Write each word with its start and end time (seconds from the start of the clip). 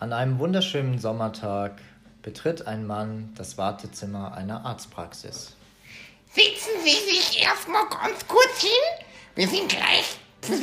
An 0.00 0.12
einem 0.12 0.38
wunderschönen 0.38 1.00
Sommertag 1.00 1.80
betritt 2.22 2.68
ein 2.68 2.86
Mann 2.86 3.32
das 3.36 3.58
Wartezimmer 3.58 4.32
einer 4.32 4.64
Arztpraxis. 4.64 5.56
Setzen 6.30 6.70
Sie 6.84 6.90
sich 6.90 7.42
erstmal 7.42 7.82
ganz 7.88 8.24
kurz 8.28 8.60
hin. 8.60 9.04
Wir 9.34 9.48
sind 9.48 9.68
gleich, 9.68 10.18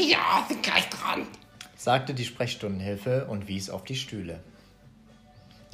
ja, 0.10 0.46
sind 0.48 0.64
gleich 0.64 0.88
dran. 0.88 1.28
sagte 1.76 2.14
die 2.14 2.24
Sprechstundenhilfe 2.24 3.26
und 3.26 3.50
wies 3.50 3.70
auf 3.70 3.84
die 3.84 3.98
Stühle. 3.98 4.40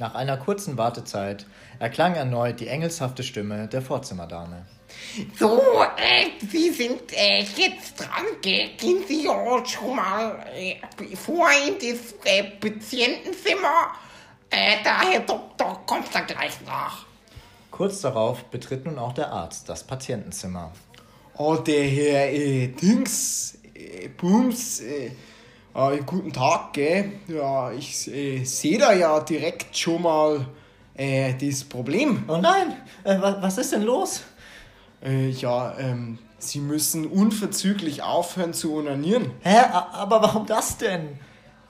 Nach 0.00 0.16
einer 0.16 0.38
kurzen 0.38 0.76
Wartezeit 0.76 1.46
erklang 1.78 2.16
erneut 2.16 2.58
die 2.58 2.66
engelshafte 2.66 3.22
Stimme 3.22 3.68
der 3.68 3.82
Vorzimmerdame. 3.82 4.66
So, 5.38 5.60
äh, 5.96 6.30
Sie 6.50 6.70
sind 6.70 7.12
äh, 7.12 7.40
jetzt 7.56 8.00
dran, 8.00 8.26
gell? 8.40 8.70
Gehen 8.78 9.04
Sie 9.06 9.24
ja 9.24 9.64
schon 9.66 9.96
mal 9.96 10.46
äh, 10.54 10.76
vor 11.16 11.48
in 11.66 11.74
das 11.74 12.14
äh, 12.24 12.44
Patientenzimmer. 12.44 13.92
Äh, 14.48 14.82
der 14.82 15.00
Herr 15.00 15.20
Doktor 15.20 15.82
kommt 15.86 16.14
da 16.14 16.20
gleich 16.20 16.60
nach. 16.66 17.04
Kurz 17.70 18.00
darauf 18.00 18.44
betritt 18.44 18.84
nun 18.84 18.98
auch 18.98 19.12
der 19.12 19.32
Arzt 19.32 19.68
das 19.68 19.84
Patientenzimmer. 19.84 20.72
Oh, 21.36 21.56
der 21.56 21.84
Herr 21.84 22.32
äh, 22.32 22.68
Dings, 22.68 23.58
äh, 23.74 24.08
Booms, 24.08 24.80
äh, 24.80 25.10
äh, 25.74 25.98
guten 26.04 26.32
Tag, 26.32 26.74
gell? 26.74 27.12
Ja, 27.28 27.72
ich 27.72 28.08
äh, 28.08 28.44
sehe 28.44 28.78
da 28.78 28.92
ja 28.92 29.20
direkt 29.20 29.76
schon 29.76 30.02
mal 30.02 30.46
äh, 30.94 31.34
das 31.34 31.64
Problem. 31.64 32.24
Oh 32.28 32.36
nein, 32.36 32.76
äh, 33.04 33.18
wa 33.18 33.38
was 33.40 33.56
ist 33.58 33.72
denn 33.72 33.82
los? 33.82 34.22
Äh, 35.04 35.30
ja, 35.30 35.74
ähm, 35.78 36.18
Sie 36.38 36.60
müssen 36.60 37.06
unverzüglich 37.06 38.02
aufhören 38.02 38.52
zu 38.52 38.74
onanieren. 38.74 39.30
Hä, 39.42 39.58
aber 39.92 40.22
warum 40.22 40.46
das 40.46 40.76
denn? 40.76 41.08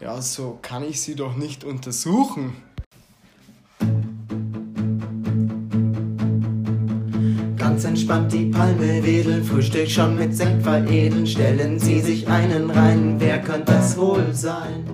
Ja, 0.01 0.21
so 0.21 0.59
kann 0.63 0.83
ich 0.83 1.01
Sie 1.01 1.15
doch 1.15 1.37
nicht 1.37 1.63
untersuchen. 1.63 2.55
Ganz 7.57 7.85
entspannt 7.85 8.33
die 8.33 8.47
Palme 8.47 9.05
wedeln, 9.05 9.45
Frühstück 9.45 9.91
schon 9.91 10.17
mit 10.17 10.35
Sekt 10.35 10.63
veredeln. 10.63 11.27
Stellen 11.27 11.79
Sie 11.79 12.01
sich 12.01 12.27
einen 12.29 12.71
rein, 12.71 13.17
wer 13.19 13.41
könnte 13.41 13.73
das 13.73 13.97
wohl 13.97 14.33
sein? 14.33 14.85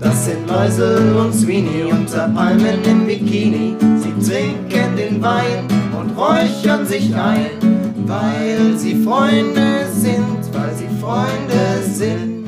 Das 0.00 0.26
sind 0.26 0.48
Läusel 0.48 1.16
und 1.16 1.32
Sweeney 1.32 1.84
unter 1.84 2.28
Palmen 2.28 2.84
im 2.84 3.06
Bikini. 3.06 3.76
Sie 3.98 4.12
trinken 4.30 4.96
den 4.96 5.22
Wein 5.22 5.81
und 6.02 6.18
räuchern 6.18 6.84
sich 6.84 7.14
ein, 7.14 7.50
weil 8.06 8.76
sie 8.76 8.96
Freunde 9.04 9.86
sind, 9.92 10.40
weil 10.52 10.74
sie 10.74 10.88
Freunde 11.00 11.82
sind. 11.82 12.46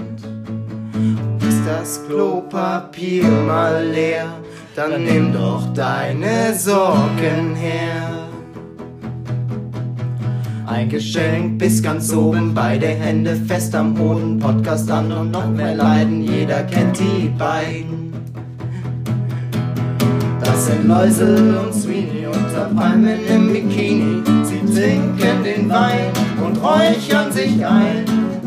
Ist 1.49 1.63
das 1.67 2.05
Klopapier 2.07 3.25
mal 3.25 3.87
leer, 3.87 4.27
dann 4.75 5.05
nimm 5.05 5.33
doch 5.33 5.73
deine 5.73 6.55
Sorgen 6.55 7.55
her. 7.55 8.29
Ein 10.67 10.89
Geschenk 10.89 11.59
bis 11.59 11.83
ganz 11.83 12.13
oben, 12.13 12.55
beide 12.55 12.87
Hände 12.87 13.37
fest 13.37 13.75
am 13.75 13.95
Boden, 13.95 14.39
Podcast 14.39 14.91
an 14.91 15.13
und 15.13 15.31
noch 15.31 15.49
mehr 15.49 15.77
Leiden, 15.77 16.23
jeder 16.23 16.65
kennt 16.65 16.99
die 16.99 17.29
beiden. 17.39 18.14
Das 20.55 20.67
sind 20.67 20.87
Läusel 20.87 21.59
und 21.59 21.75
Sweeney 21.75 22.29
unter 22.29 22.67
Palmen 22.77 23.27
im 23.27 23.53
Bikini. 23.53 24.23
Sie 24.45 24.61
trinken 24.61 25.43
den 25.43 25.69
Wein 25.69 26.13
und 26.41 26.57
räuchern 26.63 27.33
sich 27.33 27.67
ein, 27.67 28.05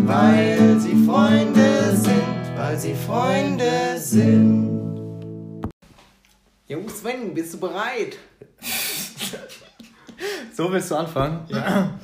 weil 0.07 0.79
sie 0.79 1.05
Freunde 1.05 1.93
sind, 1.93 2.23
weil 2.55 2.77
sie 2.77 2.95
Freunde 2.95 3.97
sind. 3.97 5.67
Jungs, 6.69 7.01
Sven, 7.01 7.33
bist 7.33 7.55
du 7.55 7.59
bereit? 7.59 8.17
So 10.55 10.71
willst 10.71 10.89
du 10.89 10.95
anfangen? 10.95 11.41
Ja. 11.49 11.99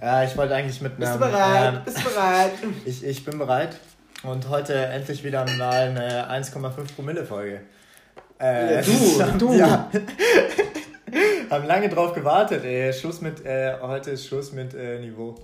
Ja, 0.00 0.22
ich 0.22 0.36
wollte 0.36 0.54
eigentlich 0.54 0.80
mit 0.80 0.92
einem... 0.92 1.00
Bist 1.00 1.14
du 1.16 1.18
bereit? 1.18 1.74
ähm, 1.74 1.80
bist 1.84 1.98
du 1.98 2.04
bereit? 2.04 2.52
Ich, 2.84 3.04
ich 3.04 3.24
bin 3.24 3.36
bereit. 3.36 3.78
Und 4.22 4.48
heute 4.48 4.74
endlich 4.74 5.24
wieder 5.24 5.44
mal 5.58 5.88
eine 5.88 6.30
1,5 6.30 6.94
Promille 6.94 7.26
Folge. 7.26 7.62
Äh, 8.38 8.82
du, 8.82 9.38
du. 9.38 9.52
Ja. 9.54 9.90
Haben 11.50 11.66
lange 11.66 11.88
drauf 11.88 12.12
gewartet, 12.12 12.64
ey. 12.64 12.92
Schluss 12.92 13.20
mit, 13.20 13.44
äh, 13.44 13.74
heute 13.80 14.10
ist 14.10 14.26
Schluss 14.26 14.52
mit 14.52 14.74
äh, 14.74 14.98
Niveau. 15.00 15.34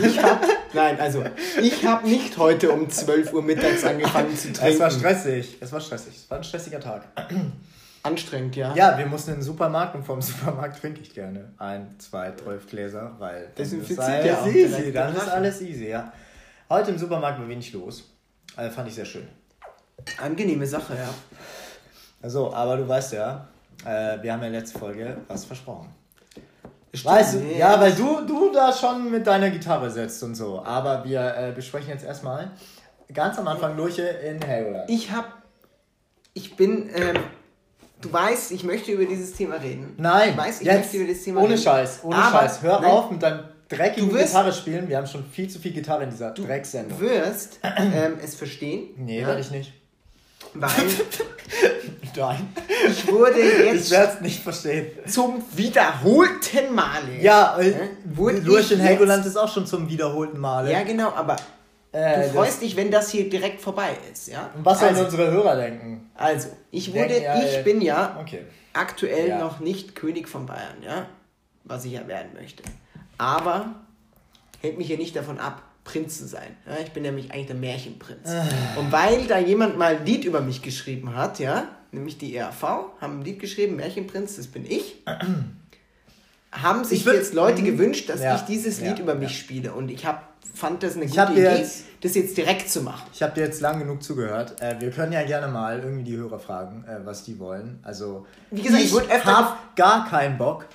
Ich 0.00 0.22
hab, 0.22 0.44
nein, 0.74 1.00
also, 1.00 1.24
ich 1.60 1.84
habe 1.86 2.06
nicht 2.06 2.36
heute 2.36 2.70
um 2.70 2.90
12 2.90 3.32
Uhr 3.32 3.42
mittags 3.42 3.84
angefangen 3.84 4.36
zu 4.36 4.52
trinken. 4.52 4.74
Es 4.74 4.80
war 4.80 4.90
stressig. 4.90 5.56
Es 5.60 5.72
war 5.72 5.80
stressig. 5.80 6.14
Es 6.14 6.30
war 6.30 6.38
ein 6.38 6.44
stressiger 6.44 6.78
Tag. 6.78 7.08
Anstrengend, 8.02 8.54
ja? 8.54 8.74
Ja, 8.74 8.98
wir 8.98 9.06
mussten 9.06 9.30
in 9.30 9.36
den 9.38 9.42
Supermarkt 9.42 9.94
und 9.94 10.04
vom 10.04 10.22
Supermarkt 10.22 10.80
trinke 10.80 11.00
ich 11.00 11.12
gerne 11.14 11.52
ein, 11.58 11.94
zwei, 11.98 12.32
zwölf 12.32 12.66
Gläser, 12.68 13.16
weil 13.18 13.48
Desinfiziert 13.56 13.98
ist 13.98 14.04
alles 14.04 14.26
ja 14.26 14.46
easy. 14.46 14.76
direkt 14.76 14.96
Dann 14.96 15.16
ist 15.16 15.28
alles 15.28 15.60
easy, 15.62 15.88
ja. 15.88 16.12
Heute 16.68 16.90
im 16.90 16.98
Supermarkt 16.98 17.40
war 17.40 17.48
wenig 17.48 17.72
los. 17.72 18.04
Also 18.56 18.70
fand 18.74 18.88
ich 18.88 18.94
sehr 18.94 19.04
schön. 19.04 19.26
Angenehme 20.18 20.66
Sache, 20.66 20.94
ja. 20.94 21.08
Also, 22.22 22.52
aber 22.52 22.76
du 22.76 22.88
weißt 22.88 23.12
ja, 23.12 23.46
äh, 23.84 24.20
wir 24.22 24.32
haben 24.32 24.42
ja 24.42 24.48
letzte 24.48 24.78
Folge 24.78 25.16
was 25.28 25.44
versprochen. 25.44 25.88
Stimmt, 26.92 27.04
Weißt 27.14 27.34
du? 27.34 27.38
nee. 27.40 27.58
Ja, 27.58 27.78
weil 27.80 27.92
du, 27.92 28.22
du 28.26 28.50
da 28.52 28.72
schon 28.72 29.10
mit 29.10 29.26
deiner 29.26 29.50
Gitarre 29.50 29.90
sitzt 29.90 30.22
und 30.22 30.34
so. 30.34 30.62
Aber 30.64 31.04
wir 31.04 31.20
äh, 31.36 31.52
besprechen 31.54 31.90
jetzt 31.90 32.04
erstmal 32.04 32.50
ganz 33.12 33.38
am 33.38 33.46
Anfang 33.46 33.76
Lurche 33.76 34.02
in 34.02 34.40
Helgoland. 34.40 34.88
Ich 34.90 35.12
hab, 35.12 35.26
ich 36.32 36.56
bin, 36.56 36.88
ähm, 36.94 37.16
du 38.00 38.10
weißt, 38.12 38.52
ich 38.52 38.64
möchte 38.64 38.90
über 38.92 39.04
dieses 39.04 39.34
Thema 39.34 39.56
reden. 39.56 39.94
Nein, 39.98 40.30
ich 40.30 40.36
weiß, 40.38 40.60
ich 40.62 40.66
jetzt, 40.66 40.76
möchte 40.78 40.96
über 40.96 41.06
dieses 41.06 41.24
Thema 41.24 41.40
ohne 41.40 41.50
reden. 41.50 41.62
Scheiß, 41.62 42.00
ohne 42.04 42.16
Aber- 42.16 42.38
Scheiß. 42.40 42.62
Hör 42.62 42.80
nein, 42.80 42.90
auf 42.90 43.10
mit 43.10 43.22
deinem 43.22 43.40
dreckigen 43.68 44.08
Du 44.08 44.14
wirst- 44.14 44.28
Gitarre 44.28 44.52
spielen. 44.52 44.88
Wir 44.88 44.96
haben 44.96 45.06
schon 45.06 45.24
viel 45.26 45.48
zu 45.48 45.58
viel 45.58 45.72
Gitarre 45.72 46.04
in 46.04 46.10
dieser 46.10 46.30
Du 46.30 46.44
Drecksendung. 46.46 46.98
wirst 47.00 47.60
ähm, 47.62 48.14
es 48.24 48.34
verstehen. 48.34 48.88
Nee, 48.96 49.20
ja, 49.20 49.26
werde 49.26 49.42
ich 49.42 49.50
nicht. 49.50 49.74
Weil 50.54 50.70
Nein. 52.16 52.48
ich 52.88 53.06
wurde 53.12 53.38
Ich 53.38 53.58
jetzt 53.64 53.90
werde 53.92 54.12
es 54.14 54.20
nicht 54.20 54.42
verstehen. 54.42 54.90
zum 55.06 55.44
wiederholten 55.52 56.74
Male. 56.74 57.20
Ja, 57.20 57.58
äh, 57.60 57.74
Wurde 58.04 58.38
Lurch 58.38 58.72
in 58.72 58.78
ich 58.80 58.84
Helgoland 58.84 59.24
ist 59.24 59.36
auch 59.36 59.52
schon 59.52 59.66
zum 59.66 59.88
wiederholten 59.88 60.38
Male. 60.38 60.72
Ja, 60.72 60.82
genau, 60.82 61.12
aber 61.14 61.36
Äh, 61.92 62.16
du 62.16 62.22
das- 62.22 62.32
freust 62.32 62.62
dich, 62.62 62.74
wenn 62.76 62.90
das 62.90 63.10
hier 63.10 63.28
direkt 63.30 63.60
vorbei 63.60 63.96
ist, 64.12 64.28
ja? 64.28 64.50
Und 64.56 64.64
was 64.64 64.80
sollen 64.80 64.90
also, 64.96 65.04
unsere 65.04 65.30
Hörer 65.30 65.56
denken? 65.56 66.10
also, 66.16 66.48
ich 66.72 66.92
wurde, 66.92 67.08
Denken, 67.08 67.22
ja, 67.24 67.38
ich 67.44 67.56
äh, 67.58 67.62
bin 67.62 67.80
ja 67.80 68.16
Okay. 68.20 68.44
aktuell 68.72 69.28
Ja. 69.28 69.38
noch 69.38 69.60
nicht 69.60 69.94
König 69.94 70.28
von 70.28 70.46
Bayern, 70.46 70.82
ja? 70.82 71.06
Was 71.64 71.84
ich 71.84 71.92
ja 71.92 72.06
werden 72.08 72.30
möchte. 72.34 72.62
Aber 73.16 73.66
hält 74.60 74.76
mich 74.76 74.88
hier 74.88 74.98
nicht 74.98 75.14
davon 75.14 75.38
ab, 75.38 75.62
Prinz 75.88 76.18
zu 76.18 76.26
sein. 76.26 76.54
Ja? 76.66 76.76
Ich 76.84 76.90
bin 76.92 77.02
nämlich 77.02 77.32
eigentlich 77.32 77.46
der 77.46 77.56
Märchenprinz. 77.56 78.28
Und 78.76 78.92
weil 78.92 79.26
da 79.26 79.38
jemand 79.38 79.78
mal 79.78 79.96
ein 79.96 80.04
Lied 80.04 80.24
über 80.24 80.40
mich 80.42 80.60
geschrieben 80.60 81.14
hat, 81.14 81.38
ja, 81.38 81.66
nämlich 81.92 82.18
die 82.18 82.36
ERV, 82.36 82.62
haben 83.00 83.20
ein 83.20 83.22
Lied 83.22 83.40
geschrieben, 83.40 83.76
Märchenprinz, 83.76 84.36
das 84.36 84.46
bin 84.48 84.66
ich. 84.66 84.96
haben 86.52 86.84
sich 86.84 87.00
Ich 87.00 87.06
würd- 87.06 87.14
jetzt 87.14 87.34
Leute 87.34 87.60
Mhm. 87.62 87.66
gewünscht, 87.66 88.08
dass 88.08 88.20
Ja, 88.22 88.36
ich 88.36 88.42
dieses 88.42 88.80
Lied 88.80 88.98
ja, 88.98 89.02
über 89.04 89.14
mich 89.14 89.30
ja. 89.30 89.36
spiele. 89.36 89.72
Und 89.72 89.90
ich 89.90 90.04
hab, 90.06 90.28
fand 90.54 90.82
das 90.82 90.96
eine 90.96 91.04
Ich 91.04 91.10
gute 91.12 91.32
Idee, 91.32 91.42
jetzt- 91.58 91.84
das 92.00 92.14
jetzt 92.14 92.36
direkt 92.36 92.70
zu 92.70 92.82
machen. 92.82 93.06
Ich 93.12 93.22
habe 93.22 93.34
dir 93.34 93.42
jetzt 93.44 93.60
lang 93.60 93.78
genug 93.80 94.02
zugehört. 94.02 94.60
Äh, 94.60 94.76
wir 94.80 94.90
können 94.90 95.12
ja 95.12 95.22
gerne 95.24 95.48
mal 95.48 95.78
irgendwie 95.80 96.04
die 96.04 96.16
Hörer 96.16 96.38
fragen, 96.38 96.84
äh, 96.86 97.04
was 97.04 97.24
die 97.24 97.38
wollen. 97.38 97.80
Also, 97.82 98.26
Wie 98.50 98.62
gesagt, 98.62 98.82
ich 98.84 98.92
ich 98.94 99.24
habe 99.24 99.56
gar 99.74 100.08
keinen 100.08 100.38
Bock. 100.38 100.66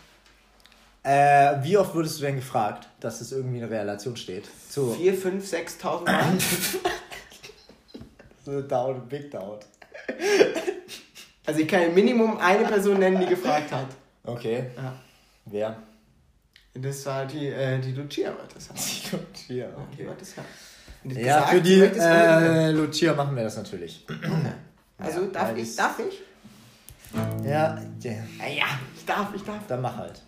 Äh, 1.04 1.62
wie 1.64 1.78
oft 1.78 1.94
wurdest 1.96 2.20
du 2.20 2.24
denn 2.24 2.38
gefragt, 2.38 2.88
dass 3.02 3.20
es 3.20 3.34
irgendwie 3.34 3.58
in 3.60 3.66
Relation 3.66 4.16
steht? 4.16 4.46
Zu 4.70 4.94
4, 4.94 5.14
5, 5.14 5.54
6.000 5.54 6.06
Mal. 6.06 6.24
so 8.46 8.62
Down, 8.62 9.08
Big 9.10 9.30
Doubt. 9.32 9.66
Also 11.46 11.60
ich 11.60 11.68
kann 11.68 11.82
im 11.84 11.94
Minimum 11.94 12.38
eine 12.38 12.64
Person 12.66 13.00
nennen, 13.00 13.20
die 13.20 13.26
gefragt 13.26 13.70
hat. 13.72 13.88
Okay. 14.24 14.66
Ja. 14.78 14.94
Wer? 15.46 15.76
Das 16.74 17.06
war 17.06 17.26
die, 17.26 17.48
äh, 17.48 17.80
die 17.80 17.92
Lucia 17.92 18.30
war 18.30 18.48
das. 18.54 18.70
Lucia, 19.12 19.20
Die 19.50 19.62
okay. 19.64 20.08
war 20.08 20.16
das 20.16 20.36
ja. 20.38 20.44
Die 21.04 21.16
Ja, 21.16 21.22
gesagt, 21.42 21.50
für 21.50 21.62
die 21.62 21.82
äh, 21.82 22.72
Lucia 22.72 23.14
machen 23.14 23.36
wir 23.36 23.44
das 23.44 23.58
natürlich. 23.58 24.06
Also 24.98 25.22
ja, 25.24 25.28
darf 25.28 25.58
ich, 25.58 25.76
darf 25.76 26.00
ich? 26.00 26.22
Ja, 27.44 27.44
ja, 27.44 27.82
Ja, 28.00 28.48
ja, 28.48 28.66
ich 28.96 29.06
darf, 29.06 29.36
ich 29.36 29.44
darf. 29.44 29.68
dann 29.68 29.82
mach 29.82 29.98
halt. 29.98 30.22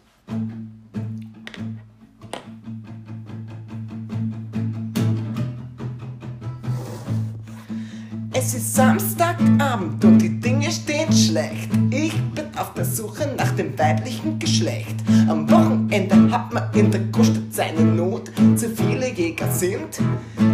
Es 8.47 8.53
ist 8.53 8.75
Samstagabend 8.75 10.05
und 10.05 10.19
die 10.19 10.39
Dinge 10.39 10.71
stehen 10.71 11.11
schlecht. 11.11 11.67
Ich 11.89 12.13
bin 12.35 12.45
auf 12.55 12.75
der 12.75 12.85
Suche 12.85 13.27
nach 13.35 13.49
dem 13.53 13.75
weiblichen 13.75 14.37
Geschlecht. 14.37 14.97
Am 15.27 15.49
Wochenende 15.49 16.15
hat 16.29 16.53
man 16.53 16.71
in 16.75 16.91
der 16.91 17.01
Großstadt 17.11 17.51
seine 17.51 17.81
Not. 17.81 18.31
Zu 18.55 18.69
viele 18.69 19.11
Jäger 19.11 19.51
sind 19.51 19.99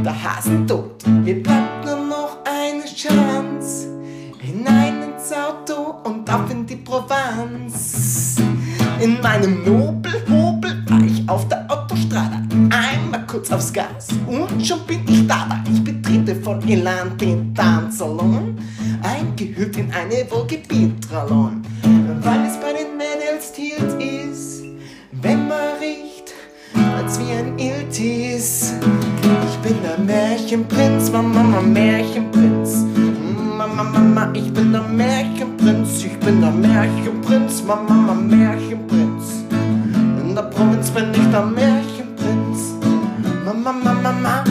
der 0.06 0.24
Hasen 0.24 0.66
tot. 0.66 1.06
Mir 1.06 1.44
bleibt 1.44 1.86
nur 1.86 1.98
noch 1.98 2.38
eine 2.46 2.86
Chance. 2.86 3.90
Hinein 4.40 5.12
ins 5.12 5.34
Auto 5.34 5.98
und 6.10 6.34
auf 6.34 6.50
in 6.50 6.66
die 6.66 6.78
Provence. 6.78 8.38
In 9.02 9.20
meinem 9.20 9.66
Nobelhobel 9.66 10.82
war 10.88 11.04
ich 11.04 11.28
auf 11.28 11.46
der 11.50 11.70
Autostrada. 11.70 12.42
Einmal 12.70 13.28
kurz 13.28 13.52
aufs 13.52 13.74
Gas 13.74 14.08
und 14.28 14.66
schon 14.66 14.80
bin 14.88 15.02
ich 15.10 15.28
dabei 15.28 15.61
betrete 16.31 16.36
von 16.44 16.68
Elan 16.68 17.18
den 17.18 17.54
Tanzsalon, 17.54 18.57
eingehüllt 19.04 19.78
in 19.78 19.92
eine 19.92 20.30
Wolke 20.30 20.57
Bitralon. 20.68 21.62
Weil 22.22 22.45
es 22.45 22.57
bei 22.57 22.74
den 22.74 22.98
Mädels 22.98 23.51
tilt 23.54 24.01
ist, 24.01 24.63
wenn 25.12 25.48
man 25.48 25.78
riecht, 25.80 26.33
als 26.95 27.19
wie 27.19 27.31
ein 27.31 27.57
Iltis. 27.57 28.74
Ich 29.50 29.57
bin 29.57 29.78
der 29.83 29.98
Märchenprinz, 30.00 31.12
Mama, 31.12 31.44
Mama, 31.44 31.62
Märchenprinz. 31.62 32.86
Mama, 33.57 33.83
Mama, 33.83 34.30
ich 34.33 34.51
bin 34.54 34.72
der 34.72 34.81
Märchenprinz, 34.81 36.04
ich 36.04 36.18
bin 36.19 36.42
der 36.42 36.51
Märchenprinz, 36.51 37.63
Mama, 37.63 37.94
Mama, 37.94 38.13
Märchenprinz. 38.13 39.44
In 40.22 40.36
der 40.36 40.44
Provinz 40.44 40.89
bin 40.92 41.12
ich 41.13 41.31
der 41.31 41.45
Märchenprinz. 41.45 42.75
Mama, 43.45 43.72
Mama, 43.72 44.01
Mama, 44.01 44.44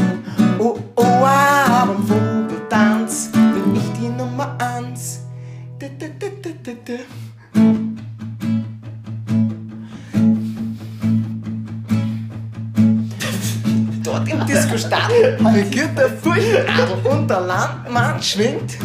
Landmann 18.20 18.22
schwingt 18.22 18.76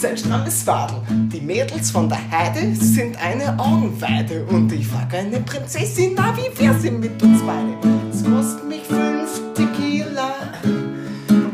sein 0.00 0.16
strammes 0.16 0.62
Fadel. 0.62 0.98
Die 1.32 1.40
Mädels 1.40 1.90
von 1.90 2.08
der 2.08 2.18
Heide 2.30 2.74
sind 2.74 3.16
eine 3.20 3.58
Augenweide 3.58 4.44
und 4.46 4.72
ich 4.72 4.86
frag 4.86 5.12
eine 5.14 5.40
Prinzessin, 5.40 6.12
na 6.16 6.34
wie 6.36 6.60
wär 6.60 6.74
sie 6.78 6.90
mit 6.90 7.20
uns 7.22 7.40
beide? 7.42 7.74
Es 8.10 8.24
kostet 8.24 8.68
mich 8.68 8.82
fünf 8.82 9.40
Tequila, 9.54 10.34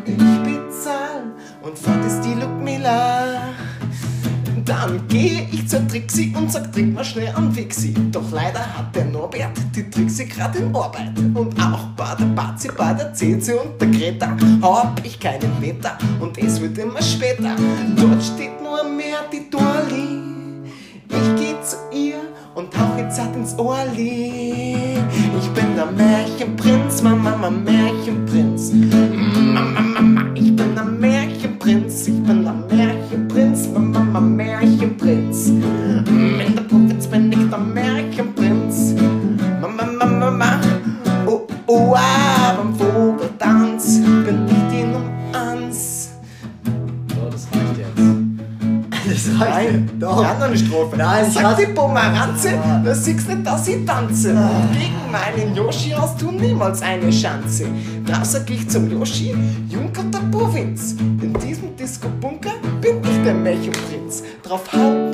ich 0.07 0.43
bezahl 0.43 1.33
und 1.63 1.79
fort 1.79 2.05
ist 2.07 2.21
die 2.21 2.35
Ludmilla. 2.35 3.55
Dann 4.65 5.07
gehe 5.09 5.47
ich 5.53 5.69
zur 5.69 5.87
Trixie 5.87 6.35
und 6.35 6.51
sag, 6.51 6.73
trink 6.73 6.95
mal 6.95 7.05
schnell 7.05 7.35
an 7.35 7.55
Wixi. 7.55 7.95
Doch 8.11 8.31
leider 8.33 8.61
hat 8.61 8.97
der 8.97 9.05
Norbert 9.05 9.51
die 9.75 9.89
Trixie 9.91 10.25
grad 10.25 10.57
in 10.57 10.75
Arbeit. 10.75 11.13
Und 11.35 11.59
bei 12.77 12.93
der 12.95 13.15
Cezi 13.15 13.53
und 13.53 13.81
der 13.81 13.89
Greta 13.89 14.37
hab 14.63 15.01
ich 15.05 15.19
keinen 15.21 15.61
Meter 15.61 15.97
und 16.21 16.37
es 16.39 16.61
wird 16.61 16.77
immer 16.79 17.03
später. 17.03 17.55
Dort 17.97 18.23
steht 18.23 18.63
nur 18.63 18.85
mehr 18.85 19.19
die 19.33 19.49
Dorli. 19.51 20.23
Ich 21.09 21.41
geh 21.41 21.55
zu 21.63 21.77
ihr 21.97 22.21
und 22.55 22.77
hauch 22.77 22.99
jetzt 22.99 23.17
zart 23.17 23.35
ins 23.37 23.57
Ohrli. 23.59 24.99
Ich 25.39 25.49
bin 25.51 25.77
der 25.77 25.87
Märchenprinz, 25.87 27.03
Mama, 27.03 27.37
Mama, 27.37 27.51
Märchenprinz. 27.51 28.54
Doch. 50.15 50.21
Die 50.23 50.27
andere 50.27 50.57
Strophe. 50.57 50.97
Nein, 50.97 51.25
ich 51.29 51.35
Sag 51.35 51.57
die 51.57 51.67
Pomeranze, 51.67 52.51
du 52.85 52.95
siehst 52.95 53.29
nicht, 53.29 53.47
dass 53.47 53.69
ich 53.69 53.85
tanze. 53.85 54.29
Gegen 54.29 55.11
meinen 55.11 55.55
Yoshi 55.55 55.91
hast 55.91 56.21
du 56.21 56.31
niemals 56.31 56.83
eine 56.83 57.11
Chance. 57.11 57.67
Da 58.07 58.25
sag 58.25 58.49
ich 58.51 58.69
zum 58.69 58.91
Yoshi, 58.91 59.35
Junker 59.69 60.05
der 60.05 60.21
Provinz. 60.31 60.93
In 61.01 61.35
diesem 61.35 61.77
Disco-Bunker 61.77 62.53
bin 62.81 62.99
ich 63.03 63.23
der 63.25 63.35
Märchenprinz. 63.35 64.23
Drauf 64.43 64.73
haut 64.73 65.13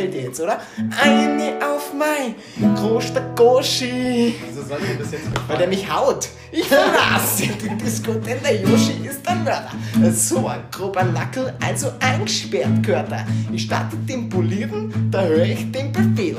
gefällt 0.00 0.14
dir 0.14 0.22
jetzt, 0.22 0.40
oder? 0.40 0.60
Eine 1.02 1.58
auf 1.66 1.92
mein 1.94 2.34
Großstadt 2.76 3.36
Goshi. 3.36 4.34
Wieso 4.46 4.62
soll 4.62 4.78
dir 4.78 4.98
das 4.98 5.12
jetzt 5.12 5.26
Weil 5.46 5.58
der 5.58 5.68
mich 5.68 5.90
haut. 5.90 6.28
Ich 6.52 6.66
verlasse 6.66 7.44
die 7.62 7.84
Disco, 7.84 8.14
denn 8.14 8.38
der 8.42 8.60
Yoshi 8.60 9.06
ist 9.08 9.26
ein 9.28 9.44
Mörder. 9.44 9.70
So 10.12 10.48
ein 10.48 10.60
grober 10.72 11.04
Nackel, 11.04 11.54
also 11.64 11.92
eingesperrt 12.00 12.82
gehört 12.82 13.12
er. 13.12 13.26
Ich 13.52 13.62
starte 13.62 13.96
den 13.96 14.28
Polieren, 14.28 14.92
da 15.10 15.22
höre 15.22 15.44
ich 15.44 15.70
den 15.70 15.92
Befehl. 15.92 16.36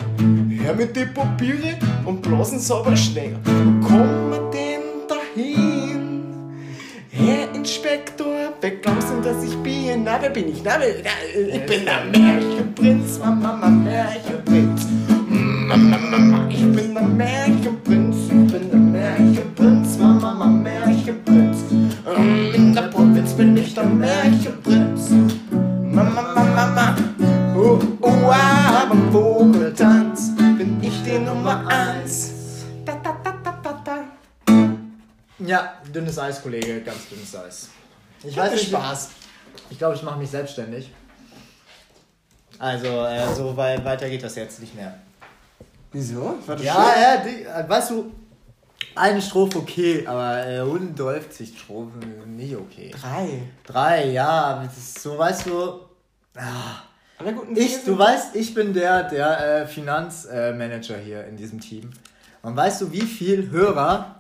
Hör 0.63 0.73
mit 0.73 0.95
die 0.95 1.05
Papiere 1.05 1.77
und 2.05 2.21
blasen 2.21 2.59
sauber 2.59 2.95
schnell. 2.95 3.37
Wo 3.45 3.87
kommen 3.87 4.31
wir 4.31 4.51
denn 4.51 4.81
dahin? 5.07 6.21
Herr 7.09 7.55
Inspektor, 7.55 8.30
glaubst 8.69 9.09
du, 9.09 9.21
dass 9.21 9.43
ich 9.43 9.55
bin? 9.57 10.03
Na, 10.03 10.21
wer 10.21 10.29
bin 10.29 10.49
ich? 10.49 10.63
Na, 10.63 10.79
wer, 10.79 10.95
na, 11.03 11.09
ich 11.51 11.65
bin 11.65 11.85
der 11.85 12.05
Märchenprinz, 12.05 13.17
Mama, 13.19 13.53
Mama, 13.53 13.69
Märchenprinz. 13.69 14.85
Mama, 15.67 15.97
Mama, 15.97 16.47
ich 16.49 16.59
bin 16.59 16.93
der 16.93 17.03
Märchenprinz, 17.03 18.15
ich 18.25 18.51
bin 18.51 18.69
der 18.69 18.79
Märchenprinz, 18.79 19.97
Mama, 19.97 20.33
Mama, 20.33 20.45
Märchenprinz. 20.45 21.57
Ähm, 22.15 22.53
In 22.53 22.75
der 22.75 22.83
Provinz 22.83 23.33
bin 23.33 23.57
ich 23.57 23.73
der 23.73 23.85
Märchenprinz. 23.85 25.09
Mama, 25.51 26.21
Mama, 26.21 26.43
Mama, 26.55 26.95
oh, 27.55 27.79
oh, 28.01 28.29
ah, 28.29 28.85
beim 28.89 29.11
Vogeltanz 29.11 30.31
bin 30.57 30.77
ich 30.81 31.01
die 31.03 31.17
Nummer 31.19 31.65
eins. 31.67 32.33
Ja, 35.39 35.73
dünnes 35.91 36.19
Eis, 36.19 36.41
Kollege, 36.41 36.81
ganz 36.81 37.09
dünnes 37.09 37.35
Eis. 37.35 37.69
Ich 38.23 38.37
weiß 38.37 38.51
nicht, 38.53 38.67
Spaß. 38.67 39.09
Ich 39.69 39.77
glaube, 39.77 39.95
ich 39.95 40.03
mache 40.03 40.19
mich 40.19 40.29
selbstständig. 40.29 40.91
Also, 42.59 42.87
äh, 43.05 43.33
so 43.33 43.55
wei- 43.57 43.83
weiter 43.83 44.09
geht 44.09 44.23
das 44.23 44.35
jetzt 44.35 44.59
nicht 44.59 44.75
mehr. 44.75 44.93
Wieso? 45.91 46.35
Ja, 46.59 46.93
ja, 47.01 47.17
die, 47.17 47.43
äh, 47.43 47.67
weißt 47.67 47.89
du, 47.91 48.11
eine 48.95 49.21
Strophe 49.21 49.57
okay, 49.59 50.05
aber 50.05 50.45
äh, 50.45 50.59
130 50.59 51.57
Strophen 51.59 52.35
nicht 52.35 52.55
okay. 52.55 52.91
Drei. 53.01 53.43
Drei, 53.65 54.07
ja, 54.11 54.69
so, 54.99 55.17
weißt 55.17 55.47
du, 55.47 55.79
ah, 56.37 56.83
ich, 57.55 57.83
du 57.83 57.97
weißt, 57.97 58.35
ich 58.35 58.53
bin 58.53 58.73
der, 58.73 59.03
der 59.03 59.61
äh, 59.63 59.67
Finanzmanager 59.67 60.97
hier 60.97 61.25
in 61.25 61.35
diesem 61.37 61.59
Team. 61.59 61.89
Und 62.41 62.55
weißt 62.55 62.81
du, 62.81 62.91
wie 62.91 63.01
viel 63.01 63.49
Hörer 63.51 64.15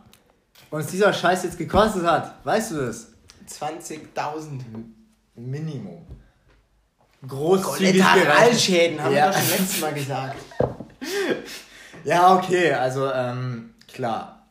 uns 0.71 0.87
dieser 0.87 1.11
Scheiß 1.13 1.43
jetzt 1.43 1.57
gekostet 1.57 2.03
hat? 2.05 2.35
Weißt 2.43 2.71
du 2.71 2.75
das? 2.87 3.07
20.000 3.47 4.61
Minimum. 5.35 6.05
Großzügig 7.27 8.01
Kollateralschäden, 8.01 9.01
haben 9.01 9.13
Ja. 9.15 9.27
wir 9.27 9.31
doch 9.33 9.39
schon 9.39 9.57
letztes 9.59 9.81
Mal 9.81 9.93
gesagt. 9.93 10.35
Ja, 12.03 12.35
okay, 12.35 12.73
also 12.73 13.11
ähm, 13.11 13.75
klar. 13.87 14.47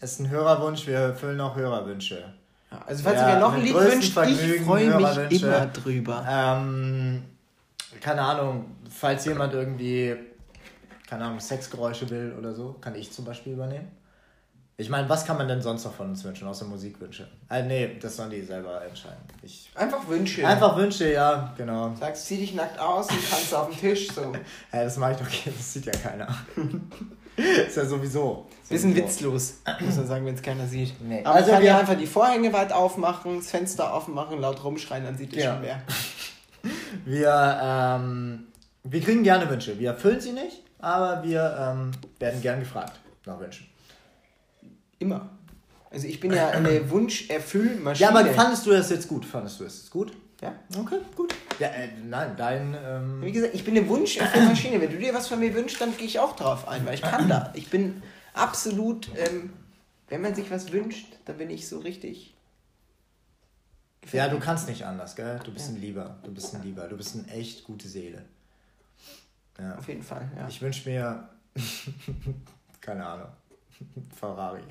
Es 0.00 0.12
ist 0.12 0.20
ein 0.20 0.30
Hörerwunsch, 0.30 0.84
wir 0.86 0.96
erfüllen 0.96 1.40
auch 1.40 1.54
Hörerwünsche. 1.54 2.34
Ja, 2.72 2.82
also 2.86 3.04
falls 3.04 3.20
Ja, 3.20 3.28
ihr 3.28 3.34
mir 3.34 3.40
noch 3.40 3.52
ein 3.54 3.62
Lied 3.62 3.74
wünscht, 3.74 4.08
ich 4.08 4.12
Vergnügen, 4.14 4.64
freue 4.64 4.96
mich 5.28 5.42
immer 5.42 5.66
drüber. 5.66 6.26
Ähm, 6.28 7.22
keine 8.00 8.22
Ahnung, 8.22 8.66
falls 8.90 9.24
jemand 9.26 9.54
irgendwie, 9.54 10.16
keine 11.08 11.24
Ahnung, 11.26 11.38
Sexgeräusche 11.38 12.10
will 12.10 12.34
oder 12.36 12.52
so, 12.52 12.74
kann 12.80 12.96
ich 12.96 13.12
zum 13.12 13.24
Beispiel 13.24 13.52
übernehmen. 13.52 13.88
Ich 14.80 14.88
meine, 14.88 15.08
was 15.08 15.24
kann 15.26 15.36
man 15.36 15.48
denn 15.48 15.60
sonst 15.60 15.84
noch 15.84 15.92
von 15.92 16.10
uns 16.10 16.22
wünschen, 16.22 16.46
außer 16.46 16.64
Musikwünsche? 16.64 17.26
Äh, 17.50 17.64
nee, 17.64 17.96
das 18.00 18.14
sollen 18.14 18.30
die 18.30 18.40
selber 18.42 18.80
entscheiden. 18.84 19.18
Ich, 19.42 19.68
Einfach 19.74 20.06
Wünsche. 20.06 20.46
einfach 20.46 20.76
Wünsche, 20.76 21.12
ja, 21.12 21.52
genau. 21.56 21.92
Sagst, 21.98 22.26
zieh 22.26 22.36
dich 22.36 22.54
nackt 22.54 22.78
aus 22.78 23.10
und 23.10 23.28
tanzt 23.28 23.52
auf 23.52 23.68
dem 23.70 23.76
Tisch. 23.76 24.06
So. 24.06 24.32
Ja, 24.72 24.84
das 24.84 24.96
mache 24.96 25.12
ich 25.12 25.16
doch, 25.18 25.26
das 25.56 25.72
sieht 25.72 25.84
ja 25.86 25.90
keiner. 25.92 26.28
ist 27.66 27.76
ja 27.76 27.84
sowieso. 27.86 28.46
Bisschen 28.68 28.90
sowieso. 28.92 29.04
witzlos, 29.08 29.54
muss 29.80 29.96
man 29.96 30.06
sagen, 30.06 30.24
wenn 30.26 30.36
es 30.36 30.42
keiner 30.42 30.64
sieht. 30.68 30.94
Nee. 31.02 31.24
Aber 31.24 31.34
Also 31.34 31.50
kann 31.50 31.60
wir- 31.60 31.70
ja 31.70 31.78
einfach 31.80 31.98
die 31.98 32.06
Vorhänge 32.06 32.52
weit 32.52 32.70
aufmachen, 32.72 33.38
das 33.38 33.50
Fenster 33.50 33.92
aufmachen, 33.92 34.40
laut 34.40 34.62
rumschreien, 34.62 35.02
dann 35.04 35.18
sieht 35.18 35.32
es 35.36 35.42
Ja. 35.42 35.54
schon 35.54 35.62
wer. 35.64 35.82
Wir, 37.04 37.60
ähm, 37.60 38.46
wir 38.84 39.00
kriegen 39.00 39.24
gerne 39.24 39.50
Wünsche. 39.50 39.76
Wir 39.76 39.90
erfüllen 39.90 40.20
sie 40.20 40.32
nicht, 40.32 40.62
aber 40.78 41.24
wir 41.24 41.56
ähm, 41.60 41.90
werden 42.20 42.40
gern 42.40 42.60
gefragt 42.60 42.92
nach 43.26 43.40
Wünschen. 43.40 43.66
Immer. 44.98 45.30
Also 45.90 46.06
ich 46.06 46.20
bin 46.20 46.32
ja 46.32 46.48
eine 46.50 46.90
Wunscherfüllmaschine. 46.90 48.10
Ja, 48.10 48.16
aber 48.16 48.26
fandest 48.32 48.66
du 48.66 48.70
das 48.70 48.90
jetzt 48.90 49.08
gut? 49.08 49.24
Fandest 49.24 49.60
du 49.60 49.64
das 49.64 49.78
jetzt 49.78 49.90
gut? 49.90 50.12
Ja. 50.40 50.54
Okay, 50.78 50.98
gut. 51.16 51.34
Ja, 51.58 51.68
äh, 51.68 51.88
nein, 52.04 52.36
dein. 52.36 52.72
Wie 53.20 53.26
Ähm, 53.26 53.32
gesagt, 53.32 53.54
ich 53.54 53.64
bin 53.64 53.76
eine 53.76 53.88
Wunscherfüllmaschine. 53.88 54.80
Wenn 54.80 54.90
du 54.92 54.98
dir 54.98 55.12
was 55.14 55.26
von 55.28 55.40
mir 55.40 55.52
wünschst, 55.54 55.80
dann 55.80 55.96
gehe 55.96 56.06
ich 56.06 56.18
auch 56.20 56.36
drauf 56.36 56.68
ein, 56.68 56.86
weil 56.86 56.94
ich 56.94 57.02
kann 57.02 57.28
da. 57.28 57.52
Ich 57.56 57.70
bin 57.70 58.02
absolut, 58.34 59.08
ähm, 59.16 59.52
wenn 60.08 60.20
man 60.20 60.34
sich 60.34 60.50
was 60.50 60.70
wünscht, 60.72 61.06
dann 61.24 61.38
bin 61.38 61.50
ich 61.50 61.66
so 61.68 61.80
richtig 61.80 62.34
Ja, 64.12 64.28
du 64.28 64.38
kannst 64.38 64.68
nicht 64.68 64.84
anders, 64.86 65.16
gell? 65.16 65.40
Du 65.42 65.52
bist 65.52 65.70
ein 65.70 65.80
Lieber. 65.80 66.18
Du 66.22 66.32
bist 66.32 66.54
ein 66.54 66.62
Lieber. 66.62 66.86
Du 66.86 66.96
bist 66.96 67.16
eine 67.16 67.26
echt 67.32 67.64
gute 67.64 67.88
Seele. 67.88 68.24
Ja. 69.58 69.76
Auf 69.76 69.88
jeden 69.88 70.04
Fall, 70.04 70.30
ja. 70.36 70.46
Ich 70.48 70.62
wünsche 70.62 70.88
mir, 70.88 71.28
keine 72.80 73.04
Ahnung, 73.04 73.28
Ferrari. 74.18 74.62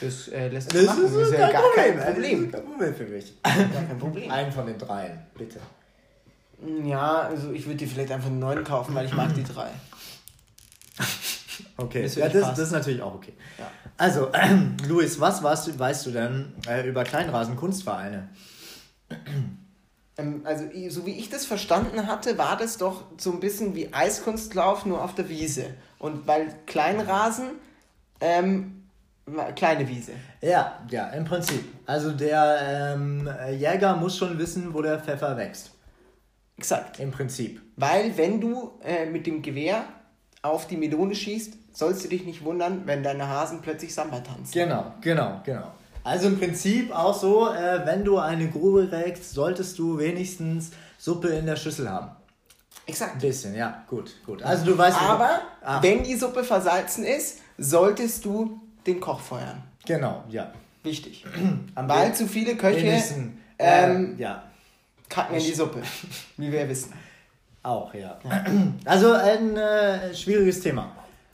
Das 0.00 0.28
äh, 0.28 0.48
lässt 0.48 0.72
sich 0.72 0.86
machen. 0.86 1.02
Das 1.02 1.12
ist 1.12 1.32
ja 1.32 1.50
gar 1.50 1.62
kein 1.74 1.98
Problem. 1.98 2.50
Kein 2.50 2.64
Problem 2.64 2.94
für 2.94 3.04
mich. 3.04 3.34
Gar 3.42 3.54
kein 3.84 3.98
Problem. 3.98 4.30
Einen 4.30 4.50
von 4.52 4.66
den 4.66 4.78
dreien, 4.78 5.18
bitte. 5.36 5.60
Ja, 6.84 7.20
also 7.20 7.52
ich 7.52 7.66
würde 7.66 7.76
dir 7.76 7.86
vielleicht 7.88 8.10
einfach 8.10 8.28
einen 8.28 8.38
neuen 8.38 8.64
kaufen, 8.64 8.94
weil 8.94 9.06
ich 9.06 9.12
mag 9.12 9.34
die 9.34 9.44
drei. 9.44 9.70
Okay, 11.76 12.02
Das 12.02 12.14
ja, 12.16 12.28
das, 12.28 12.48
das 12.50 12.58
ist 12.58 12.72
natürlich 12.72 13.02
auch 13.02 13.14
okay. 13.14 13.32
Ja. 13.56 13.70
Also, 13.96 14.30
Luis, 14.88 15.20
was 15.20 15.42
weißt 15.44 15.68
du, 15.68 15.78
weißt 15.78 16.06
du 16.06 16.10
denn 16.10 16.52
äh, 16.68 16.88
über 16.88 17.04
Kleinrasen-Kunstvereine? 17.04 18.28
Ähm, 20.16 20.40
also 20.44 20.64
i- 20.64 20.90
so 20.90 21.06
wie 21.06 21.12
ich 21.12 21.30
das 21.30 21.46
verstanden 21.46 22.06
hatte, 22.08 22.36
war 22.38 22.56
das 22.56 22.78
doch 22.78 23.04
so 23.16 23.30
ein 23.32 23.38
bisschen 23.40 23.74
wie 23.76 23.92
Eiskunstlauf 23.92 24.86
nur 24.86 25.02
auf 25.04 25.14
der 25.14 25.28
Wiese. 25.28 25.66
Und 26.00 26.26
weil 26.26 26.52
Kleinrasen, 26.66 27.50
ähm, 28.20 28.77
kleine 29.54 29.88
Wiese. 29.88 30.12
Ja, 30.40 30.78
ja, 30.90 31.08
im 31.10 31.24
Prinzip. 31.24 31.64
Also 31.86 32.12
der 32.12 32.94
ähm, 32.94 33.28
Jäger 33.56 33.96
muss 33.96 34.16
schon 34.16 34.38
wissen, 34.38 34.72
wo 34.74 34.82
der 34.82 34.98
Pfeffer 34.98 35.36
wächst. 35.36 35.72
Exakt. 36.56 36.98
Im 36.98 37.10
Prinzip. 37.10 37.60
Weil 37.76 38.16
wenn 38.16 38.40
du 38.40 38.72
äh, 38.84 39.06
mit 39.06 39.26
dem 39.26 39.42
Gewehr 39.42 39.84
auf 40.42 40.66
die 40.66 40.76
Melone 40.76 41.14
schießt, 41.14 41.54
sollst 41.72 42.04
du 42.04 42.08
dich 42.08 42.24
nicht 42.24 42.44
wundern, 42.44 42.82
wenn 42.86 43.02
deine 43.02 43.28
Hasen 43.28 43.60
plötzlich 43.62 43.94
Samba 43.94 44.20
tanzen. 44.20 44.52
Genau, 44.52 44.92
genau, 45.00 45.40
genau. 45.44 45.72
Also 46.02 46.28
im 46.28 46.38
Prinzip 46.38 46.94
auch 46.94 47.14
so, 47.16 47.48
äh, 47.52 47.84
wenn 47.84 48.04
du 48.04 48.18
eine 48.18 48.48
Grube 48.48 48.88
räkst, 48.90 49.32
solltest 49.32 49.78
du 49.78 49.98
wenigstens 49.98 50.70
Suppe 50.96 51.28
in 51.28 51.46
der 51.46 51.56
Schüssel 51.56 51.88
haben. 51.88 52.06
Ein 52.08 52.14
Exakt. 52.86 53.18
bisschen, 53.20 53.54
ja, 53.54 53.84
gut, 53.86 54.14
gut. 54.24 54.42
Also 54.42 54.64
du 54.64 54.78
weißt... 54.78 54.96
Aber 55.02 55.40
Ah. 55.62 55.82
wenn 55.82 56.02
die 56.02 56.14
Suppe 56.16 56.42
versalzen 56.44 57.04
ist, 57.04 57.40
solltest 57.58 58.24
du 58.24 58.58
den 58.86 59.00
Koch 59.00 59.20
feuern. 59.20 59.62
Genau, 59.86 60.24
ja. 60.28 60.52
Wichtig. 60.82 61.24
Am 61.74 61.88
Weil 61.88 62.14
zu 62.14 62.26
viele 62.26 62.56
Köche 62.56 63.02
ähm, 63.58 64.16
äh, 64.18 64.22
ja, 64.22 64.42
kacken 65.08 65.36
in 65.36 65.42
die 65.44 65.52
Suppe. 65.52 65.82
Wie 66.36 66.50
wir 66.52 66.68
wissen. 66.68 66.92
auch, 67.62 67.92
ja. 67.94 68.18
Also 68.84 69.12
ein 69.12 69.56
äh, 69.56 70.14
schwieriges 70.14 70.60
Thema. 70.60 70.92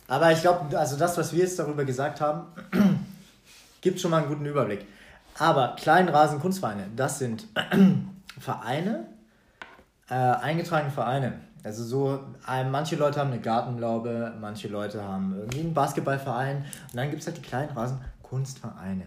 Aber 0.09 0.33
ich 0.33 0.41
glaube, 0.41 0.79
also 0.79 0.97
das, 0.97 1.17
was 1.17 1.33
wir 1.33 1.41
jetzt 1.41 1.59
darüber 1.59 1.85
gesagt 1.85 2.21
haben, 2.21 2.47
gibt 3.81 4.01
schon 4.01 4.11
mal 4.11 4.19
einen 4.19 4.29
guten 4.29 4.47
Überblick. 4.47 4.85
Aber 5.39 5.75
Kleinrasen-Kunstvereine, 5.77 6.89
das 6.95 7.19
sind 7.19 7.47
Vereine, 8.39 9.07
äh, 10.09 10.15
eingetragene 10.15 10.93
Vereine. 10.93 11.41
Also 11.65 11.83
so, 11.83 12.21
manche 12.71 12.97
Leute 12.97 13.21
haben 13.21 13.33
eine 13.33 13.41
Gartenlaube, 13.41 14.35
manche 14.39 14.69
Leute 14.69 15.03
haben 15.03 15.35
irgendwie 15.35 15.61
einen 15.61 15.73
Basketballverein 15.73 16.59
und 16.59 16.97
dann 16.97 17.09
gibt 17.09 17.23
es 17.23 17.27
halt 17.27 17.39
die 17.39 17.43
Kleinrasen-Kunstvereine. 17.43 19.05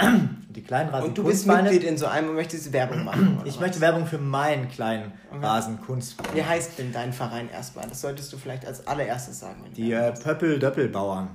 Die 0.48 0.62
Kleinrasen 0.62 1.10
Und 1.10 1.18
du 1.18 1.24
bist 1.24 1.46
Mitglied 1.46 1.84
in 1.84 1.98
so 1.98 2.06
einem 2.06 2.30
und 2.30 2.34
möchtest 2.34 2.72
Werbung 2.72 3.04
machen. 3.04 3.38
Ich 3.44 3.54
was? 3.54 3.60
möchte 3.60 3.80
Werbung 3.82 4.06
für 4.06 4.16
meinen 4.16 4.68
kleinen 4.68 5.12
Rasenkunstverein. 5.30 6.34
Wie 6.34 6.42
heißt 6.42 6.78
denn 6.78 6.90
dein 6.90 7.12
Verein 7.12 7.50
erstmal? 7.50 7.86
Das 7.86 8.00
solltest 8.00 8.32
du 8.32 8.38
vielleicht 8.38 8.66
als 8.66 8.86
allererstes 8.86 9.38
sagen. 9.38 9.62
Die 9.76 9.92
äh, 9.92 10.12
Pöppel-Döppelbauern. 10.12 11.28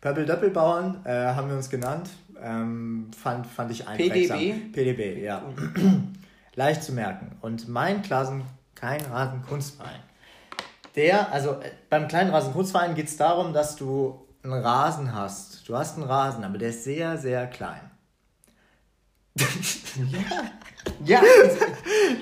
Pöppel-Döppelbauern 0.00 1.04
äh, 1.04 1.10
haben 1.10 1.50
wir 1.50 1.56
uns 1.56 1.68
genannt. 1.68 2.08
Ähm, 2.42 3.10
fand, 3.16 3.46
fand 3.46 3.70
ich 3.70 3.86
einprägsam. 3.86 4.38
PDB? 4.38 4.72
PDB, 4.72 5.22
ja. 5.22 5.42
Leicht 6.54 6.82
zu 6.82 6.92
merken. 6.92 7.36
Und 7.42 7.68
mein 7.68 8.02
Klassen 8.02 8.44
kein 8.80 9.00
Rasenkunstverein. 9.04 10.00
Der, 10.96 11.30
also 11.32 11.50
äh, 11.52 11.70
beim 11.88 12.08
kleinen 12.08 12.30
Rasenkunstverein 12.30 12.94
geht 12.94 13.08
es 13.08 13.16
darum, 13.16 13.52
dass 13.52 13.76
du 13.76 14.26
einen 14.42 14.54
Rasen 14.54 15.14
hast. 15.14 15.68
Du 15.68 15.76
hast 15.76 15.96
einen 15.96 16.06
Rasen, 16.06 16.42
aber 16.44 16.58
der 16.58 16.70
ist 16.70 16.84
sehr, 16.84 17.18
sehr 17.18 17.46
klein. 17.46 17.90
Ja, 21.04 21.20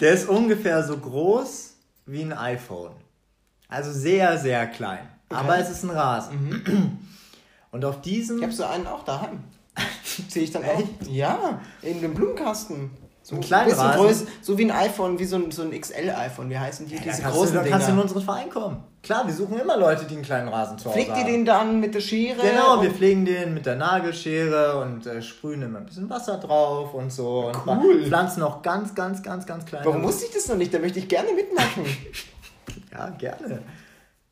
Der 0.00 0.12
ist 0.12 0.28
ungefähr 0.28 0.82
so 0.82 0.98
groß 0.98 1.74
wie 2.06 2.22
ein 2.22 2.32
iPhone. 2.32 2.92
Also 3.68 3.92
sehr, 3.92 4.38
sehr 4.38 4.66
klein. 4.66 5.06
Aber 5.28 5.58
es 5.58 5.70
ist 5.70 5.84
ein 5.84 5.90
Rasen. 5.90 6.98
Und 7.70 7.84
auf 7.84 8.00
diesem. 8.00 8.38
ich 8.38 8.42
habe 8.44 8.52
so 8.52 8.64
einen 8.64 8.86
auch 8.86 9.04
daheim. 9.04 9.44
Sehe 10.28 10.42
ich 10.44 10.50
dann 10.50 10.64
auch. 10.64 10.82
Ja, 11.08 11.60
in 11.82 12.00
dem 12.00 12.14
Blumenkasten. 12.14 12.90
So 13.28 13.36
kleinen 13.40 13.68
bisschen 13.68 13.84
Rasen? 13.84 14.26
so 14.40 14.56
wie 14.56 14.64
ein 14.64 14.70
iPhone, 14.70 15.18
wie 15.18 15.26
so 15.26 15.36
ein, 15.36 15.50
so 15.50 15.60
ein 15.60 15.78
XL-iPhone. 15.78 16.48
Wie 16.48 16.58
heißen 16.58 16.86
die? 16.88 16.94
Ja, 16.94 17.00
Diese 17.02 17.20
kannst, 17.20 17.36
du, 17.36 17.38
großen 17.38 17.54
da 17.56 17.62
kannst 17.68 17.88
du 17.88 17.92
in 17.92 17.98
unseren 17.98 18.22
Verein 18.22 18.48
kommen. 18.48 18.82
Klar, 19.02 19.26
wir 19.26 19.34
suchen 19.34 19.60
immer 19.60 19.76
Leute, 19.76 20.06
die 20.06 20.14
einen 20.14 20.24
kleinen 20.24 20.48
Rasen 20.48 20.78
zu 20.78 20.86
Hause 20.86 20.94
Pflegt 20.94 21.14
ihr 21.18 21.24
den 21.24 21.44
dann 21.44 21.78
mit 21.78 21.94
der 21.94 22.00
Schere? 22.00 22.40
Genau, 22.40 22.80
wir 22.80 22.88
und- 22.88 22.96
pflegen 22.96 23.26
den 23.26 23.52
mit 23.52 23.66
der 23.66 23.76
Nagelschere 23.76 24.80
und 24.80 25.06
äh, 25.06 25.20
sprühen 25.20 25.60
immer 25.60 25.80
ein 25.80 25.84
bisschen 25.84 26.08
Wasser 26.08 26.38
drauf 26.38 26.94
und 26.94 27.12
so. 27.12 27.52
Und 27.52 27.66
Cool. 27.66 28.06
pflanzen 28.06 28.40
noch 28.40 28.62
ganz, 28.62 28.94
ganz, 28.94 29.22
ganz, 29.22 29.44
ganz 29.44 29.66
kleine. 29.66 29.84
Warum 29.84 30.04
wusste 30.04 30.24
ich 30.24 30.32
das 30.32 30.48
noch 30.48 30.56
nicht? 30.56 30.72
Da 30.72 30.78
möchte 30.78 30.98
ich 30.98 31.08
gerne 31.08 31.32
mitmachen. 31.34 31.84
Ja, 32.92 33.10
gerne. 33.10 33.62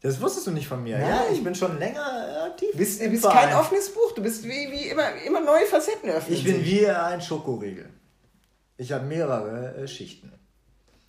Das 0.03 0.21
wusstest 0.21 0.47
du 0.47 0.51
nicht 0.51 0.67
von 0.69 0.83
mir. 0.83 0.99
Nein. 0.99 1.09
Ja, 1.09 1.21
ich 1.33 1.43
bin 1.45 1.55
schon 1.55 1.79
länger 1.79 2.01
äh, 2.01 2.47
aktiv. 2.51 2.69
Du 2.73 2.79
bist, 2.79 3.03
du 3.03 3.09
bist 3.09 3.25
kein 3.29 3.55
offenes 3.55 3.91
Buch. 3.93 4.13
Du 4.15 4.23
bist 4.23 4.45
wie, 4.45 4.71
wie 4.71 4.89
immer, 4.89 5.05
immer 5.27 5.41
neue 5.41 5.67
Facetten 5.67 6.09
öffnen. 6.11 6.35
Ich 6.37 6.45
bin 6.45 6.65
wie 6.65 6.87
ein 6.89 7.21
Schokoriegel. 7.21 7.91
Ich 8.77 8.93
habe 8.93 9.05
mehrere 9.05 9.75
äh, 9.77 9.89
Schichten. 9.89 10.33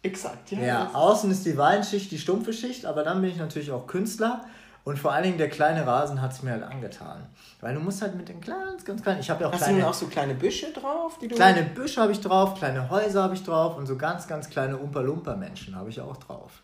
Exakt, 0.03 0.51
ja. 0.51 0.59
Ja, 0.59 0.91
außen 0.93 1.29
ist 1.31 1.45
die 1.45 1.57
Weinschicht, 1.57 2.11
die 2.11 2.17
stumpfe 2.17 2.53
Schicht, 2.53 2.85
aber 2.85 3.03
dann 3.03 3.21
bin 3.21 3.31
ich 3.31 3.37
natürlich 3.37 3.71
auch 3.71 3.87
Künstler 3.87 4.45
und 4.85 4.97
vor 4.97 5.11
allen 5.11 5.23
Dingen 5.23 5.37
der 5.37 5.49
kleine 5.49 5.85
Rasen 5.85 6.21
hat 6.21 6.31
es 6.31 6.43
mir 6.43 6.51
halt 6.51 6.63
angetan. 6.63 7.25
Weil 7.59 7.73
du 7.73 7.81
musst 7.81 8.01
halt 8.01 8.15
mit 8.15 8.29
den 8.29 8.39
ganz, 8.39 8.85
ganz 8.85 9.01
kleinen, 9.01 9.19
ich 9.19 9.29
habe 9.29 9.41
ja 9.41 9.49
auch 9.49 9.53
Hast 9.53 9.61
du 9.61 9.65
kleine, 9.65 9.79
denn 9.79 9.87
auch 9.89 9.93
so 9.93 10.05
kleine 10.07 10.33
Büsche 10.35 10.71
drauf, 10.71 11.17
die 11.19 11.27
du. 11.27 11.35
kleine 11.35 11.63
Büsche 11.63 12.01
habe 12.01 12.13
ich 12.13 12.21
drauf, 12.21 12.55
kleine 12.55 12.89
Häuser 12.89 13.23
habe 13.23 13.33
ich 13.33 13.43
drauf 13.43 13.75
und 13.75 13.85
so 13.85 13.97
ganz, 13.97 14.27
ganz 14.27 14.49
kleine 14.49 14.77
Umpa-Lumpa-Menschen 14.77 15.75
habe 15.75 15.89
ich 15.89 15.99
auch 15.99 16.15
drauf. 16.17 16.61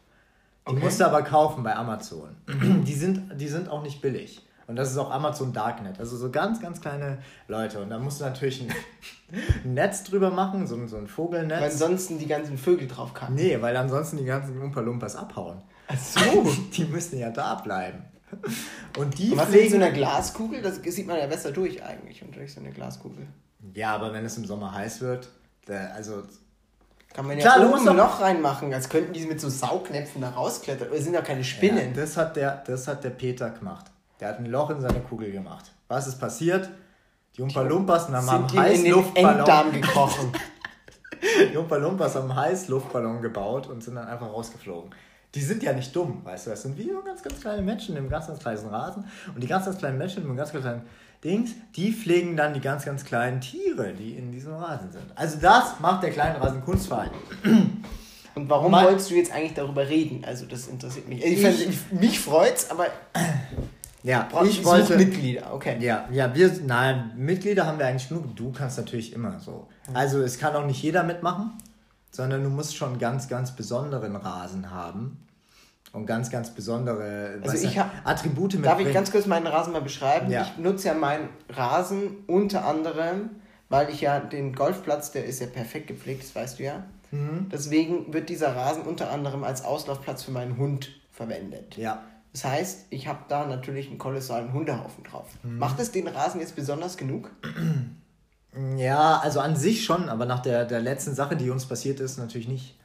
Die 0.66 0.72
Okay. 0.72 0.80
musst 0.80 1.02
du 1.02 1.06
aber 1.06 1.24
kaufen 1.24 1.64
bei 1.64 1.76
Amazon. 1.76 2.38
die, 2.48 2.94
sind, 2.94 3.42
die 3.42 3.50
sind 3.50 3.68
auch 3.68 3.84
nicht 3.84 4.02
billig. 4.02 4.42
Und 4.68 4.78
das 4.78 4.92
ist 4.92 4.98
auch 4.98 5.12
Amazon 5.12 5.52
Darknet. 5.52 6.00
Also 6.00 6.16
so 6.16 6.32
ganz, 6.32 6.62
ganz 6.62 6.80
kleine 6.80 7.18
Leute. 7.48 7.82
Und 7.82 7.90
da 7.90 8.00
musst 8.00 8.22
du 8.22 8.26
natürlich 8.26 8.62
ein, 8.62 8.74
Netz 9.74 10.04
drüber 10.04 10.32
machen, 10.32 10.68
so, 10.68 10.76
ein- 10.76 10.88
so 10.88 10.98
ein 10.98 11.08
Vogelnetz. 11.08 11.60
Weil 11.62 11.72
ansonsten 11.72 12.18
die 12.20 12.28
ganzen 12.28 12.58
Vögel 12.58 12.88
drauf 12.88 13.14
kacken. 13.14 13.36
Nee, 13.36 13.62
weil 13.62 13.76
ansonsten 13.76 14.18
die 14.18 14.26
ganzen 14.26 14.62
Umpa-Lumpas 14.62 15.16
abhauen. 15.16 15.62
Ach 15.88 15.98
so. 15.98 16.44
Die 16.74 16.86
müssen 16.86 17.20
ja 17.20 17.30
da 17.30 17.56
bleiben. 17.56 18.04
Und 18.98 19.18
die 19.20 19.32
Und 19.32 19.38
was 19.38 19.50
mit 19.50 19.56
so 19.56 19.60
pflegen... 19.68 19.84
einer 19.84 19.92
Glaskugel? 19.92 20.62
Das 20.62 20.78
sieht 20.84 21.06
man 21.06 21.18
ja 21.20 21.28
besser 21.28 21.52
durch 21.52 21.84
eigentlich. 21.84 22.24
Und 22.24 22.36
durch 22.36 22.54
so 22.54 22.62
eine 22.62 22.72
Glaskugel. 22.72 23.28
Ja, 23.74 23.94
aber 23.94 24.12
wenn 24.14 24.26
es 24.26 24.38
im 24.38 24.46
Sommer 24.46 24.74
heiß 24.74 25.02
wird, 25.02 25.30
da, 25.66 25.88
also... 25.96 26.24
Kann 27.14 27.28
man 27.28 27.38
Klar, 27.38 27.60
ja 27.60 27.66
du 27.66 27.74
oben 27.76 27.88
ein 27.88 27.96
Loch 27.98 28.20
reinmachen, 28.22 28.74
als 28.74 28.90
könnten 28.90 29.14
die 29.14 29.26
mit 29.28 29.40
so 29.40 29.48
Saugnäpfen 29.50 30.22
da 30.22 30.30
rausklettern. 30.32 30.90
Oder 30.90 31.00
sind 31.00 31.14
ja 31.14 31.22
keine 31.22 31.42
Ja, 31.42 31.46
Spinnen. 31.46 31.94
das, 31.94 32.18
hat 32.18 32.36
der, 32.38 32.64
das 32.66 32.88
hat 32.88 33.04
der 33.04 33.12
Peter 33.12 33.52
gemacht. 33.52 33.86
Der 34.20 34.30
hat 34.30 34.40
ein 34.40 34.46
Loch 34.46 34.70
in 34.70 34.82
seine 34.82 35.00
Kugel 35.02 35.32
gemacht. 35.32 35.72
Was 35.88 36.08
ist 36.08 36.20
passiert? 36.20 36.70
Die 37.36 37.42
Umpa-Lumpas 37.42 38.10
haben 38.10 38.30
am 38.30 38.54
Heißluftballon... 38.54 39.72
Gekrochen. 39.82 40.32
Die 41.52 41.58
Umpa-Lumpas 41.58 42.16
haben 42.16 42.30
einen 42.30 42.36
Heißluftballon 42.36 43.22
gebaut 43.22 43.68
und 43.68 43.84
sind 43.84 43.96
dann 43.96 44.08
einfach 44.08 44.28
rausgeflogen. 44.32 44.92
Die 45.34 45.42
sind 45.42 45.64
ja 45.64 45.74
nicht 45.74 45.96
dumm, 45.96 46.22
weißt 46.24 46.46
du, 46.46 46.52
das 46.52 46.62
sind 46.62 46.78
wie 46.78 46.92
so 46.92 47.02
ganz, 47.02 47.24
ganz 47.24 47.42
kleine 47.42 47.64
Menschen 47.64 47.96
im 47.98 48.08
ganz, 48.08 48.28
ganz 48.28 48.38
kleinen 48.40 48.68
Rasen. 48.68 49.06
Und 49.34 49.42
die 49.42 49.48
ganz, 49.48 49.66
ganz 49.66 49.80
kleinen 49.80 49.98
Menschen 49.98 50.24
im 50.24 50.36
ganz, 50.38 50.52
ganz 50.54 50.64
kleinen 50.64 50.84
Dings, 51.24 51.52
die 51.76 51.92
pflegen 51.92 52.38
dann 52.38 52.54
die 52.54 52.60
ganz, 52.60 52.86
ganz 52.86 53.04
kleinen 53.04 53.42
Tiere, 53.42 53.94
die 53.94 54.16
in 54.16 54.32
diesem 54.32 54.54
Rasen 54.54 54.92
sind. 54.92 55.06
Also 55.16 55.40
das 55.42 55.80
macht 55.80 56.04
der 56.04 56.12
kleine 56.12 56.40
Rasenkunstverein. 56.40 57.10
Und 58.36 58.50
warum 58.50 58.72
Mein- 58.72 58.86
wolltest 58.86 59.10
du 59.10 59.16
jetzt 59.16 59.32
eigentlich 59.32 59.54
darüber 59.56 59.88
reden? 59.88 60.24
Also 60.26 60.46
das 60.46 60.68
interessiert 60.68 61.08
mich. 61.08 61.24
Ich, 61.26 61.42
Ich- 61.44 61.68
ich, 61.70 61.92
mich 62.00 62.20
freut's, 62.20 62.70
aber 62.70 62.88
Ja, 64.04 64.28
ich 64.44 64.60
ich 64.60 64.66
wollte... 64.66 64.98
Mitglieder. 64.98 65.54
Okay. 65.54 65.78
Ja, 65.80 66.08
ja, 66.12 66.34
wir, 66.36 66.52
nein, 66.66 67.12
Mitglieder 67.16 67.66
haben 67.66 67.80
wir 67.80 67.88
eigentlich 67.88 68.10
genug. 68.10 68.36
Du 68.36 68.52
kannst 68.52 68.78
natürlich 68.78 69.14
immer 69.14 69.40
so. 69.40 69.68
Also 69.94 70.22
es 70.22 70.38
kann 70.38 70.56
auch 70.56 70.66
nicht 70.66 70.82
jeder 70.84 71.04
mitmachen, 71.04 71.52
sondern 72.12 72.44
du 72.44 72.50
musst 72.50 72.76
schon 72.76 73.00
ganz, 73.00 73.28
ganz 73.30 73.56
besonderen 73.56 74.16
Rasen 74.18 74.72
haben 74.72 75.26
und 75.94 76.06
ganz, 76.06 76.30
ganz 76.30 76.50
besondere 76.54 77.40
Also 77.44 77.66
ich 77.66 77.78
hab- 77.80 77.92
Attribute 78.04 78.54
Darf 78.56 78.62
mitbringen. 78.62 78.88
ich 78.90 78.94
ganz 78.94 79.12
kurz 79.12 79.26
meinen 79.26 79.48
Rasen 79.48 79.72
mal 79.74 79.82
beschreiben? 79.82 80.30
Ja. 80.30 80.42
Ich 80.42 80.58
nutze 80.62 80.90
ja 80.90 80.94
meinen 80.96 81.30
Rasen 81.50 82.18
unter 82.28 82.66
anderem, 82.66 83.30
weil 83.70 83.90
ich 83.90 84.02
ja 84.02 84.20
den 84.20 84.54
Golfplatz, 84.54 85.12
der 85.12 85.26
ist 85.26 85.40
ja 85.40 85.48
perfekt 85.48 85.88
gepflegt, 85.88 86.24
das 86.24 86.36
weißt 86.36 86.60
du 86.60 86.64
ja. 86.64 86.84
Mhm. 87.12 87.48
Deswegen 87.52 88.12
wird 88.14 88.28
dieser 88.30 88.56
Rasen 88.56 88.84
unter 88.84 89.12
anderem 89.12 89.44
als 89.44 89.64
Auslaufplatz 89.64 90.24
für 90.24 90.32
meinen 90.32 90.58
Hund 90.58 90.90
verwendet. 91.12 91.78
ja, 91.78 92.04
Das 92.34 92.46
heißt, 92.46 92.88
ich 92.90 93.08
habe 93.08 93.20
da 93.30 93.46
natürlich 93.46 93.88
einen 93.88 94.00
kolossalen 94.00 94.54
Hundehaufen 94.54 95.04
drauf. 95.04 95.28
Mhm. 95.44 95.60
Macht 95.60 95.80
es 95.80 95.92
den 95.92 96.08
Rasen 96.08 96.42
jetzt 96.42 96.56
besonders 96.56 96.98
genug? 96.98 97.32
Ja, 98.78 99.20
also 99.20 99.40
an 99.40 99.56
sich 99.56 99.84
schon, 99.84 100.10
aber 100.10 100.26
nach 100.26 100.40
der, 100.40 100.66
der 100.66 100.80
letzten 100.80 101.16
Sache, 101.16 101.36
die 101.36 101.50
uns 101.50 101.66
passiert 101.66 102.00
ist, 102.00 102.18
natürlich 102.18 102.48
nicht. 102.48 102.78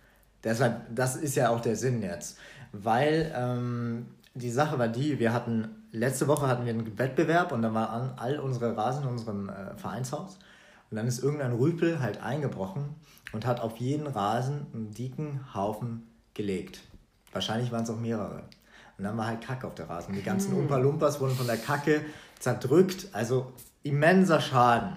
Deshalb, 0.44 0.82
das 0.94 1.16
ist 1.16 1.34
ja 1.34 1.50
auch 1.50 1.60
der 1.60 1.76
Sinn 1.76 2.02
jetzt. 2.02 2.38
Weil 2.72 3.32
ähm, 3.34 4.06
die 4.34 4.50
Sache 4.50 4.78
war 4.78 4.88
die, 4.88 5.18
wir 5.18 5.32
hatten, 5.32 5.68
letzte 5.92 6.28
Woche 6.28 6.46
hatten 6.46 6.64
wir 6.64 6.72
einen 6.72 6.98
Wettbewerb 6.98 7.52
und 7.52 7.62
dann 7.62 7.74
war 7.74 7.90
an 7.90 8.12
all 8.16 8.38
unsere 8.38 8.76
Rasen 8.76 9.04
in 9.04 9.08
unserem 9.10 9.48
äh, 9.48 9.76
Vereinshaus. 9.76 10.38
Und 10.90 10.96
dann 10.96 11.06
ist 11.06 11.22
irgendein 11.22 11.52
Rüpel 11.52 12.00
halt 12.00 12.22
eingebrochen 12.22 12.94
und 13.32 13.46
hat 13.46 13.60
auf 13.60 13.76
jeden 13.78 14.06
Rasen 14.06 14.66
einen 14.72 14.94
dicken 14.94 15.54
Haufen 15.54 16.06
gelegt. 16.34 16.80
Wahrscheinlich 17.32 17.72
waren 17.72 17.84
es 17.84 17.90
auch 17.90 18.00
mehrere. 18.00 18.42
Und 18.98 19.04
dann 19.04 19.16
war 19.16 19.28
halt 19.28 19.40
Kacke 19.40 19.66
auf 19.66 19.74
der 19.74 19.88
Rasen. 19.88 20.14
Die 20.14 20.22
ganzen 20.22 20.50
Hm. 20.52 20.58
Umpa-Lumpas 20.60 21.20
wurden 21.20 21.36
von 21.36 21.46
der 21.46 21.56
Kacke 21.56 22.00
zerdrückt. 22.40 23.08
Also 23.12 23.52
immenser 23.84 24.40
Schaden. 24.40 24.96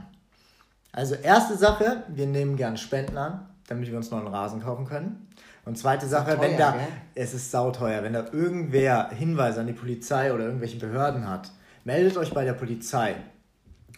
Also 0.91 1.15
erste 1.15 1.55
Sache, 1.55 2.03
wir 2.09 2.25
nehmen 2.27 2.57
gern 2.57 2.77
Spenden 2.77 3.17
an, 3.17 3.47
damit 3.67 3.89
wir 3.89 3.95
uns 3.97 4.11
neuen 4.11 4.27
Rasen 4.27 4.61
kaufen 4.61 4.85
können. 4.85 5.27
Und 5.63 5.77
zweite 5.77 6.07
Sache, 6.07 6.31
teuer, 6.35 6.41
wenn 6.41 6.57
da, 6.57 6.71
gell? 6.71 6.81
es 7.13 7.33
ist 7.35 7.51
sauteuer, 7.51 8.01
wenn 8.03 8.13
da 8.13 8.25
irgendwer 8.31 9.09
Hinweise 9.11 9.61
an 9.61 9.67
die 9.67 9.73
Polizei 9.73 10.33
oder 10.33 10.45
irgendwelche 10.45 10.79
Behörden 10.79 11.29
hat, 11.29 11.51
meldet 11.83 12.17
euch 12.17 12.33
bei 12.33 12.43
der 12.43 12.53
Polizei 12.53 13.15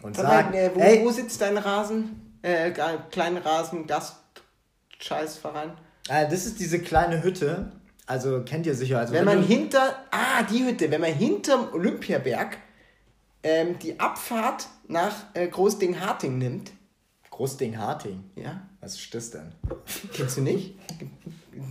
und 0.02 0.14
Sag 0.14 0.26
sagt, 0.26 0.54
äh, 0.54 0.70
wo, 0.74 0.80
ey, 0.80 1.02
wo 1.04 1.10
sitzt 1.10 1.40
dein 1.40 1.56
Rasen? 1.56 2.36
Äh, 2.42 2.70
ge- 2.72 2.82
kleinen 3.10 3.38
Rasen, 3.38 3.86
Gast, 3.86 4.16
Scheißverein. 4.98 5.70
äh, 6.08 6.28
das 6.28 6.44
ist 6.44 6.60
diese 6.60 6.78
kleine 6.80 7.22
Hütte, 7.22 7.72
also 8.06 8.42
kennt 8.44 8.66
ihr 8.66 8.74
sicher. 8.74 8.98
Also 8.98 9.14
Wenn 9.14 9.24
man 9.24 9.40
du- 9.42 9.46
hinter, 9.46 9.94
ah, 10.10 10.42
die 10.42 10.64
Hütte, 10.64 10.90
wenn 10.90 11.00
man 11.00 11.12
hinterm 11.12 11.68
Olympiaberg 11.72 12.58
ähm, 13.42 13.78
die 13.78 13.98
Abfahrt 14.00 14.66
nach 14.88 15.14
äh, 15.34 15.46
Großding-Harting 15.48 16.38
nimmt, 16.38 16.72
Großding-Harting, 17.30 18.22
ja, 18.36 18.62
was 18.80 18.94
ist 18.94 19.14
das 19.14 19.30
denn? 19.30 19.52
kennst 20.12 20.36
du 20.36 20.42
nicht? 20.42 20.74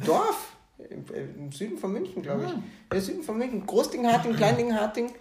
Dorf, 0.06 0.56
im 0.90 1.52
Süden 1.52 1.78
von 1.78 1.94
München, 1.94 2.22
glaube 2.22 2.44
ich. 2.46 2.50
Ah. 2.52 2.96
Im 2.96 3.02
Süden 3.02 3.24
von 3.24 3.38
München, 3.38 3.66
Großding-Harting, 3.66 4.36
Kleinding-Harting. 4.36 5.12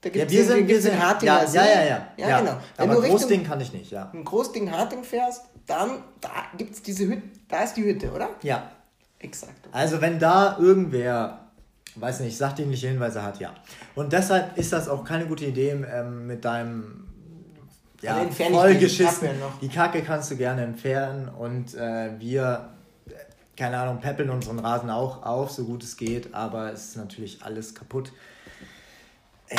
Da 0.00 0.08
Ja, 0.10 0.12
gibt's 0.12 0.32
wir 0.32 0.44
sind, 0.44 0.68
wir 0.68 0.74
den 0.76 0.82
sind, 0.82 1.02
Hartinger 1.02 1.40
ja, 1.42 1.46
See. 1.46 1.58
ja, 1.58 1.64
ja, 1.64 2.08
ja, 2.16 2.28
Ja, 2.28 2.40
genau. 2.40 2.56
Wenn 2.76 2.90
Aber 2.90 3.02
du 3.02 3.08
Großding 3.08 3.44
kann 3.44 3.60
ich 3.60 3.72
nicht, 3.72 3.90
ja. 3.90 4.10
ein 4.14 4.24
Großding-Harting 4.24 5.02
fährst, 5.02 5.46
dann, 5.66 6.04
da 6.20 6.30
gibt's 6.56 6.80
diese 6.82 7.06
Hütte, 7.08 7.22
da 7.48 7.64
ist 7.64 7.74
die 7.74 7.82
Hütte, 7.84 8.12
oder? 8.12 8.30
Ja, 8.42 8.70
Exakt. 9.20 9.68
Also 9.72 10.00
wenn 10.00 10.18
da 10.18 10.56
irgendwer, 10.58 11.40
weiß 11.96 12.20
nicht, 12.20 12.36
sachdienliche 12.36 12.88
Hinweise 12.88 13.22
hat, 13.22 13.40
ja. 13.40 13.52
Und 13.94 14.12
deshalb 14.12 14.56
ist 14.56 14.72
das 14.72 14.88
auch 14.88 15.04
keine 15.04 15.26
gute 15.26 15.44
Idee 15.46 15.70
ähm, 15.92 16.26
mit 16.26 16.44
deinem 16.44 17.04
ja, 18.00 18.24
ich 18.24 18.34
vollgeschissen. 18.48 19.28
die. 19.60 19.68
Die 19.68 19.74
Kacke 19.74 20.02
kannst 20.02 20.30
du 20.30 20.36
gerne 20.36 20.62
entfernen 20.62 21.28
und 21.28 21.74
äh, 21.74 22.10
wir, 22.20 22.68
keine 23.56 23.76
Ahnung, 23.78 23.98
peppeln 24.00 24.30
unseren 24.30 24.60
Rasen 24.60 24.88
auch 24.88 25.24
auf, 25.24 25.50
so 25.50 25.64
gut 25.64 25.82
es 25.82 25.96
geht, 25.96 26.32
aber 26.32 26.72
es 26.72 26.90
ist 26.90 26.96
natürlich 26.96 27.42
alles 27.42 27.74
kaputt. 27.74 28.12
Ja, 29.50 29.58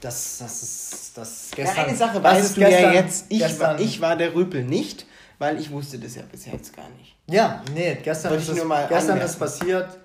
das, 0.00 0.38
das 0.38 0.62
ist 0.62 1.18
das 1.18 1.30
ist 1.44 1.58
Ja, 1.58 1.64
gestern. 1.64 1.84
eine 1.84 1.96
Sache 1.96 2.22
weißt 2.22 2.56
du 2.56 2.60
ja 2.62 2.68
gestern- 2.68 2.94
jetzt, 2.94 3.26
ich, 3.28 3.38
gestern, 3.40 3.76
war, 3.76 3.80
ich 3.80 4.00
war 4.00 4.16
der 4.16 4.34
Rüpel 4.34 4.64
nicht, 4.64 5.06
weil 5.38 5.60
ich 5.60 5.70
wusste 5.70 5.98
das 5.98 6.14
ja 6.14 6.22
bis 6.30 6.46
jetzt 6.46 6.74
gar 6.74 6.88
nicht. 6.98 7.13
Ja, 7.26 7.62
nee, 7.72 7.98
gestern, 8.02 8.34
ist, 8.34 8.64
mal 8.64 8.86
gestern 8.88 9.12
anmerken. 9.12 9.30
ist 9.30 9.38
passiert. 9.38 9.98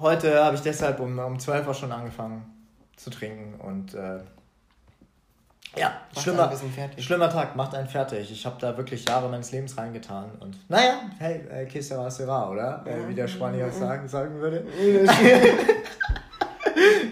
Heute 0.00 0.42
habe 0.42 0.56
ich 0.56 0.62
deshalb 0.62 1.00
um, 1.00 1.18
um 1.18 1.38
12 1.38 1.66
Uhr 1.66 1.74
schon 1.74 1.92
angefangen 1.92 2.44
zu 2.96 3.10
trinken 3.10 3.60
und 3.60 3.94
äh, 3.94 4.20
ja, 5.76 5.92
Macht 6.14 6.22
schlimmer, 6.24 6.44
ein 6.44 6.50
bisschen 6.50 6.70
fertig. 6.70 7.04
schlimmer 7.04 7.30
Tag, 7.30 7.56
macht 7.56 7.74
einen 7.74 7.88
fertig. 7.88 8.30
Ich 8.30 8.44
habe 8.44 8.56
da 8.60 8.76
wirklich 8.76 9.06
Jahre 9.08 9.28
meines 9.28 9.52
Lebens 9.52 9.76
reingetan 9.78 10.30
und 10.40 10.58
naja, 10.68 11.00
hey, 11.18 11.40
äh, 11.50 11.66
que 11.66 11.82
sera, 11.82 12.10
sera, 12.10 12.50
oder? 12.50 12.84
Äh, 12.86 13.08
wie 13.08 13.14
der 13.14 13.26
Spanier 13.28 13.70
sagen, 13.70 14.06
sagen 14.06 14.34
würde. 14.38 14.66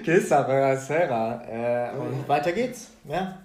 que 0.05 0.21
sera, 0.21 0.77
sera. 0.77 1.43
Äh, 1.47 1.97
und 1.97 2.29
weiter 2.29 2.53
geht's, 2.53 2.89
ja. 3.05 3.39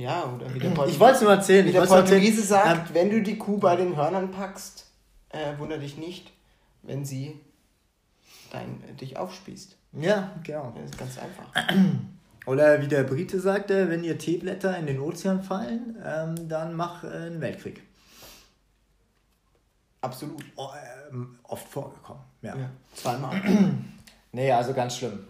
Ja, 0.00 0.32
oder 0.32 0.52
wie 0.54 0.58
der, 0.60 0.70
Portu- 0.74 0.88
Ich 0.90 1.00
wollte 1.00 1.16
es 1.16 1.22
nur 1.22 1.32
erzählen. 1.32 1.66
wie 1.66 1.72
der. 1.72 1.82
Portugiese 1.86 2.42
sagt, 2.42 2.88
Ähm, 2.90 2.94
wenn 2.94 3.10
du 3.10 3.20
die 3.22 3.36
Kuh 3.36 3.58
bei 3.58 3.74
den 3.76 3.96
Hörnern 3.96 4.30
packst, 4.30 4.86
äh, 5.30 5.58
wunder 5.58 5.78
dich 5.78 5.96
nicht, 5.98 6.32
wenn 6.82 7.04
sie 7.04 7.40
dein, 8.52 8.82
äh, 8.88 8.92
dich 8.94 9.16
aufspießt. 9.16 9.76
ja, 10.00 10.30
genau. 10.44 10.72
Das 10.76 10.90
ist 10.90 10.98
ganz 10.98 11.18
einfach. 11.18 11.74
Oder 12.46 12.80
wie 12.80 12.88
der 12.88 13.02
Brite 13.02 13.40
sagte, 13.40 13.90
wenn 13.90 14.04
ihr 14.04 14.16
Teeblätter 14.18 14.78
in 14.78 14.86
den 14.86 15.00
Ozean 15.00 15.42
fallen, 15.42 15.96
ähm, 16.04 16.48
dann 16.48 16.74
mach 16.74 17.02
äh, 17.04 17.08
einen 17.08 17.40
Weltkrieg. 17.40 17.82
Absolut. 20.00 20.44
Oh, 20.56 20.68
ähm, 21.10 21.38
oft 21.42 21.68
vorgekommen. 21.68 22.22
Ja. 22.42 22.54
Ja, 22.56 22.70
zweimal. 22.94 23.42
Nee, 24.30 24.52
also 24.52 24.74
ganz 24.74 24.94
schlimm. 24.98 25.20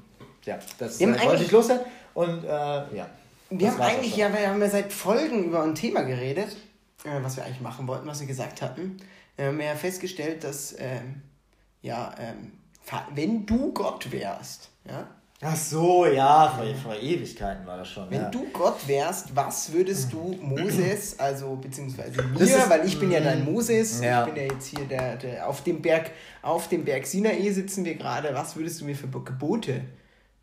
Ja, 0.44 0.58
das 0.76 1.00
äh, 1.00 1.06
wollte 1.24 1.44
ich 1.44 1.52
loswerden. 1.52 1.86
Und 2.14 2.42
äh, 2.44 2.48
ja. 2.96 3.06
Wir 3.50 3.68
das 3.68 3.78
haben 3.78 3.82
eigentlich, 3.82 4.16
ja, 4.16 4.32
wir 4.32 4.48
haben 4.48 4.60
ja 4.60 4.68
seit 4.68 4.92
Folgen 4.92 5.44
über 5.44 5.62
ein 5.62 5.74
Thema 5.74 6.02
geredet, 6.02 6.56
äh, 7.04 7.22
was 7.22 7.36
wir 7.36 7.44
eigentlich 7.44 7.60
machen 7.60 7.86
wollten, 7.86 8.06
was 8.06 8.20
wir 8.20 8.26
gesagt 8.26 8.60
hatten. 8.62 8.98
Wir 9.36 9.46
haben 9.46 9.60
ja 9.60 9.74
festgestellt, 9.74 10.44
dass, 10.44 10.74
ähm, 10.78 11.22
ja, 11.82 12.14
ähm, 12.18 12.52
wenn 13.14 13.46
du 13.46 13.72
Gott 13.72 14.10
wärst, 14.12 14.70
ja, 14.88 15.06
Ach 15.40 15.54
so, 15.54 16.04
ja, 16.04 16.48
vor, 16.48 16.66
vor 16.82 16.96
Ewigkeiten 17.00 17.64
war 17.64 17.76
das 17.76 17.88
schon. 17.88 18.10
wenn 18.10 18.22
ja. 18.22 18.28
du 18.28 18.48
Gott 18.52 18.88
wärst, 18.88 19.36
was 19.36 19.72
würdest 19.72 20.12
du 20.12 20.36
Moses, 20.42 21.16
also 21.16 21.54
beziehungsweise 21.54 22.20
mir, 22.24 22.40
ist- 22.40 22.68
weil 22.68 22.84
ich 22.84 22.98
bin 22.98 23.12
ja 23.12 23.20
dein 23.20 23.44
Moses, 23.44 24.00
Ja. 24.02 24.26
ich 24.26 24.32
bin 24.34 24.42
ja 24.44 24.52
jetzt 24.52 24.66
hier 24.66 24.84
der, 24.86 25.14
der 25.14 25.48
auf 25.48 25.62
dem 25.62 25.80
Berg, 25.80 26.10
auf 26.42 26.66
dem 26.68 26.84
Berg 26.84 27.06
Sinai 27.06 27.48
sitzen 27.52 27.84
wir 27.84 27.94
gerade, 27.94 28.34
was 28.34 28.56
würdest 28.56 28.80
du 28.80 28.84
mir 28.84 28.96
für 28.96 29.06
Gebote 29.06 29.82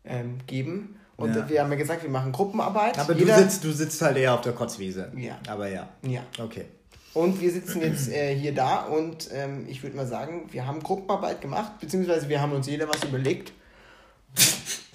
ähm, 0.06 0.38
geben? 0.46 0.98
Und 1.16 1.34
Ja. 1.34 1.48
wir 1.48 1.62
haben 1.62 1.70
ja 1.70 1.78
gesagt, 1.78 2.02
wir 2.02 2.10
machen 2.10 2.30
Gruppenarbeit. 2.32 2.98
Aber 2.98 3.14
Jeder- 3.14 3.36
du 3.36 3.42
sitzt, 3.42 3.64
du 3.64 3.72
sitzt 3.72 4.02
halt 4.02 4.16
eher 4.18 4.34
auf 4.34 4.42
der 4.42 4.52
Kotzwiese. 4.52 5.10
Ja. 5.16 5.38
Aber 5.48 5.68
ja. 5.68 5.88
Ja. 6.02 6.20
Okay. 6.38 6.66
Und 7.14 7.40
wir 7.40 7.50
sitzen 7.50 7.80
jetzt 7.80 8.10
äh, 8.10 8.34
hier 8.34 8.54
da 8.54 8.80
und 8.84 9.30
ähm, 9.32 9.64
ich 9.68 9.82
würde 9.82 9.96
mal 9.96 10.06
sagen, 10.06 10.48
wir 10.52 10.66
haben 10.66 10.82
Gruppenarbeit 10.82 11.40
gemacht, 11.40 11.72
beziehungsweise 11.80 12.28
wir 12.28 12.42
haben 12.42 12.52
uns 12.52 12.66
jeder 12.66 12.86
was 12.88 13.02
überlegt. 13.04 13.52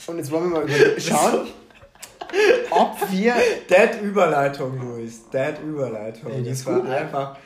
Und 0.05 0.17
jetzt 0.17 0.29
wollen 0.29 0.51
wir 0.51 0.59
mal 0.59 0.67
schauen, 0.99 1.47
ob 2.69 3.11
wir. 3.11 3.33
Dead 3.69 4.01
Überleitung, 4.03 4.77
Luis. 4.79 5.27
Dead 5.33 5.55
Überleitung. 5.65 6.31
Die 6.43 6.49
es 6.49 6.59
ist 6.59 6.65
war 6.67 6.75
gut, 6.79 6.89
ja. 6.89 6.97
einfach. 6.97 7.37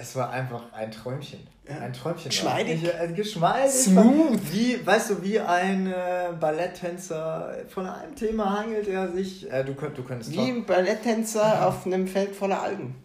Es 0.00 0.16
war 0.16 0.30
einfach 0.30 0.64
ein 0.72 0.90
Träumchen. 0.90 1.38
Ein 1.68 1.92
Träumchen. 1.92 2.30
Geschmeidig. 2.30 2.82
Ich, 2.82 2.92
äh, 2.92 3.12
geschmeidig. 3.14 3.70
Smooth. 3.72 4.52
Wie, 4.52 4.84
weißt 4.84 5.10
du, 5.10 5.22
wie 5.22 5.38
ein 5.38 5.86
äh, 5.86 6.32
Balletttänzer 6.38 7.56
von 7.68 7.86
einem 7.86 8.16
Thema 8.16 8.58
hangelt 8.58 8.88
er 8.88 9.12
sich. 9.12 9.50
Äh, 9.50 9.64
du, 9.64 9.74
könnt, 9.74 9.96
du 9.96 10.02
könntest 10.02 10.32
Wie 10.32 10.36
doch- 10.36 10.44
ein 10.46 10.66
Balletttänzer 10.66 11.68
auf 11.68 11.86
einem 11.86 12.08
Feld 12.08 12.34
voller 12.34 12.60
Algen. 12.62 12.96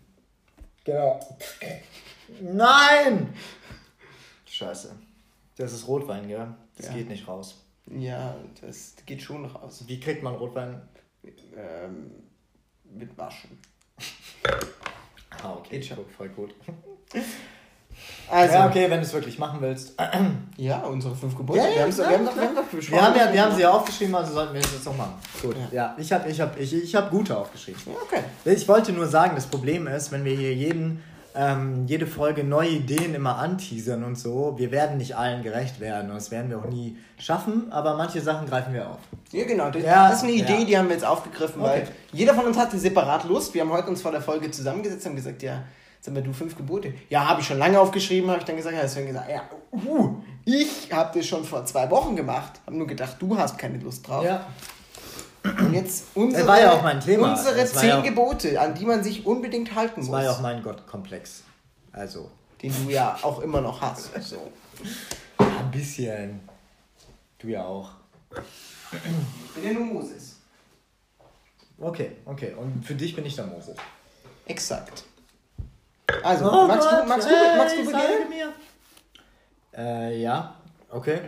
Genau. 0.83 1.19
Nein! 2.41 3.33
Scheiße. 4.47 4.95
Das 5.57 5.73
ist 5.73 5.87
Rotwein, 5.87 6.27
gell? 6.27 6.47
Das 6.77 6.87
Ja. 6.87 6.93
geht 6.93 7.09
nicht 7.09 7.27
raus. 7.27 7.63
Ja, 7.85 8.35
das 8.61 8.93
geht 9.05 9.21
schon 9.21 9.45
raus. 9.45 9.83
Wie 9.87 9.99
kriegt 9.99 10.23
man 10.23 10.35
Rotwein? 10.35 10.81
Ähm, 11.55 12.11
mit 12.83 13.15
Waschen. 13.17 13.59
Ah, 15.43 15.53
okay. 15.53 15.79
Guck, 15.95 16.09
voll 16.11 16.29
gut. 16.29 16.55
Also, 18.29 18.53
ja, 18.53 18.59
ja, 18.61 18.67
okay, 18.67 18.89
wenn 18.89 18.99
du 18.99 19.05
es 19.05 19.13
wirklich 19.13 19.39
machen 19.39 19.59
willst. 19.61 19.93
unsere 20.89 21.15
fünf 21.15 21.35
Gebote. 21.35 21.59
Ja, 21.59 21.65
ja, 21.65 21.97
wir, 21.97 22.05
haben 22.05 22.25
wir 22.25 22.47
haben. 22.47 22.55
Wir 22.89 23.01
haben, 23.01 23.15
ja, 23.15 23.33
wir 23.33 23.41
haben 23.43 23.55
sie 23.55 23.61
ja 23.61 23.71
aufgeschrieben, 23.71 24.15
also 24.15 24.33
sollten 24.33 24.53
wir 24.53 24.61
es 24.61 24.73
jetzt 24.73 24.87
auch 24.87 24.97
machen. 24.97 25.13
Gut. 25.41 25.55
Ja. 25.71 25.77
Ja, 25.77 25.95
ich 25.97 26.11
habe 26.11 26.29
ich 26.29 26.41
hab, 26.41 26.59
ich, 26.59 26.73
ich 26.73 26.95
hab 26.95 27.09
gute 27.09 27.37
aufgeschrieben. 27.37 27.81
Ja, 27.85 27.93
okay. 28.01 28.23
Ich 28.45 28.67
wollte 28.67 28.91
nur 28.91 29.07
sagen, 29.07 29.35
das 29.35 29.45
Problem 29.45 29.87
ist, 29.87 30.11
wenn 30.11 30.25
wir 30.25 30.35
hier 30.35 30.53
jeden, 30.53 31.01
ähm, 31.35 31.85
jede 31.87 32.07
Folge 32.07 32.43
neue 32.43 32.69
Ideen 32.69 33.13
immer 33.15 33.37
anteasern 33.37 34.03
und 34.03 34.17
so, 34.17 34.55
wir 34.57 34.71
werden 34.71 34.97
nicht 34.97 35.15
allen 35.15 35.43
gerecht 35.43 35.79
werden 35.79 36.09
und 36.09 36.15
das 36.17 36.31
werden 36.31 36.49
wir 36.49 36.57
auch 36.59 36.65
nie 36.65 36.97
schaffen, 37.17 37.71
aber 37.71 37.95
manche 37.95 38.19
Sachen 38.21 38.47
greifen 38.47 38.73
wir 38.73 38.89
auf. 38.89 38.97
Ja, 39.31 39.45
genau. 39.45 39.69
Das, 39.69 39.83
Ja, 39.83 40.09
das 40.09 40.17
ist 40.17 40.23
eine 40.23 40.33
Idee, 40.33 40.59
ja. 40.59 40.65
die 40.65 40.77
haben 40.77 40.87
wir 40.87 40.95
jetzt 40.95 41.05
aufgegriffen, 41.05 41.61
weil 41.61 41.81
Okay. 41.83 41.91
jeder 42.11 42.33
von 42.33 42.45
uns 42.45 42.57
hatte 42.57 42.77
separat 42.77 43.23
Lust. 43.25 43.53
Wir 43.53 43.61
haben 43.61 43.71
heute 43.71 43.87
uns 43.87 44.01
vor 44.01 44.11
der 44.11 44.21
Folge 44.21 44.49
zusammengesetzt 44.51 45.05
und 45.05 45.15
gesagt, 45.15 45.43
ja, 45.43 45.63
sag 46.01 46.13
mal, 46.13 46.23
du 46.23 46.33
fünf 46.33 46.55
Gebote. 46.55 46.93
Ja, 47.09 47.27
habe 47.27 47.41
ich 47.41 47.47
schon 47.47 47.57
lange 47.57 47.79
aufgeschrieben, 47.79 48.29
habe 48.29 48.39
ich 48.39 48.45
dann 48.45 48.55
gesagt. 48.55 48.75
Ja, 48.75 48.81
deswegen 48.81 49.07
gesagt, 49.07 49.29
ja, 49.29 49.41
uh, 49.71 50.15
ich 50.45 50.91
habe 50.91 51.17
das 51.17 51.27
schon 51.27 51.43
vor 51.43 51.65
zwei 51.65 51.89
Wochen 51.89 52.15
gemacht. 52.15 52.59
Habe 52.65 52.77
nur 52.77 52.87
gedacht, 52.87 53.17
du 53.19 53.37
hast 53.37 53.57
keine 53.57 53.77
Lust 53.77 54.07
drauf. 54.07 54.23
Ja. 54.23 54.45
Und 55.43 55.73
jetzt 55.73 56.05
unsere, 56.15 56.45
war 56.47 56.59
ja 56.59 56.73
auch 56.73 56.81
mein 56.83 56.99
Thema. 56.99 57.31
unsere 57.31 57.55
Das 57.55 57.73
zehn 57.73 57.89
ja 57.89 57.99
auch- 57.99 58.03
Gebote, 58.03 58.59
an 58.59 58.73
die 58.75 58.85
man 58.85 59.03
sich 59.03 59.25
unbedingt 59.25 59.75
halten 59.75 60.01
Das 60.01 60.05
muss. 60.07 60.15
war 60.15 60.23
ja 60.23 60.31
auch 60.31 60.41
mein 60.41 60.61
Gottkomplex. 60.61 61.43
Also, 61.93 62.29
den 62.61 62.73
du 62.83 62.91
ja 62.91 63.17
auch 63.21 63.39
immer 63.41 63.61
noch 63.61 63.79
hast. 63.81 64.11
So. 64.23 64.51
ein 65.39 65.71
bisschen. 65.71 66.41
Du 67.39 67.47
ja 67.47 67.63
auch. 67.65 67.91
Ich 68.91 69.51
bin 69.55 69.63
ja 69.63 69.73
nur 69.73 69.85
Moses. 69.85 70.37
Okay, 71.79 72.11
okay. 72.25 72.53
Und 72.57 72.83
für 72.85 72.95
dich 72.95 73.15
bin 73.15 73.25
ich 73.25 73.35
der 73.35 73.45
Moses. 73.45 73.75
Exakt. 74.45 75.03
Also, 76.23 76.45
Oh 76.51 76.67
magst, 76.67 76.89
Gott, 76.89 77.03
du, 77.03 77.07
magst, 77.09 77.27
du, 77.29 77.33
magst 77.57 77.75
du 77.77 77.85
beginnen? 77.85 78.29
mir. 78.29 78.53
Äh, 79.77 80.21
ja, 80.21 80.55
okay. 80.89 81.19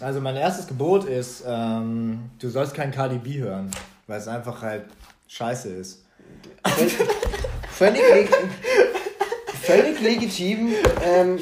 Also 0.00 0.20
mein 0.20 0.36
erstes 0.36 0.66
Gebot 0.66 1.04
ist, 1.04 1.44
ähm, 1.46 2.30
du 2.38 2.48
sollst 2.48 2.74
kein 2.74 2.90
Cardi 2.90 3.18
B 3.18 3.38
hören, 3.38 3.70
weil 4.06 4.18
es 4.18 4.26
einfach 4.28 4.60
halt 4.62 4.84
scheiße 5.28 5.68
ist. 5.70 6.04
Völlig, 7.70 8.02
leg 8.12 8.30
völlig 9.62 10.00
legitim. 10.00 10.72
Ähm, 11.02 11.38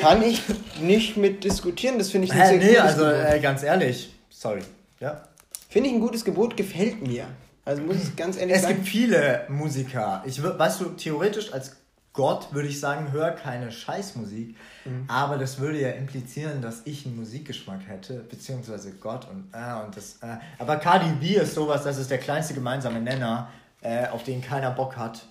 kann 0.00 0.22
ich 0.22 0.42
nicht 0.80 1.16
mit 1.16 1.44
diskutieren. 1.44 1.98
Das 1.98 2.10
finde 2.10 2.26
ich 2.26 2.32
ein 2.32 2.40
Hä, 2.40 2.46
sehr 2.48 2.58
nee, 2.58 2.66
gutes 2.68 2.82
also 2.82 3.04
Gebot. 3.06 3.32
äh, 3.34 3.40
ganz 3.40 3.62
ehrlich, 3.62 4.14
sorry. 4.28 4.60
Ja. 5.00 5.22
Finde 5.70 5.88
ich 5.88 5.94
ein 5.94 6.00
gutes 6.00 6.24
Gebot, 6.24 6.56
gefällt 6.56 7.06
mir. 7.06 7.26
Also 7.68 7.82
muss 7.82 7.96
ich 8.02 8.16
ganz 8.16 8.38
ehrlich 8.38 8.56
Es 8.56 8.62
sagen. 8.62 8.76
gibt 8.76 8.88
viele 8.88 9.44
Musiker. 9.48 10.22
Ich 10.24 10.42
weißt 10.42 10.80
du, 10.80 10.84
theoretisch 10.86 11.52
als 11.52 11.76
Gott 12.14 12.54
würde 12.54 12.66
ich 12.66 12.80
sagen, 12.80 13.12
hör 13.12 13.32
keine 13.32 13.70
Scheißmusik. 13.70 14.56
Mhm. 14.86 15.04
Aber 15.06 15.36
das 15.36 15.58
würde 15.58 15.78
ja 15.78 15.90
implizieren, 15.90 16.62
dass 16.62 16.80
ich 16.86 17.04
einen 17.04 17.16
Musikgeschmack 17.16 17.80
hätte, 17.86 18.14
beziehungsweise 18.20 18.92
Gott 18.92 19.26
und 19.30 19.52
äh, 19.52 19.84
und 19.84 19.94
das. 19.94 20.16
Äh. 20.22 20.38
Aber 20.58 20.76
Cardi 20.76 21.10
B 21.20 21.34
ist 21.34 21.54
sowas, 21.54 21.84
das 21.84 21.98
ist 21.98 22.10
der 22.10 22.16
kleinste 22.16 22.54
gemeinsame 22.54 23.00
Nenner, 23.00 23.50
äh, 23.82 24.06
auf 24.08 24.24
den 24.24 24.40
keiner 24.40 24.70
Bock 24.70 24.96
hat, 24.96 25.26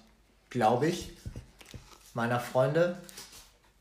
glaube 0.52 0.86
ich. 0.86 1.10
Meiner 2.13 2.39
Freunde. 2.39 2.97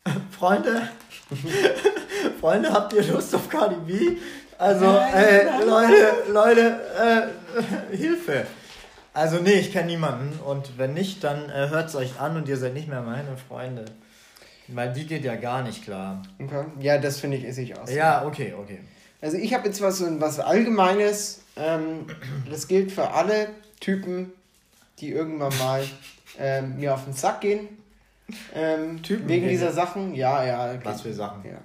Freunde? 0.31 0.89
Freunde, 2.41 2.73
habt 2.73 2.95
ihr 2.95 3.03
Lust 3.03 3.35
auf 3.35 3.51
Cardi 3.51 3.77
B? 3.87 4.17
Also, 4.59 4.87
äh, 4.87 5.63
Leute, 5.63 6.33
Leute, 6.33 6.81
äh, 6.99 7.46
Hilfe. 7.91 8.47
Also, 9.13 9.39
nee, 9.39 9.55
ich 9.55 9.73
kenne 9.73 9.87
niemanden. 9.87 10.39
Und 10.41 10.79
wenn 10.79 10.95
nicht, 10.95 11.25
dann 11.25 11.49
äh, 11.49 11.69
hört 11.71 11.89
es 11.89 11.97
euch 11.97 12.21
an 12.21 12.37
und 12.37 12.49
ihr 12.49 12.57
seid 12.57 12.75
nicht 12.75 12.89
mehr 12.89 13.03
meine 13.03 13.37
Freunde. 13.37 13.87
Weil 14.69 14.93
die 14.93 15.07
geht 15.07 15.25
ja 15.25 15.37
gar 15.37 15.63
nicht 15.63 15.85
klar. 15.85 16.23
Okay. 16.43 16.65
Ja, 16.81 16.99
das 16.99 17.21
finde 17.21 17.37
ich, 17.37 17.45
ist 17.45 17.59
ich 17.59 17.79
aus. 17.79 17.91
Ja, 17.93 18.27
okay, 18.27 18.53
okay. 18.59 18.81
Also 19.21 19.37
ich 19.37 19.55
habe 19.55 19.67
jetzt 19.67 19.81
was, 19.81 19.99
so 19.99 20.21
was 20.21 20.41
Allgemeines. 20.41 21.43
Ähm, 21.57 22.07
das 22.51 22.69
gilt 22.69 22.93
für 22.93 23.11
alle 23.11 23.49
Typen, 23.81 24.33
die 24.99 25.11
irgendwann 25.11 25.57
mal 25.59 25.85
ähm, 26.39 26.77
mir 26.77 26.95
auf 26.95 27.05
den 27.05 27.13
Sack 27.13 27.41
gehen. 27.41 27.69
Ähm, 28.55 29.03
Typen 29.03 29.29
wegen 29.29 29.49
dieser? 29.49 29.73
Sachen. 29.73 30.15
Ja, 30.15 30.45
ja. 30.45 30.73
okay. 30.73 30.81
Was 30.83 31.03
für 31.03 31.15
Sachen? 31.15 31.45
Ja. 31.45 31.59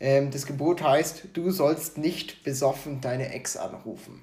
Ähm, 0.00 0.30
das 0.30 0.46
Gebot 0.46 0.82
heißt, 0.82 1.28
du 1.32 1.50
sollst 1.50 1.98
nicht 1.98 2.44
besoffen 2.44 3.00
deine 3.00 3.32
Ex 3.32 3.56
anrufen. 3.56 4.20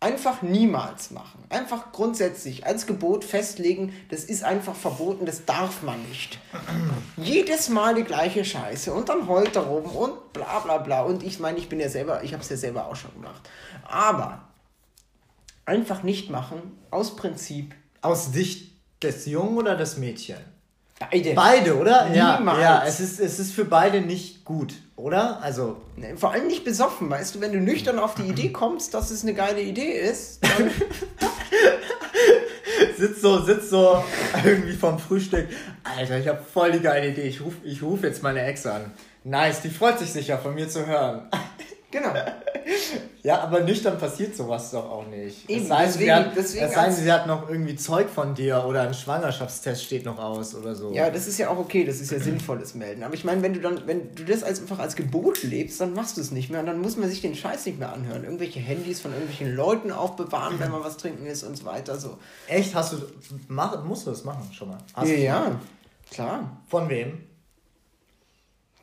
Einfach 0.00 0.42
niemals 0.42 1.10
machen. 1.10 1.42
Einfach 1.48 1.90
grundsätzlich 1.90 2.64
als 2.64 2.86
Gebot 2.86 3.24
festlegen, 3.24 3.92
das 4.10 4.22
ist 4.22 4.44
einfach 4.44 4.76
verboten, 4.76 5.26
das 5.26 5.44
darf 5.44 5.82
man 5.82 6.00
nicht. 6.08 6.38
Jedes 7.16 7.68
Mal 7.68 7.96
die 7.96 8.04
gleiche 8.04 8.44
Scheiße 8.44 8.92
und 8.92 9.08
dann 9.08 9.26
heult 9.26 9.56
er 9.56 9.62
rum 9.62 9.84
und 9.86 10.32
bla 10.32 10.60
bla 10.60 10.78
bla. 10.78 11.02
Und 11.02 11.24
ich 11.24 11.40
meine, 11.40 11.58
ich 11.58 11.68
bin 11.68 11.80
ja 11.80 11.88
selber, 11.88 12.22
ich 12.22 12.32
habe 12.32 12.42
es 12.44 12.48
ja 12.48 12.56
selber 12.56 12.86
auch 12.86 12.94
schon 12.94 13.12
gemacht. 13.14 13.42
Aber 13.88 14.42
einfach 15.64 16.04
nicht 16.04 16.30
machen, 16.30 16.78
aus 16.92 17.16
Prinzip. 17.16 17.74
Aus 18.00 18.32
Sicht 18.32 18.70
des 19.02 19.26
Jungen 19.26 19.58
oder 19.58 19.74
des 19.74 19.96
Mädchen? 19.96 20.38
Beide. 20.98 21.34
Beide, 21.34 21.76
oder? 21.76 22.12
Ja, 22.14 22.38
Niemals. 22.38 22.60
ja 22.60 22.84
es, 22.84 23.00
ist, 23.00 23.18
es 23.18 23.38
ist 23.40 23.52
für 23.52 23.64
beide 23.64 24.00
nicht 24.00 24.44
gut, 24.44 24.74
oder? 24.98 25.42
Also, 25.42 25.76
Nee, 25.96 26.16
Vor 26.16 26.32
allem 26.32 26.46
nicht 26.46 26.64
besoffen, 26.64 27.10
weißt 27.10 27.34
du, 27.34 27.40
wenn 27.40 27.52
du 27.52 27.58
nüchtern 27.58 27.98
auf 27.98 28.14
die 28.14 28.22
Idee 28.22 28.50
kommst, 28.50 28.94
dass 28.94 29.10
es 29.10 29.22
eine 29.22 29.34
geile 29.34 29.60
Idee 29.60 29.92
ist, 29.92 30.40
dann 30.42 30.70
sitzt 32.98 33.22
so, 33.22 33.40
sitzt 33.42 33.70
so 33.70 34.02
irgendwie 34.44 34.74
vom 34.74 34.98
Frühstück. 34.98 35.48
Alter, 35.84 36.18
ich 36.18 36.28
habe 36.28 36.42
voll 36.42 36.72
die 36.72 36.80
geile 36.80 37.08
Idee. 37.08 37.22
Ich 37.22 37.40
rufe 37.40 37.56
ich 37.64 37.82
ruf 37.82 38.02
jetzt 38.02 38.22
meine 38.22 38.42
Ex 38.42 38.66
an. 38.66 38.92
Nice, 39.24 39.62
die 39.62 39.70
freut 39.70 39.98
sich 39.98 40.12
sicher 40.12 40.38
von 40.38 40.54
mir 40.54 40.68
zu 40.68 40.86
hören. 40.86 41.28
Genau. 41.90 42.12
Ja, 43.22 43.40
aber 43.40 43.60
nüchtern 43.60 43.98
passiert 43.98 44.36
sowas 44.36 44.70
doch 44.70 44.88
auch 44.90 45.06
nicht. 45.08 45.50
Eben, 45.50 45.62
es 45.62 45.68
sei, 45.68 45.78
denn, 45.84 45.86
deswegen- 45.86 46.04
sie 46.06 46.12
hat, 46.12 46.36
deswegen 46.36 46.64
es 46.66 46.74
sei 46.74 46.90
sie 46.90 47.12
hat 47.12 47.26
noch 47.26 47.48
irgendwie 47.48 47.76
Zeug 47.76 48.08
von 48.08 48.34
dir 48.34 48.64
oder 48.66 48.82
ein 48.82 48.94
Schwangerschaftstest 48.94 49.84
steht 49.84 50.04
noch 50.04 50.18
aus 50.18 50.54
oder 50.54 50.74
so. 50.74 50.92
Ja, 50.92 51.10
das 51.10 51.26
ist 51.26 51.36
ja 51.38 51.48
auch 51.50 51.58
okay, 51.58 51.84
das 51.84 52.00
ist 52.00 52.12
ja 52.12 52.20
sinnvolles 52.20 52.74
Melden. 52.74 53.02
Aber 53.02 53.14
ich 53.14 53.24
meine, 53.24 53.42
wenn 53.42 53.54
du 53.54 53.60
dann, 53.60 53.86
wenn 53.86 54.14
du 54.14 54.24
das 54.24 54.42
als, 54.44 54.60
einfach 54.60 54.78
als 54.78 54.96
Gebot 54.96 55.42
lebst, 55.42 55.80
dann 55.80 55.94
machst 55.94 56.16
du 56.16 56.20
es 56.20 56.30
nicht 56.30 56.48
mehr 56.50 56.60
und 56.60 56.66
dann 56.66 56.80
muss 56.80 56.96
man 56.96 57.08
sich 57.10 57.20
den 57.20 57.34
Scheiß 57.34 57.66
nicht 57.66 57.78
mehr 57.78 57.92
anhören. 57.92 58.24
Irgendwelche 58.24 58.60
Handys 58.60 59.00
von 59.00 59.12
irgendwelchen 59.12 59.54
Leuten 59.54 59.90
aufbewahren, 59.90 60.58
wenn 60.60 60.70
man 60.70 60.84
was 60.84 60.96
trinken 60.96 61.26
ist 61.26 61.42
und 61.42 61.56
so 61.56 61.64
weiter. 61.64 61.96
So. 61.98 62.18
Echt? 62.46 62.74
Hast 62.74 62.92
du. 62.92 62.98
Mach, 63.48 63.82
musst 63.84 64.06
du 64.06 64.10
das 64.10 64.24
machen 64.24 64.48
schon 64.52 64.68
mal? 64.68 64.78
Hast 64.94 65.08
Ja, 65.08 65.14
du- 65.16 65.22
ja, 65.22 65.60
klar. 66.10 66.56
Von 66.68 66.88
wem? 66.88 67.24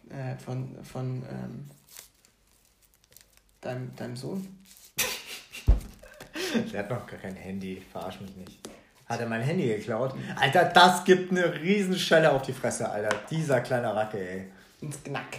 Äh, 0.10 0.38
von 0.44 0.76
von 0.84 1.24
ähm, 1.32 1.70
deinem, 3.66 3.96
deinem 3.96 4.16
Sohn. 4.16 4.48
Der 6.72 6.80
hat 6.80 6.90
noch 6.90 7.06
gar 7.08 7.20
kein 7.20 7.36
Handy. 7.36 7.82
Verarsch 7.92 8.22
mich 8.22 8.36
nicht. 8.36 8.60
Hat 9.08 9.20
er 9.20 9.28
mein 9.28 9.42
Handy 9.42 9.68
geklaut? 9.68 10.14
Alter, 10.40 10.66
das 10.66 11.04
gibt 11.04 11.32
eine 11.32 11.54
Riesenschelle 11.62 12.32
auf 12.32 12.42
die 12.42 12.54
Fresse, 12.54 12.90
Alter. 12.90 13.16
Dieser 13.30 13.62
kleine 13.62 13.94
Racke, 13.94 14.18
ey. 14.18 14.46
Ins 14.82 15.02
Knack. 15.04 15.38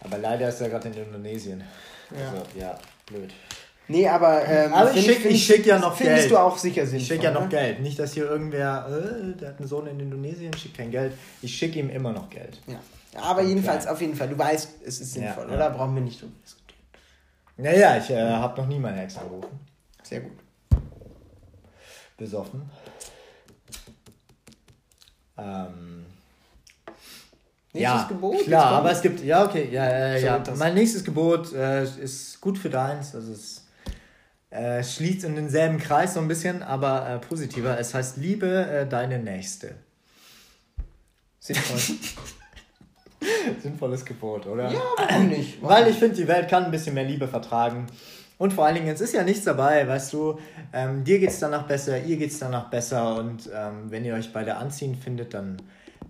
Aber 0.00 0.18
leider 0.18 0.48
ist 0.48 0.60
er 0.60 0.68
gerade 0.70 0.88
in 0.88 0.94
Indonesien. 0.94 1.62
Ja. 2.10 2.30
Also, 2.30 2.42
ja, 2.58 2.78
blöd. 3.06 3.32
Nee, 3.86 4.08
aber, 4.08 4.46
ähm, 4.46 4.72
Aber 4.72 4.92
ich 4.94 5.06
find- 5.10 5.36
schick- 5.38 5.66
ja 5.66 5.78
noch 5.78 5.94
Findest 5.96 6.20
Geld. 6.22 6.32
du 6.32 6.38
auch 6.38 6.56
sicher 6.56 6.82
sinnvoll. 6.86 7.00
Ich 7.02 7.06
schicke 7.06 7.24
ja 7.24 7.30
noch 7.30 7.42
ne? 7.42 7.48
Geld. 7.48 7.80
Nicht, 7.80 7.98
dass 7.98 8.14
hier 8.14 8.24
irgendwer, 8.24 8.86
äh, 8.88 9.36
der 9.38 9.50
hat 9.50 9.58
einen 9.58 9.68
Sohn 9.68 9.86
in 9.86 10.00
Indonesien, 10.00 10.52
schickt 10.56 10.76
kein 10.78 10.90
Geld. 10.90 11.12
Ich 11.42 11.54
schicke 11.56 11.78
ihm 11.78 11.90
immer 11.90 12.12
noch 12.12 12.28
Geld. 12.30 12.60
Ja. 12.66 12.80
Aber 13.16 13.42
jedenfalls, 13.42 13.84
Ja. 13.84 13.92
auf 13.92 14.00
jeden 14.00 14.14
Fall, 14.16 14.28
du 14.28 14.38
weißt, 14.38 14.82
es 14.84 15.00
ist 15.00 15.14
Ja, 15.16 15.22
sinnvoll, 15.22 15.48
ja. 15.48 15.54
oder? 15.56 15.70
Brauchen 15.70 15.94
wir 15.94 16.02
nicht 16.02 16.20
drüber 16.20 16.32
diskutieren. 16.42 16.80
Naja, 17.56 17.96
ich 17.96 18.10
äh, 18.10 18.20
habe 18.30 18.60
noch 18.60 18.66
nie 18.68 18.78
meine 18.78 19.02
Ex 19.02 19.16
angerufen. 19.16 19.60
Sehr 20.02 20.20
gut. 20.20 20.32
Besoffen. 22.16 22.62
Ähm, 25.36 26.06
Nächstes 27.72 27.82
ja, 27.82 28.06
Gebot? 28.08 28.44
Klar, 28.44 28.66
aber 28.72 28.92
es 28.92 29.02
gibt, 29.02 29.20
ja, 29.24 29.44
okay, 29.44 29.68
ja, 29.70 29.84
äh, 29.84 30.22
ja. 30.22 30.38
das- 30.38 30.56
Mein 30.58 30.74
nächstes 30.74 31.02
Gebot 31.04 31.52
äh, 31.52 31.82
ist 31.84 32.40
gut 32.40 32.56
für 32.56 32.70
deins, 32.70 33.14
also 33.16 33.32
es 33.32 33.64
äh, 34.50 34.84
schließt 34.84 35.24
in 35.24 35.34
denselben 35.34 35.78
Kreis 35.78 36.14
so 36.14 36.20
ein 36.20 36.28
bisschen, 36.28 36.62
aber 36.62 37.08
äh, 37.08 37.18
positiver. 37.18 37.76
Es 37.76 37.92
heißt, 37.92 38.16
liebe 38.18 38.46
äh, 38.66 38.86
deine 38.88 39.18
Nächste. 39.18 39.74
Sinnvoll. 41.40 41.96
Sinnvolles 43.62 44.04
Gebot, 44.04 44.46
oder? 44.46 44.70
ja, 44.70 44.80
warum 44.96 45.28
nicht? 45.28 45.60
Warum 45.60 45.76
Weil 45.76 45.90
ich 45.90 45.96
finde, 45.96 46.16
die 46.16 46.28
Welt 46.28 46.48
kann 46.48 46.64
ein 46.64 46.70
bisschen 46.70 46.94
mehr 46.94 47.04
Liebe 47.04 47.28
vertragen. 47.28 47.86
Und 48.36 48.52
vor 48.52 48.66
allen 48.66 48.74
Dingen, 48.74 48.88
es 48.88 49.00
ist 49.00 49.14
ja 49.14 49.22
nichts 49.22 49.44
dabei, 49.44 49.86
weißt 49.86 50.12
du, 50.12 50.38
ähm, 50.72 51.04
dir 51.04 51.18
geht's 51.20 51.38
danach 51.38 51.66
besser, 51.66 52.02
ihr 52.02 52.16
geht's 52.16 52.40
danach 52.40 52.68
besser 52.68 53.16
und 53.16 53.48
ähm, 53.54 53.90
wenn 53.90 54.04
ihr 54.04 54.14
euch 54.14 54.32
beide 54.32 54.56
anziehen 54.56 54.96
findet, 54.96 55.34
dann 55.34 55.62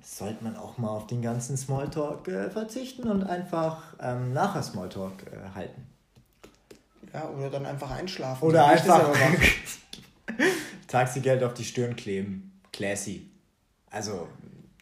sollte 0.02 0.42
man 0.42 0.56
auch 0.56 0.78
mal 0.78 0.88
auf 0.88 1.06
den 1.06 1.20
ganzen 1.20 1.56
Smalltalk 1.56 2.28
äh, 2.28 2.50
verzichten 2.50 3.08
und 3.08 3.24
einfach 3.24 3.94
ähm, 4.00 4.32
nachher 4.32 4.62
Smalltalk 4.62 5.12
äh, 5.32 5.54
halten. 5.54 5.86
Ja, 7.12 7.28
oder 7.28 7.50
dann 7.50 7.66
einfach 7.66 7.90
einschlafen. 7.90 8.44
Oder 8.44 8.66
einfach. 8.66 9.14
Taxigeld 10.88 11.42
auf 11.42 11.54
die 11.54 11.64
Stirn 11.64 11.94
kleben. 11.94 12.60
Classy. 12.72 13.30
Also, 13.90 14.26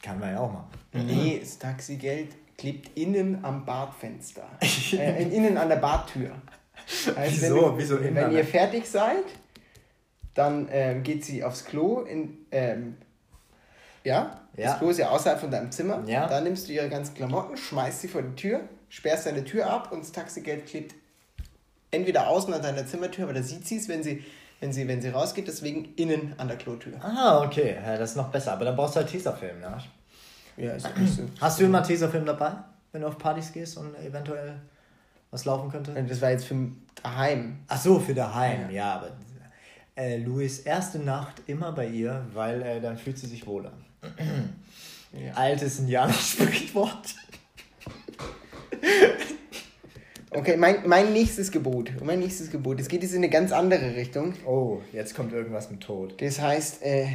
kann 0.01 0.19
man 0.19 0.33
ja 0.33 0.41
auch 0.41 0.53
machen. 0.53 0.71
Nee, 0.93 1.39
das 1.41 1.59
Taxigeld 1.59 2.35
klebt 2.63 2.97
innen 2.97 3.45
am 3.45 3.65
Badfenster. 3.67 4.49
äh, 4.93 5.23
innen 5.25 5.59
an 5.59 5.69
der 5.69 5.77
Badtür. 5.77 6.31
Heißt, 7.17 7.43
Wieso? 7.43 7.73
Wenn, 7.73 7.79
Wieso 7.79 7.97
innen 7.97 8.15
wenn 8.15 8.31
ihr 8.31 8.45
fertig 8.45 8.89
seid, 8.89 9.25
dann 10.35 10.69
ähm, 10.71 11.03
geht 11.03 11.25
sie 11.25 11.43
aufs 11.43 11.65
Klo 11.65 12.03
in. 12.03 12.47
Ähm, 12.53 12.97
ja? 14.05 14.41
Ja. 14.57 14.71
das 14.71 14.79
Klo 14.79 14.91
ist 14.91 14.99
ja 14.99 15.11
außerhalb 15.11 15.41
von 15.41 15.51
deinem 15.51 15.73
Zimmer. 15.73 16.05
Ja. 16.07 16.29
Da 16.29 16.41
nimmst 16.41 16.69
du 16.69 16.73
ihre 16.73 16.89
ganzen 16.89 17.15
Klamotten, 17.15 17.57
schmeißt 17.57 18.03
sie 18.03 18.09
vor 18.09 18.23
die 18.23 18.35
Tür, 18.37 18.61
sperrst 18.89 19.27
deine 19.27 19.45
Tür 19.45 19.69
ab 19.69 19.91
und 19.91 20.01
das 20.01 20.13
Taxigeld 20.13 20.67
klebt 20.67 20.95
entweder 21.91 22.29
außen 22.29 22.53
an 22.55 22.63
deiner 22.63 22.87
Zimmertür, 22.87 23.25
aber 23.25 23.35
da 23.35 23.43
sieht 23.43 23.67
sie 23.67 23.77
es, 23.77 23.89
wenn 23.89 24.03
sie, 24.03 24.25
wenn, 24.61 24.73
sie, 24.73 24.87
wenn 24.87 25.03
sie 25.03 25.09
rausgeht, 25.09 25.49
deswegen 25.49 25.95
innen 25.97 26.35
an 26.39 26.49
der 26.49 26.59
Klotür. 26.59 26.95
Ah, 27.01 27.43
okay, 27.45 27.77
ja, 27.85 27.97
das 27.97 28.11
ist 28.11 28.17
noch 28.17 28.29
besser. 28.29 28.53
Aber 28.53 28.65
dann 28.65 28.77
brauchst 28.77 28.95
du 28.95 29.01
halt 29.01 29.11
Tesafilm, 29.11 29.61
ne? 29.61 29.79
Ja, 30.63 30.75
ist 30.75 30.97
nicht 30.97 31.13
so. 31.13 31.23
Hast 31.41 31.59
du 31.59 31.65
immer 31.65 31.83
Tesafilm 31.83 32.25
dabei, 32.25 32.53
wenn 32.93 33.03
du 33.03 33.09
auf 33.09 33.19
Partys 33.19 33.53
gehst 33.53 33.77
und 33.77 33.95
eventuell 33.97 34.55
was 35.33 35.45
laufen 35.45 35.71
könnte? 35.71 35.93
Das 36.09 36.21
war 36.21 36.31
jetzt 36.31 36.45
für 36.45 36.69
daheim. 37.03 37.59
Ach 37.67 37.81
so, 37.81 37.99
für 37.99 38.15
daheim, 38.15 38.71
ja, 38.71 38.95
aber 38.95 39.11
äh, 39.97 40.19
Louis 40.19 40.61
erste 40.61 41.01
Nacht 41.01 41.43
immer 41.47 41.73
bei 41.73 41.89
ihr, 41.89 42.25
weil 42.33 42.63
äh, 42.63 42.81
dann 42.81 42.97
fühlt 42.97 43.19
sie 43.19 43.27
sich 43.27 43.47
wohler. 43.47 43.73
Ja. 45.15 45.35
Altes 45.35 45.79
Indianer-Sprichwort. 45.79 47.15
Okay, 50.35 50.57
mein, 50.57 50.89
mein 50.89 51.13
nächstes 51.13 51.51
Gebot. 51.51 51.93
Mein 52.03 52.21
nächstes 52.21 52.51
Gebot. 52.51 52.81
Es 52.81 52.89
geht 52.89 53.03
jetzt 53.03 53.13
in 53.13 53.19
eine 53.19 53.29
ganz 53.29 53.53
andere 53.53 53.95
Richtung. 53.95 54.33
Oh, 54.47 54.81
jetzt 54.91 55.15
kommt 55.15 55.35
irgendwas 55.35 55.71
mit 55.71 55.83
Tod. 55.83 56.19
Das 56.23 56.41
heißt, 56.41 56.83
äh, 56.83 57.09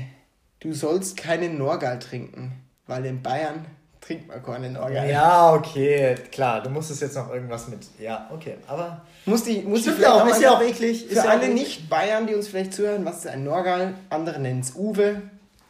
du 0.59 0.71
sollst 0.73 1.17
keinen 1.17 1.57
Norgal 1.57 1.97
trinken, 1.97 2.51
weil 2.87 3.05
in 3.05 3.21
Bayern 3.21 3.65
trinkt 4.01 4.27
man 4.27 4.41
keinen 4.41 4.73
Norgal. 4.73 5.09
Ja, 5.09 5.53
okay, 5.53 6.15
klar. 6.31 6.63
Du 6.63 6.69
musstest 6.69 7.01
jetzt 7.01 7.15
noch 7.15 7.31
irgendwas 7.31 7.67
mit. 7.67 7.79
Ja, 7.99 8.29
okay, 8.33 8.55
aber. 8.67 9.01
Muss 9.25 9.43
die, 9.43 9.61
muss 9.61 9.83
die 9.83 9.91
vielleicht 9.91 10.09
auch, 10.09 10.27
ist 10.27 10.41
ja 10.41 10.51
auch 10.51 10.61
eklig, 10.61 11.11
ist 11.11 11.21
Für 11.21 11.29
alle. 11.29 11.49
Nicht-Bayern, 11.49 12.25
die 12.27 12.35
uns 12.35 12.47
vielleicht 12.47 12.73
zuhören, 12.73 13.03
was 13.05 13.19
ist 13.19 13.27
ein 13.27 13.43
Norgal? 13.43 13.93
Andere 14.09 14.39
nennen 14.39 14.61
es 14.61 14.75
Uwe. 14.75 15.21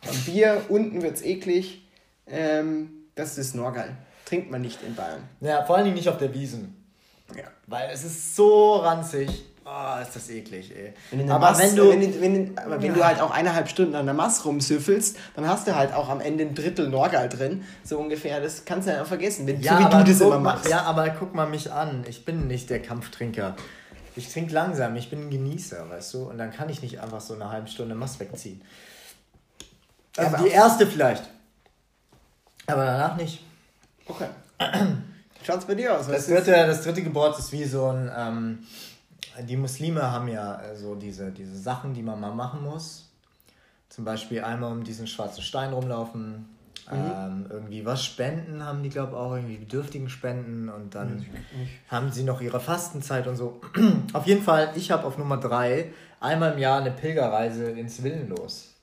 Ein 0.08 0.24
Bier, 0.26 0.62
unten 0.70 1.02
wird 1.02 1.16
es 1.16 1.24
eklig. 1.24 1.84
Ähm, 2.28 2.90
das 3.16 3.38
ist 3.38 3.56
Norgal. 3.56 3.98
Trinkt 4.26 4.52
man 4.52 4.62
nicht 4.62 4.84
in 4.84 4.94
Bayern. 4.94 5.24
Ja, 5.42 5.64
vor 5.64 5.76
allen 5.76 5.86
Dingen 5.86 5.96
nicht 5.96 6.10
auf 6.10 6.18
der 6.18 6.34
Wiesen. 6.34 6.76
Ja. 7.36 7.46
Weil 7.66 7.90
es 7.92 8.04
ist 8.04 8.36
so 8.36 8.76
ranzig. 8.76 9.46
Oh, 9.70 10.02
ist 10.02 10.16
das 10.16 10.30
eklig, 10.30 10.72
ey. 10.74 10.94
Wenn, 11.12 11.30
aber 11.30 11.50
Mass, 11.50 11.60
wenn 11.60 11.76
du. 11.76 11.90
wenn, 11.90 12.00
du- 12.00 12.22
wenn, 12.22 12.56
du- 12.56 12.82
wenn 12.82 12.94
du 12.94 13.04
halt 13.06 13.20
auch 13.20 13.32
eineinhalb 13.32 13.68
Stunden 13.68 13.96
an 13.96 14.06
der 14.06 14.14
Mass 14.16 14.46
rumsüffelst, 14.46 15.18
dann 15.36 15.46
hast 15.46 15.68
du 15.68 15.76
halt 15.76 15.94
auch 15.94 16.08
am 16.08 16.22
Ende 16.22 16.46
ein 16.46 16.56
Drittel 16.56 16.88
Norgal 16.88 17.28
drin. 17.28 17.66
So 17.84 17.98
ungefähr. 18.00 18.40
Das 18.40 18.64
kannst 18.64 18.88
du 18.88 18.94
ja 18.94 19.04
vergessen, 19.04 19.46
wenn, 19.46 19.62
so 19.62 19.70
wie 19.78 19.84
du 19.84 20.04
das 20.06 20.22
immer 20.22 20.40
machst. 20.40 20.70
Ja, 20.70 20.84
aber 20.84 21.10
guck 21.10 21.36
mal 21.36 21.48
mich 21.48 21.70
an. 21.72 22.06
Ich 22.08 22.24
bin 22.24 22.48
nicht 22.48 22.70
der 22.70 22.82
Kampftrinker. 22.82 23.58
Ich 24.16 24.32
trinke 24.32 24.54
langsam, 24.54 24.96
ich 24.96 25.10
bin 25.10 25.28
ein 25.28 25.30
Genießer, 25.30 25.90
weißt 25.90 26.14
du? 26.14 26.30
Und 26.30 26.38
dann 26.38 26.52
kann 26.52 26.70
ich 26.70 26.82
nicht 26.82 27.02
einfach 27.02 27.20
so 27.22 27.34
eine 27.34 27.50
halbe 27.52 27.68
Stunde 27.68 27.94
Mast 27.94 28.20
wegziehen. 28.22 28.62
Also 30.16 30.36
aber 30.36 30.44
die 30.46 30.50
erste 30.52 30.88
vielleicht. 30.88 31.24
Aber 32.68 32.86
danach 32.86 33.18
nicht. 33.18 33.44
Okay. 34.08 34.28
Schaut's 35.44 35.66
bei 35.66 35.76
dir 35.76 35.98
aus? 36.00 36.08
Das 36.08 36.26
dritte, 36.28 36.52
das 36.52 36.84
dritte 36.84 37.04
Gebot 37.04 37.38
ist 37.38 37.52
wie 37.52 37.66
so 37.66 37.86
ein. 37.88 38.10
Ähm, 38.18 38.60
die 39.44 39.58
Muslime 39.58 40.12
haben 40.12 40.28
ja 40.28 40.62
so 40.76 40.96
diese, 40.96 41.32
diese 41.32 41.58
Sachen, 41.58 41.94
die 41.94 42.04
man 42.04 42.20
mal 42.20 42.34
machen 42.34 42.64
muss. 42.64 43.10
Zum 43.90 44.06
Beispiel 44.06 44.44
einmal 44.44 44.72
um 44.72 44.84
diesen 44.84 45.08
schwarzen 45.08 45.42
Stein 45.42 45.74
rumlaufen. 45.74 46.46
Ähm, 46.90 47.48
irgendwie 47.50 47.86
was 47.86 48.06
spenden 48.06 48.64
haben 48.64 48.82
die, 48.82 48.90
glaube 48.90 49.12
ich, 49.12 49.18
auch. 49.18 49.36
Irgendwie 49.36 49.58
Bedürftigen 49.58 50.10
spenden. 50.10 50.70
Und 50.70 50.96
dann 50.96 51.26
haben 51.90 52.12
sie 52.12 52.24
noch 52.24 52.42
ihre 52.42 52.60
Fastenzeit 52.60 53.28
und 53.28 53.36
so. 53.36 53.62
auf 54.14 54.26
jeden 54.26 54.42
Fall, 54.42 54.72
ich 54.76 54.92
habe 54.92 55.06
auf 55.06 55.18
Nummer 55.18 55.38
drei 55.38 55.92
einmal 56.20 56.54
im 56.54 56.60
Jahr 56.60 56.80
eine 56.80 56.92
Pilgerreise 56.92 57.66
ins 57.72 58.02
Willenlos. 58.04 58.74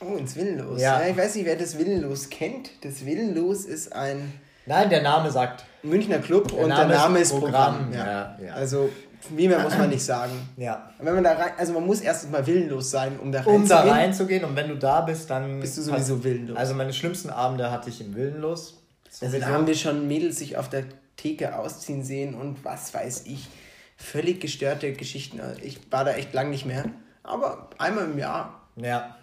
Oh, 0.00 0.16
ins 0.16 0.36
Willenlos. 0.36 0.80
Ja. 0.80 1.00
Ja. 1.00 1.08
ich 1.08 1.16
weiß 1.16 1.34
nicht, 1.34 1.44
wer 1.44 1.56
das 1.56 1.78
Willenlos 1.78 2.30
kennt. 2.30 2.70
Das 2.84 3.04
Willenlos 3.04 3.64
ist 3.64 3.92
ein 3.92 4.32
Nein, 4.66 4.88
der 4.90 5.02
Name 5.02 5.30
sagt. 5.30 5.64
Münchner 5.82 6.18
Club 6.18 6.52
und 6.52 6.68
der 6.68 6.86
Name 6.86 7.20
ist 7.20 7.32
Programm, 7.32 7.90
Programm. 7.90 7.92
ja, 7.92 8.36
ja. 8.44 8.52
Also, 8.52 8.90
wie 9.28 9.48
mehr 9.48 9.58
muss 9.60 9.76
man 9.76 9.88
nicht 9.90 10.04
sagen. 10.04 10.32
Ja. 10.56 10.90
Wenn 10.98 11.14
man 11.14 11.24
da 11.24 11.32
rein, 11.34 11.52
also 11.58 11.72
man 11.72 11.86
muss 11.86 12.00
erstens 12.00 12.30
mal 12.30 12.46
willenlos 12.46 12.90
sein, 12.90 13.18
um 13.18 13.30
da 13.32 13.42
Um 13.44 13.66
da 13.68 13.76
reinzugehen. 13.80 13.94
reinzugehen 13.96 14.44
und 14.44 14.56
wenn 14.56 14.68
du 14.68 14.76
da 14.76 15.00
bist, 15.02 15.28
dann. 15.30 15.60
Bist 15.60 15.76
du 15.78 15.82
sowieso 15.82 16.22
willenlos. 16.24 16.56
Also 16.56 16.74
meine 16.74 16.92
schlimmsten 16.92 17.30
Abende 17.30 17.70
hatte 17.70 17.90
ich 17.90 18.00
im 18.00 18.14
Willenlos. 18.14 18.82
Also 19.20 19.38
da 19.38 19.46
haben 19.48 19.66
wir 19.66 19.74
schon 19.74 20.06
Mädels 20.08 20.38
sich 20.38 20.56
auf 20.56 20.68
der 20.68 20.84
Theke 21.16 21.56
ausziehen 21.58 22.02
sehen 22.04 22.34
und 22.34 22.64
was 22.64 22.94
weiß 22.94 23.24
ich. 23.26 23.48
Völlig 23.96 24.40
gestörte 24.40 24.92
Geschichten. 24.94 25.40
Also 25.40 25.60
Ich 25.62 25.80
war 25.92 26.04
da 26.04 26.12
echt 26.12 26.32
lang 26.32 26.48
nicht 26.50 26.64
mehr. 26.64 26.84
Aber 27.22 27.68
einmal 27.78 28.04
im 28.06 28.18
Jahr 28.18 28.62
Ja. 28.76 29.16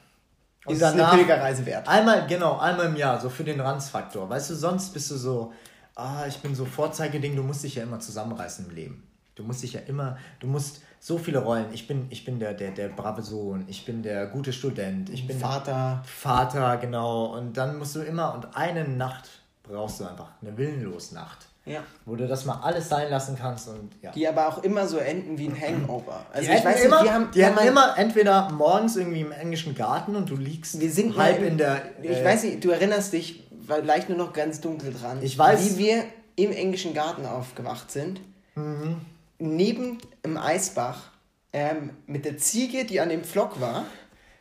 ist 0.68 0.78
es 0.82 0.84
eine 0.84 1.06
Pilgerreise 1.06 1.66
wert. 1.66 1.88
Einmal, 1.88 2.28
genau, 2.28 2.58
einmal 2.60 2.86
im 2.88 2.96
Jahr, 2.96 3.20
so 3.20 3.30
für 3.30 3.44
den 3.44 3.60
Ranzfaktor. 3.60 4.30
Weißt 4.30 4.50
du, 4.52 4.56
sonst 4.56 4.94
bist 4.94 5.10
du 5.10 5.16
so, 5.16 5.54
ah, 5.96 6.26
ich 6.28 6.38
bin 6.40 6.54
so 6.54 6.66
Vorzeigeding, 6.66 7.36
du 7.36 7.42
musst 7.44 7.64
dich 7.64 7.76
ja 7.76 7.84
immer 7.84 8.00
zusammenreißen 8.00 8.68
im 8.70 8.76
Leben. 8.76 9.07
Du 9.38 9.44
musst 9.44 9.62
dich 9.62 9.74
ja 9.74 9.82
immer, 9.82 10.18
du 10.40 10.48
musst 10.48 10.82
so 11.00 11.20
viele 11.20 11.38
Rollen. 11.38 11.68
Ich 11.72 11.88
bin, 11.88 12.08
ich 12.10 12.26
bin 12.26 12.40
der, 12.40 12.54
der, 12.54 12.72
der 12.72 12.90
brave 12.90 13.22
Sohn, 13.22 13.66
ich 13.68 13.86
bin 13.86 14.02
der 14.02 14.26
gute 14.26 14.52
Student, 14.52 15.12
ich 15.12 15.28
bin 15.28 15.40
Vater. 15.40 16.04
Vater, 16.06 16.78
genau. 16.78 17.38
Und 17.38 17.56
dann 17.56 17.78
musst 17.78 17.96
du 17.96 18.02
immer, 18.02 18.34
und 18.34 18.58
eine 18.58 18.88
Nacht 18.88 19.30
brauchst 19.62 20.00
du 20.00 20.06
einfach, 20.06 20.30
eine 20.42 20.58
Willenlosnacht. 20.58 21.46
Ja. 21.66 21.84
Wo 22.06 22.16
du 22.16 22.28
das 22.28 22.46
mal 22.46 22.62
alles 22.64 22.90
sein 22.90 23.12
lassen 23.12 23.38
kannst 23.38 23.68
und 23.68 23.92
ja. 24.02 24.12
Die 24.12 24.28
aber 24.28 24.48
auch 24.48 24.64
immer 24.64 24.88
so 24.88 24.98
enden 24.98 25.38
wie 25.38 25.50
ein 25.50 25.62
Hangover. 25.62 26.26
Also 26.34 26.50
Die 26.50 26.58
ich 26.58 26.66
weiß 26.66 26.76
nicht, 26.76 26.86
immer, 26.86 27.04
die 27.04 27.12
haben, 27.12 27.32
die 27.32 27.46
haben 27.46 27.68
immer 27.68 27.96
entweder 27.96 28.50
morgens 28.50 28.96
irgendwie 28.96 29.22
im 29.22 29.34
englischen 29.34 29.76
Garten 29.76 30.16
und 30.16 30.30
du 30.30 30.36
liegst 30.36 30.80
Wir 30.80 30.90
sind 30.90 31.16
halb 31.16 31.42
mal 31.42 31.48
in 31.48 31.58
der. 31.60 31.82
Ich 32.02 32.10
äh, 32.10 32.26
weiß 32.26 32.44
nicht, 32.44 32.64
du 32.64 32.70
erinnerst 32.72 33.14
dich 33.14 33.44
vielleicht 33.68 34.10
nur 34.10 34.18
noch 34.18 34.34
ganz 34.34 34.62
dunkel 34.62 34.94
dran. 34.94 35.20
Ich 35.22 35.38
weiß. 35.38 35.76
Wie 35.76 35.78
wir 35.78 36.06
im 36.38 36.54
englischen 36.54 36.94
Garten 36.94 37.26
aufgewacht 37.26 37.92
sind. 37.92 38.22
Mhm. 38.56 39.02
Neben 39.40 39.98
im 40.24 40.38
Eisbach. 40.38 41.12
Ähm, 41.54 41.92
mit 42.08 42.26
der 42.26 42.38
Ziege, 42.38 42.86
die 42.86 43.00
an 43.00 43.10
dem 43.10 43.24
Pflock 43.24 43.60
war. 43.62 43.86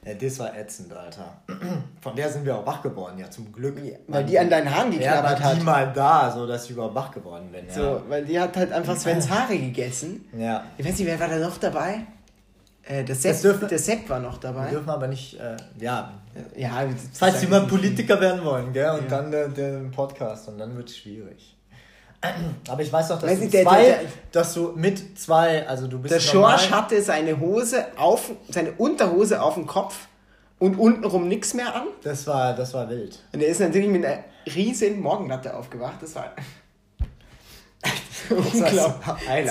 Ja, 0.04 0.14
das 0.14 0.38
war 0.38 0.56
ätzend, 0.56 0.92
Alter. 0.92 1.40
Von 2.00 2.14
der 2.16 2.28
sind 2.30 2.44
wir 2.44 2.56
auch 2.56 2.66
wach 2.66 2.82
geworden, 2.82 3.18
ja, 3.18 3.30
zum 3.30 3.50
Glück. 3.52 3.76
Weil 4.08 4.24
die 4.24 4.38
an 4.38 4.50
deinen 4.50 4.72
Haaren 4.74 4.92
ja, 4.92 5.22
war 5.22 5.34
geknabbert 5.34 5.38
die 5.38 5.44
hat. 5.44 5.62
mal 5.64 5.92
da, 5.92 6.30
so 6.30 6.46
dass 6.46 6.64
ich 6.66 6.70
überhaupt 6.72 6.94
wach 6.94 7.10
geworden 7.10 7.48
bin. 7.50 7.66
Ja. 7.68 7.74
So, 7.74 8.02
weil 8.08 8.24
die 8.24 8.38
hat 8.38 8.56
halt 8.56 8.72
einfach 8.72 8.96
Svens 8.96 9.28
Haare 9.30 9.56
gegessen. 9.58 10.28
ja. 10.36 10.64
Ich 10.78 10.86
weiß 10.86 10.98
nicht, 10.98 11.06
wer 11.08 11.18
war 11.18 11.28
da 11.28 11.38
noch 11.38 11.58
dabei? 11.58 12.06
Äh, 12.84 13.02
der, 13.04 13.16
Sepp, 13.16 13.40
dürfte- 13.40 13.66
der 13.66 13.78
Sepp 13.80 14.08
war 14.08 14.20
noch 14.20 14.34
Wir 14.34 14.40
dabei. 14.52 14.70
dürfen 14.70 14.90
aber 14.90 15.08
nicht, 15.08 15.40
äh, 15.40 15.56
ja. 15.80 16.12
Ja, 16.54 16.86
Falls 17.14 17.40
die 17.40 17.46
mal 17.48 17.62
Politiker 17.66 18.20
werden 18.20 18.44
wollen, 18.44 18.72
gell, 18.72 18.90
und 18.90 19.10
dann 19.10 19.30
der, 19.30 19.48
der 19.48 19.78
Podcast, 19.90 20.48
und 20.48 20.58
dann 20.58 20.76
wird 20.76 20.88
es 20.90 20.98
schwierig. 20.98 21.55
Aber 22.68 22.82
ich 22.82 22.92
weiß 22.92 23.08
doch, 23.08 23.18
dass 23.20 23.30
Weiß 23.30 23.38
du 23.38 23.44
nicht, 23.46 23.62
zwei, 23.62 23.82
der- 23.84 23.98
der- 23.98 24.08
dass 24.32 24.54
du 24.54 24.72
mit 24.74 25.18
zwei, 25.18 25.66
also 25.68 25.86
du 25.86 25.98
bist 25.98 26.14
Der 26.14 26.20
Schorsch 26.20 26.70
hatte 26.70 27.00
seine 27.02 27.38
Hose 27.40 27.84
auf, 27.96 28.30
seine 28.48 28.72
Unterhose 28.72 29.40
auf 29.42 29.54
dem 29.54 29.66
Kopf 29.66 30.06
und 30.58 30.78
untenrum 30.78 31.28
nichts 31.28 31.54
mehr 31.54 31.74
an. 31.74 31.88
Das 32.02 32.26
war, 32.26 32.54
das 32.54 32.72
war 32.74 32.88
wild. 32.88 33.18
Und 33.32 33.42
er 33.42 33.48
ist 33.48 33.60
natürlich 33.60 33.88
mit 33.88 34.04
einer 34.04 34.20
riesen 34.54 35.00
Morgenlatte 35.00 35.54
aufgewacht. 35.56 35.96
Das 36.00 36.14
war 36.14 36.32
unglaublich. 38.30 39.50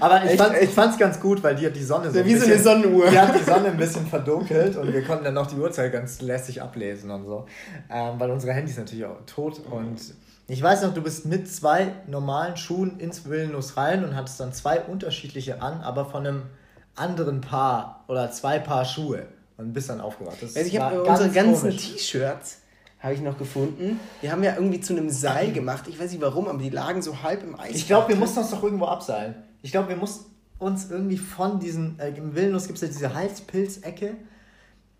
Aber 0.00 0.24
ich 0.24 0.30
Echt, 0.30 0.40
fand 0.40 0.54
echt. 0.56 0.78
es 0.78 0.98
ganz 0.98 1.20
gut, 1.20 1.42
weil 1.42 1.54
die 1.56 1.66
hat 1.66 1.76
die 1.76 1.82
Sonne 1.82 2.10
so 2.10 2.18
Ja, 2.18 2.24
wie 2.24 2.36
so 2.36 2.46
eine 2.46 2.58
Sonnenuhr. 2.58 3.10
Die 3.10 3.18
hat 3.18 3.38
die 3.38 3.42
Sonne 3.42 3.66
ein 3.68 3.76
bisschen 3.76 4.06
verdunkelt 4.06 4.76
und 4.76 4.92
wir 4.92 5.04
konnten 5.04 5.24
dann 5.24 5.34
noch 5.34 5.46
die 5.46 5.56
Uhrzeit 5.56 5.92
ganz 5.92 6.20
lässig 6.22 6.62
ablesen 6.62 7.10
und 7.10 7.26
so. 7.26 7.46
Ähm, 7.90 8.14
weil 8.18 8.30
unsere 8.30 8.52
Handys 8.54 8.78
natürlich 8.78 9.04
auch 9.04 9.16
tot 9.26 9.60
und 9.70 9.98
ich 10.46 10.62
weiß 10.62 10.82
noch, 10.82 10.92
du 10.92 11.02
bist 11.02 11.24
mit 11.26 11.48
zwei 11.48 11.92
normalen 12.06 12.56
Schuhen 12.56 12.98
ins 13.00 13.28
Willenlos 13.28 13.76
rein 13.76 14.04
und 14.04 14.14
hattest 14.14 14.40
dann 14.40 14.52
zwei 14.52 14.80
unterschiedliche 14.80 15.62
an, 15.62 15.80
aber 15.80 16.04
von 16.04 16.26
einem 16.26 16.42
anderen 16.96 17.40
Paar 17.40 18.04
oder 18.08 18.30
zwei 18.30 18.58
Paar 18.58 18.84
Schuhe 18.84 19.26
und 19.56 19.72
bist 19.72 19.88
dann 19.88 20.00
aufgewacht. 20.00 20.36
Das 20.40 20.56
Also 20.56 20.68
ich 20.68 20.78
habe 20.78 21.02
ganz 21.04 21.20
unsere 21.20 21.30
ganzen. 21.32 21.70
T-Shirts 21.70 22.58
habe 23.00 23.14
ich 23.14 23.20
noch 23.20 23.36
gefunden. 23.38 24.00
Die 24.22 24.30
haben 24.30 24.42
ja 24.42 24.54
irgendwie 24.54 24.80
zu 24.80 24.94
einem 24.94 25.10
Seil 25.10 25.52
gemacht. 25.52 25.84
Ich 25.88 25.98
weiß 26.00 26.10
nicht 26.10 26.22
warum, 26.22 26.48
aber 26.48 26.58
die 26.58 26.70
lagen 26.70 27.02
so 27.02 27.22
halb 27.22 27.42
im 27.42 27.58
Eis. 27.58 27.76
Ich 27.76 27.86
glaube, 27.86 28.08
wir 28.08 28.16
mussten 28.16 28.40
uns 28.40 28.50
doch 28.50 28.62
irgendwo 28.62 28.86
abseilen. 28.86 29.34
Ich 29.62 29.72
glaube, 29.72 29.90
wir 29.90 29.96
mussten 29.96 30.30
uns 30.58 30.90
irgendwie 30.90 31.18
von 31.18 31.60
diesen, 31.60 31.98
äh, 31.98 32.08
im 32.08 32.34
Willenlos 32.34 32.66
gibt 32.66 32.76
es 32.76 32.82
ja 32.82 32.88
diese 32.88 33.14
Halspilzecke. 33.14 34.16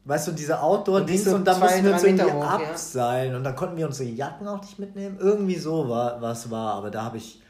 Weißt 0.07 0.29
du, 0.29 0.33
diese 0.33 0.61
Outdoor-Dings 0.61 1.29
Und 1.29 1.35
und 1.35 1.45
da 1.47 1.57
mussten 1.57 1.83
wir 1.85 1.93
uns 1.93 2.03
irgendwie 2.03 2.25
hoch, 2.25 2.43
ja. 2.43 2.51
abseilen. 2.51 3.35
Und 3.37 3.45
dann 3.45 3.57
konnten 3.57 3.77
wir 3.77 3.87
unsere 3.87 4.09
Jacken 4.09 4.47
auch 4.47 4.61
nicht 4.61 4.79
mitnehmen. 4.79 5.17
Irgendwie 5.19 5.57
so 5.57 5.89
war 5.89 6.21
was 6.21 6.51
war. 6.51 6.75
Aber 6.75 6.91
da 6.91 7.05
habe 7.05 7.17
ich, 7.17 7.41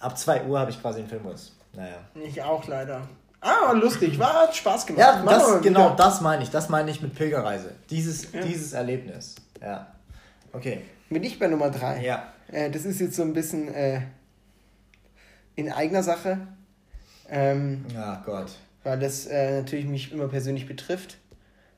ab 0.00 0.16
2 0.16 0.44
Uhr 0.46 0.58
habe 0.58 0.70
ich 0.70 0.80
quasi 0.80 1.00
einen 1.00 1.08
Filmriss. 1.08 1.52
Naja. 1.74 1.96
Ich 2.14 2.42
auch 2.42 2.66
leider. 2.66 3.02
Ah, 3.40 3.72
lustig. 3.72 4.18
War 4.18 4.32
hat 4.32 4.56
Spaß 4.56 4.86
gemacht. 4.86 5.00
Ja, 5.00 5.22
das, 5.22 5.60
genau, 5.60 5.94
das 5.94 6.20
meine 6.22 6.42
ich. 6.42 6.50
Das 6.50 6.70
meine 6.70 6.90
ich 6.90 7.02
mit 7.02 7.14
Pilgerreise. 7.14 7.72
Dieses, 7.90 8.30
dieses 8.32 8.72
Erlebnis. 8.72 9.36
Ja. 9.60 9.88
Okay. 10.52 10.80
Bin 11.10 11.22
ich 11.22 11.38
bei 11.38 11.46
Nummer 11.48 11.70
3. 11.70 12.02
Ja. 12.02 12.32
Äh, 12.50 12.70
das 12.70 12.84
ist 12.84 12.98
jetzt 13.00 13.14
so 13.14 13.22
ein 13.22 13.34
bisschen 13.34 13.72
äh, 13.74 14.00
in 15.54 15.70
eigener 15.70 16.02
Sache. 16.02 16.38
Ähm, 17.28 17.84
Ja, 17.94 18.22
Gott. 18.24 18.52
weil 18.84 18.98
das 18.98 19.26
äh, 19.26 19.58
natürlich 19.58 19.86
mich 19.86 20.12
immer 20.12 20.28
persönlich 20.28 20.66
betrifft. 20.66 21.18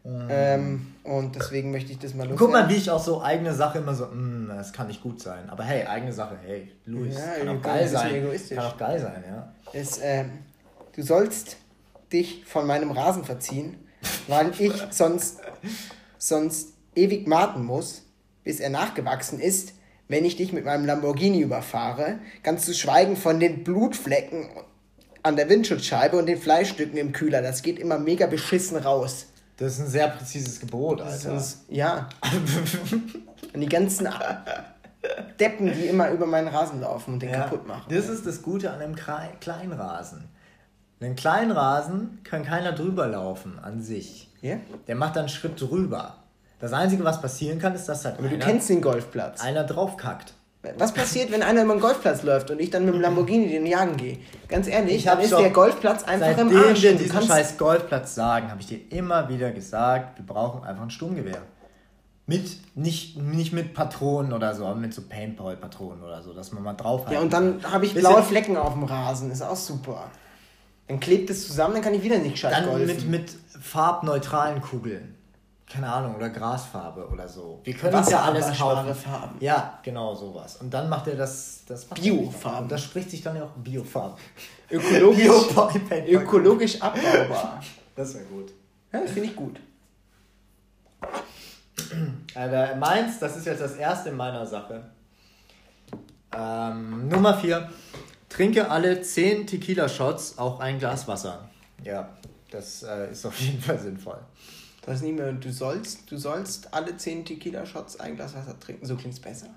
Ähm, 0.05 0.95
und 1.05 1.37
deswegen 1.37 1.71
möchte 1.73 1.93
ich 1.93 1.99
das 1.99 2.15
mal 2.15 2.27
Mhm. 2.27 2.31
Guck 2.37 2.51
mal, 2.51 2.61
loswerden. 2.61 2.71
wie 2.71 2.79
ich 2.81 2.91
auch 2.91 3.03
so 3.03 3.23
eigene 3.23 3.53
Sache 3.55 3.79
immer 3.79 3.95
so, 3.95 4.07
"Mm, 4.07 4.49
das 4.49 4.73
kann 4.73 4.87
nicht 4.87 5.03
gut 5.03 5.21
sein. 5.21 5.51
Aber 5.51 5.63
hey, 5.65 5.85
eigene 5.87 6.13
Sache, 6.13 6.39
hey, 6.43 6.73
Luis, 6.87 7.17
Ja, 7.17 7.45
kann 7.45 7.59
auch 7.59 7.63
geil 7.63 7.87
sein. 7.89 8.15
egoistisch. 8.15 8.57
Kann 8.57 8.67
auch 8.67 8.79
geil 8.79 8.99
sein, 8.99 9.25
ja. 9.29 9.53
ist, 9.79 10.01
ähm, 10.03 10.31
du 10.97 11.03
sollst 11.03 11.59
dich 12.13 12.45
von 12.47 12.67
meinem 12.67 12.91
Rasen 12.91 13.25
verziehen, 13.25 13.77
weil 14.27 14.53
ich 14.59 14.73
sonst, 14.91 15.39
sonst 16.19 16.75
ewig 16.95 17.29
warten 17.29 17.65
muss, 17.65 18.03
bis 18.43 18.59
er 18.59 18.71
nachgewachsen 18.71 19.39
ist, 19.39 19.75
wenn 20.09 20.25
ich 20.25 20.37
dich 20.37 20.53
mit 20.53 20.65
meinem 20.65 20.87
Lamborghini 20.87 21.41
überfahre, 21.41 22.19
ganz 22.43 22.65
zu 22.65 22.75
schweigen 22.75 23.17
von 23.17 23.39
den 23.39 23.63
Blutflecken 23.65 24.49
an 25.23 25.37
der 25.37 25.49
Windschutzscheibe 25.49 26.17
und 26.17 26.27
den 26.27 26.39
Fleischstücken 26.41 26.97
im 26.99 27.13
Kühler. 27.13 27.43
Das 27.43 27.63
geht 27.63 27.79
immer 27.79 27.99
mega 27.99 28.27
beschissen 28.27 28.79
raus. 28.79 29.27
Das 29.61 29.75
ist 29.75 29.81
ein 29.81 29.87
sehr 29.89 30.09
präzises 30.09 30.59
Gebot, 30.59 31.01
Alter. 31.01 31.17
Sonst, 31.17 31.65
ja. 31.69 32.09
Und 33.53 33.61
die 33.61 33.69
ganzen 33.69 34.09
Deppen, 35.39 35.67
die 35.73 35.87
immer 35.87 36.11
über 36.11 36.27
meinen 36.27 36.49
Rasen 36.49 36.81
laufen 36.81 37.15
und 37.15 37.21
den 37.23 37.31
Ja, 37.31 37.43
kaputt 37.43 37.67
machen. 37.67 37.85
Das 37.95 38.09
ist 38.09 38.27
das 38.27 38.43
Gute 38.43 38.71
an 38.71 38.81
einem 38.81 38.95
Klei- 38.95 39.31
Kleinrasen. 39.41 40.29
Einen 41.01 41.17
kleinen 41.17 41.51
Rasen 41.51 42.21
kann 42.25 42.45
keiner 42.45 42.73
drüber 42.73 43.07
laufen 43.07 43.59
an 43.59 43.83
sich. 43.83 44.29
Ja? 44.43 44.57
Der 44.87 44.95
macht 44.97 45.17
dann 45.17 45.21
einen 45.25 45.29
Schritt 45.31 45.61
drüber. 45.61 46.17
Das 46.59 46.73
Einzige, 46.75 47.05
was 47.05 47.21
passieren 47.23 47.59
kann, 47.59 47.75
ist, 47.75 47.87
dass 47.89 48.05
halt 48.05 48.19
Aber 48.19 48.29
du 48.29 48.35
einer, 48.35 48.45
kennst 48.45 48.69
den 48.69 48.83
Golfplatz. 48.83 49.41
einer 49.41 49.65
draufkackt. 49.65 50.35
Was 50.77 50.93
passiert, 50.93 51.33
wenn 51.33 51.43
einer 51.43 51.65
über 51.65 51.75
den 51.75 51.81
Golfplatz 51.81 52.23
läuft 52.23 52.51
und 52.51 52.61
ich 52.61 52.69
dann 52.69 52.85
mit 52.85 52.93
dem 52.93 53.01
Lamborghini 53.01 53.49
den 53.49 53.65
jagen 53.65 53.97
gehe? 53.97 54.19
Ganz 54.47 54.69
ehrlich, 54.69 54.97
Ich 54.97 55.05
dann 55.05 55.19
ist 55.21 55.33
der 55.33 55.51
Golfplatz 55.51 56.03
einfach 56.05 56.27
Seitdem 56.27 56.51
im 56.51 56.57
Arsch. 56.57 56.83
wir 56.83 56.91
und 56.93 57.01
du 57.01 57.05
diesen 57.05 57.23
scheiß 57.23 57.57
Golfplatz 57.57 58.15
sagen, 58.15 58.51
habe 58.51 58.61
ich 58.61 58.67
dir 58.67 58.79
immer 58.91 59.29
wieder 59.31 59.53
gesagt, 59.53 60.19
wir 60.19 60.27
brauchen 60.27 60.63
einfach 60.65 60.83
ein 60.83 60.91
Sturmgewehr. 60.91 61.41
Mit, 62.27 62.77
nicht, 62.77 63.17
nicht 63.17 63.53
mit 63.53 63.73
Patronen 63.75 64.35
oder 64.35 64.55
so, 64.55 64.67
aber 64.67 64.77
mit 64.77 64.93
so 64.93 65.03
Paintball-Patronen 65.03 66.03
oder 66.05 66.23
so, 66.23 66.35
dass 66.35 66.53
man 66.53 66.63
mal 66.63 66.75
drauf 66.75 67.07
Ja, 67.11 67.21
und 67.21 67.33
dann 67.33 67.61
habe 67.65 67.87
ich 67.87 67.95
blaue 67.95 68.23
Flecken 68.23 68.57
auf 68.57 68.75
dem 68.75 68.85
Rasen. 68.85 69.31
Ist 69.31 69.43
auch 69.43 69.57
super. 69.57 70.11
Dann 70.87 71.01
klebt 71.01 71.31
es 71.31 71.47
zusammen, 71.47 71.75
dann 71.75 71.83
kann 71.83 71.95
ich 71.95 72.03
wieder 72.03 72.19
nicht 72.19 72.33
gescheit 72.33 72.53
Dann 72.53 72.67
golfen. 72.67 72.87
mit, 72.87 73.09
mit 73.09 73.31
farbneutralen 73.61 74.61
Kugeln. 74.61 75.17
Keine 75.71 75.93
Ahnung, 75.93 76.17
oder 76.17 76.31
Grasfarbe 76.31 77.07
oder 77.09 77.29
so. 77.29 77.61
Wir 77.63 77.75
können 77.75 77.95
uns 77.95 78.11
ja 78.11 78.23
alles 78.23 78.59
kaufen. 78.59 78.93
Farben. 78.93 79.37
Ja, 79.39 79.79
genau 79.85 80.15
sowas. 80.17 80.57
Und 80.57 80.75
dann 80.75 80.89
macht 80.89 81.07
er 81.07 81.15
das, 81.15 81.63
das 81.67 81.85
Biofarben. 81.85 82.69
das 82.69 82.83
spricht 82.83 83.11
sich 83.11 83.23
dann 83.23 83.37
ja 83.37 83.45
auch 83.45 83.53
Biofarben. 83.57 84.17
Ökologisch, 84.71 85.25
Bio-Paintball. 85.25 86.09
ökologisch 86.09 86.81
abbaubar. 86.81 87.63
Das 87.97 88.15
wäre 88.15 88.25
gut. 88.25 88.53
Ja, 88.93 89.01
das 89.03 89.11
finde 89.11 89.29
ich 89.29 89.37
gut. 89.37 89.61
Aber 92.35 92.75
meins, 92.77 93.19
das 93.19 93.37
ist 93.37 93.45
jetzt 93.45 93.61
das 93.61 93.75
erste 93.75 94.09
in 94.09 94.17
meiner 94.17 94.47
Sache. 94.47 94.85
Ähm, 96.35 97.09
Nummer 97.09 97.37
4. 97.37 97.69
Trinke 98.31 98.71
alle 98.71 99.03
10 99.03 99.47
Tequila-Shots 99.47 100.39
auch 100.39 100.61
ein 100.61 100.79
Glas 100.79 101.07
Wasser. 101.09 101.51
Ja, 101.85 102.09
das 102.51 102.85
äh, 102.85 103.11
ist 103.11 103.27
auf 103.27 103.39
jeden 103.39 103.61
Fall 103.61 103.79
sinnvoll. 103.79 104.21
Das 104.83 104.97
ist 104.97 105.03
nicht 105.03 105.17
mehr, 105.19 105.33
du 105.33 105.53
sollst, 105.53 106.11
du 106.11 106.17
sollst 106.17 106.73
alle 106.73 106.97
10 106.97 107.25
Tequila-Shots 107.27 108.01
ein 108.01 108.17
Glas 108.17 108.35
Wasser 108.35 108.59
trinken. 108.59 108.87
So 108.87 108.97
klingt 108.97 109.15
es 109.15 109.21
besser. 109.21 109.49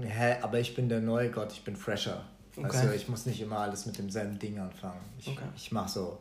Hä, 0.00 0.36
aber 0.40 0.60
ich 0.60 0.74
bin 0.74 0.88
der 0.88 1.00
neue 1.00 1.30
Gott, 1.30 1.52
ich 1.52 1.64
bin 1.64 1.76
fresher. 1.76 2.24
Okay. 2.56 2.68
Also 2.76 2.92
ich 2.92 3.08
muss 3.08 3.26
nicht 3.26 3.40
immer 3.40 3.58
alles 3.58 3.86
mit 3.86 3.98
demselben 3.98 4.38
Ding 4.38 4.58
anfangen. 4.58 5.00
Ich, 5.18 5.28
Okay. 5.28 5.44
ich 5.56 5.72
mach 5.72 5.88
so. 5.88 6.18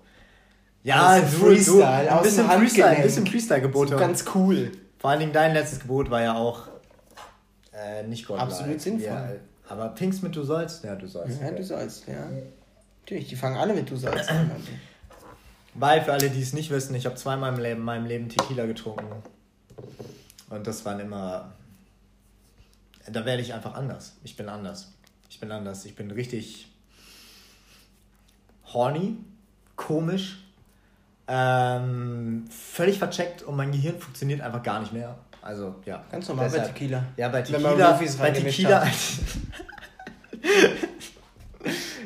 Ja, 0.84 1.10
Ein 1.12 1.21
bisschen 1.23 1.39
Freestyle, 1.39 1.86
ein 1.86 2.10
aus 2.10 2.23
bisschen 2.23 2.49
Freestyle, 2.49 2.88
ein 2.88 3.04
bisschen 3.04 3.27
Freestyle-Gebote. 3.27 3.95
Ganz 3.97 4.25
cool. 4.34 4.71
Vor 4.97 5.10
allen 5.12 5.19
Dingen 5.19 5.34
dein 5.34 5.54
letztes 5.54 5.80
Gebot 5.82 6.10
war 6.10 6.21
ja 6.21 6.34
auch 6.34 6.67
äh, 7.73 8.04
nicht 8.08 8.25
Gott. 8.27 8.39
Absolut 8.39 8.82
sinnvoll. 8.82 9.08
Ja, 9.08 9.30
aber 9.69 9.89
Pinkst 9.89 10.23
mit 10.23 10.36
du 10.36 10.43
sollst? 10.43 10.84
Ja, 10.84 10.95
du 10.95 11.08
sollst. 11.08 11.39
Ja, 11.41 11.51
du 11.51 11.63
sollst, 11.63 12.08
ja. 12.08 12.27
Natürlich, 13.01 13.27
die 13.30 13.36
fangen 13.36 13.58
alle 13.58 13.73
mit 13.73 13.89
du 13.89 13.95
sollst 13.95 14.30
an. 14.32 14.51
Weil 15.73 16.01
für 16.01 16.12
alle, 16.12 16.29
die 16.29 16.41
es 16.41 16.53
nicht 16.53 16.69
wissen, 16.69 16.95
ich 16.95 17.05
habe 17.05 17.15
zweimal 17.15 17.53
im 17.53 17.60
Leben, 17.60 17.81
meinem 17.81 18.05
Leben 18.05 18.29
Tequila 18.29 18.65
getrunken. 18.65 19.23
Und 20.49 20.67
das 20.67 20.84
waren 20.86 20.99
immer. 20.99 21.51
Da 23.10 23.25
werde 23.25 23.41
ich 23.41 23.53
einfach 23.53 23.73
anders. 23.73 24.17
Ich 24.23 24.36
bin 24.36 24.49
anders. 24.49 24.91
Ich 25.29 25.39
bin 25.39 25.51
anders. 25.51 25.86
Ich 25.86 25.95
bin 25.95 26.12
richtig 26.12 26.67
horny, 28.73 29.17
komisch, 29.75 30.43
ähm, 31.27 32.45
völlig 32.49 32.97
vercheckt 32.99 33.43
und 33.43 33.55
mein 33.55 33.71
Gehirn 33.71 33.99
funktioniert 33.99 34.41
einfach 34.41 34.63
gar 34.63 34.79
nicht 34.79 34.93
mehr. 34.93 35.17
Also, 35.41 35.75
ja. 35.86 36.03
Ganz 36.12 36.27
normal 36.27 36.49
bei 36.49 36.60
Tequila. 36.60 37.03
Ja, 37.17 37.29
bei 37.29 37.47
Wenn 37.49 37.62
man 37.62 37.71
Tequila, 37.71 37.91
Rufis 37.91 38.15
bei 38.17 38.31
Tequila, 38.31 38.88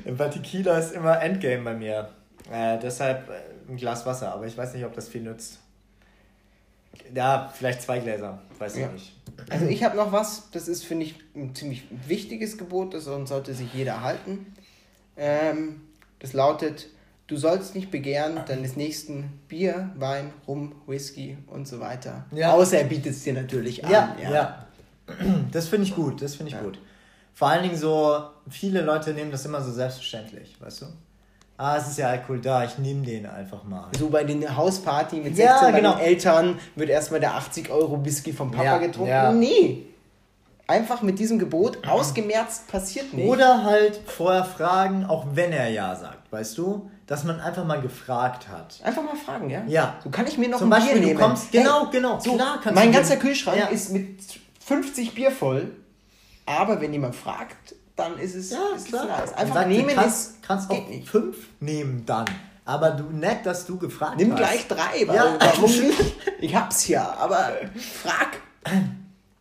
bei 0.18 0.30
Tequila 0.30 0.78
ist 0.78 0.94
immer 0.94 1.22
Endgame 1.22 1.64
bei 1.64 1.74
mir. 1.74 2.10
Äh, 2.52 2.78
deshalb 2.80 3.30
äh, 3.30 3.34
ein 3.72 3.78
Glas 3.78 4.06
Wasser, 4.06 4.34
aber 4.34 4.46
ich 4.46 4.58
weiß 4.58 4.74
nicht, 4.74 4.86
ob 4.86 4.94
das 4.94 5.08
viel 5.08 5.22
nützt. 5.22 5.60
Ja, 7.14 7.52
vielleicht 7.54 7.82
zwei 7.82 8.00
Gläser, 8.00 8.42
weiß 8.58 8.78
Ja. 8.78 8.88
ich 8.88 8.92
nicht. 8.94 9.14
Also 9.50 9.66
ich 9.66 9.84
habe 9.84 9.98
noch 9.98 10.12
was, 10.12 10.50
das 10.52 10.68
ist, 10.68 10.86
finde 10.86 11.06
ich, 11.06 11.16
ein 11.36 11.54
ziemlich 11.54 11.84
wichtiges 12.08 12.58
Gebot, 12.58 12.94
das 12.94 13.04
sollte 13.06 13.54
sich 13.54 13.74
jeder 13.74 14.02
halten. 14.02 14.54
Ähm, 15.18 15.82
das 16.20 16.34
lautet, 16.34 16.88
du 17.28 17.36
sollst 17.38 17.76
nicht 17.76 17.92
begehren 17.92 18.40
deines 18.48 18.76
nächsten 18.76 19.42
Bier, 19.48 19.92
Wein, 19.96 20.32
Rum, 20.48 20.76
Whisky 20.88 21.38
und 21.48 21.68
so 21.68 21.80
weiter. 21.80 22.26
Ja. 22.32 22.54
Außer 22.54 22.78
er 22.80 22.86
bietet 22.86 23.14
es 23.14 23.24
dir 23.24 23.34
natürlich 23.34 23.84
an. 23.84 23.92
Ja, 23.92 24.16
ja. 24.22 24.68
Das 25.52 25.68
finde 25.68 25.86
ich 25.88 25.96
gut, 25.96 26.22
das 26.22 26.36
finde 26.36 26.50
ich 26.52 26.56
Ja. 26.58 26.64
gut. 26.64 26.80
Vor 27.34 27.50
allen 27.50 27.64
Dingen 27.64 27.78
so, 27.78 28.24
viele 28.50 28.82
Leute 28.82 29.14
nehmen 29.14 29.32
das 29.32 29.46
immer 29.46 29.62
so 29.62 29.72
selbstverständlich, 29.72 30.56
weißt 30.62 30.84
du? 30.84 30.86
Ah, 31.58 31.78
es 31.78 31.88
ist 31.88 31.98
ja 31.98 32.10
Alkohol 32.10 32.42
da, 32.42 32.66
ich 32.66 32.78
nehme 32.80 33.06
den 33.06 33.26
einfach 33.26 33.64
mal. 33.64 33.88
So 33.98 34.10
bei 34.10 34.26
den 34.26 34.58
Hausparty 34.58 35.18
mit 35.18 35.38
Ja, 35.38 35.58
16 35.60 35.72
bei 35.72 35.78
genau. 35.80 35.98
Eltern 35.98 36.60
wird 36.76 36.90
erstmal 36.90 37.22
der 37.22 37.36
80 37.36 37.70
Euro 37.72 38.04
Whisky 38.04 38.34
vom 38.34 38.52
Papa 38.52 38.64
Ja, 38.66 38.78
getrunken. 38.78 39.10
ja. 39.10 39.32
Nee. 39.32 39.86
Einfach 40.68 41.02
mit 41.04 41.20
diesem 41.20 41.38
Gebot 41.40 41.88
ausgemerzt 41.88 42.68
passiert 42.68 43.14
nicht. 43.14 43.28
Oder 43.28 43.64
halt 43.64 44.02
vorher 44.08 44.44
fragen, 44.44 45.06
auch 45.06 45.26
wenn 45.34 45.54
er 45.54 45.70
ja 45.70 45.96
sagt, 45.96 46.32
weißt 46.32 46.58
du? 46.58 46.90
Dass 47.08 47.24
man 47.24 47.40
einfach 47.40 47.64
mal 47.64 47.80
gefragt 47.80 48.48
hat. 48.50 48.80
Einfach 48.84 49.04
mal 49.04 49.16
fragen, 49.16 49.50
ja? 49.52 49.62
Ja. 49.68 49.96
So 50.04 50.10
kann 50.10 50.26
ich 50.26 50.40
mir 50.40 50.50
noch 50.50 50.58
Zum 50.58 50.74
ein 50.74 50.80
Beispiel, 50.82 50.94
Bier 50.94 51.02
du 51.02 51.08
nehmen. 51.10 51.20
kommst- 51.20 51.52
genau, 51.52 51.86
genau, 51.92 52.20
So, 52.20 52.34
klar 52.36 52.60
kannst 52.64 52.76
mein 52.76 52.92
du 52.92 52.98
ganzer 52.98 53.18
Kühlschrank 53.18 53.60
Ja. 53.60 53.68
ist 53.68 53.92
mit 53.94 54.18
50 54.60 55.14
Bier 55.14 55.30
voll. 55.32 55.72
Aber 56.48 56.82
wenn 56.82 56.92
jemand 56.92 57.16
fragt, 57.16 57.76
dann 57.96 58.18
ist 58.20 58.36
es, 58.36 58.52
Ja, 58.52 58.60
ist 58.76 58.88
klar. 58.88 59.06
nice. 59.06 59.34
Einfach 59.34 59.56
sagt, 59.56 59.68
nehmen 59.70 59.90
kannst, 59.96 60.32
ist, 60.32 60.44
kannst 60.44 60.70
geht 60.70 60.82
auch 60.84 60.88
nicht. 60.90 61.08
fünf 61.08 61.38
nehmen 61.60 62.04
dann. 62.06 62.26
Aber 62.66 62.92
du 62.92 63.04
nett, 63.04 63.46
dass 63.46 63.66
du 63.66 63.78
gefragt 63.78 64.18
Nimm 64.18 64.32
hast. 64.32 64.40
gleich 64.40 64.68
drei, 64.68 65.08
weil 65.08 65.16
Ja. 65.16 65.38
warum 65.40 65.72
nicht? 65.72 66.16
Ich 66.40 66.56
hab's 66.56 66.88
ja, 66.88 67.16
aber 67.20 67.52
frag. 68.02 68.40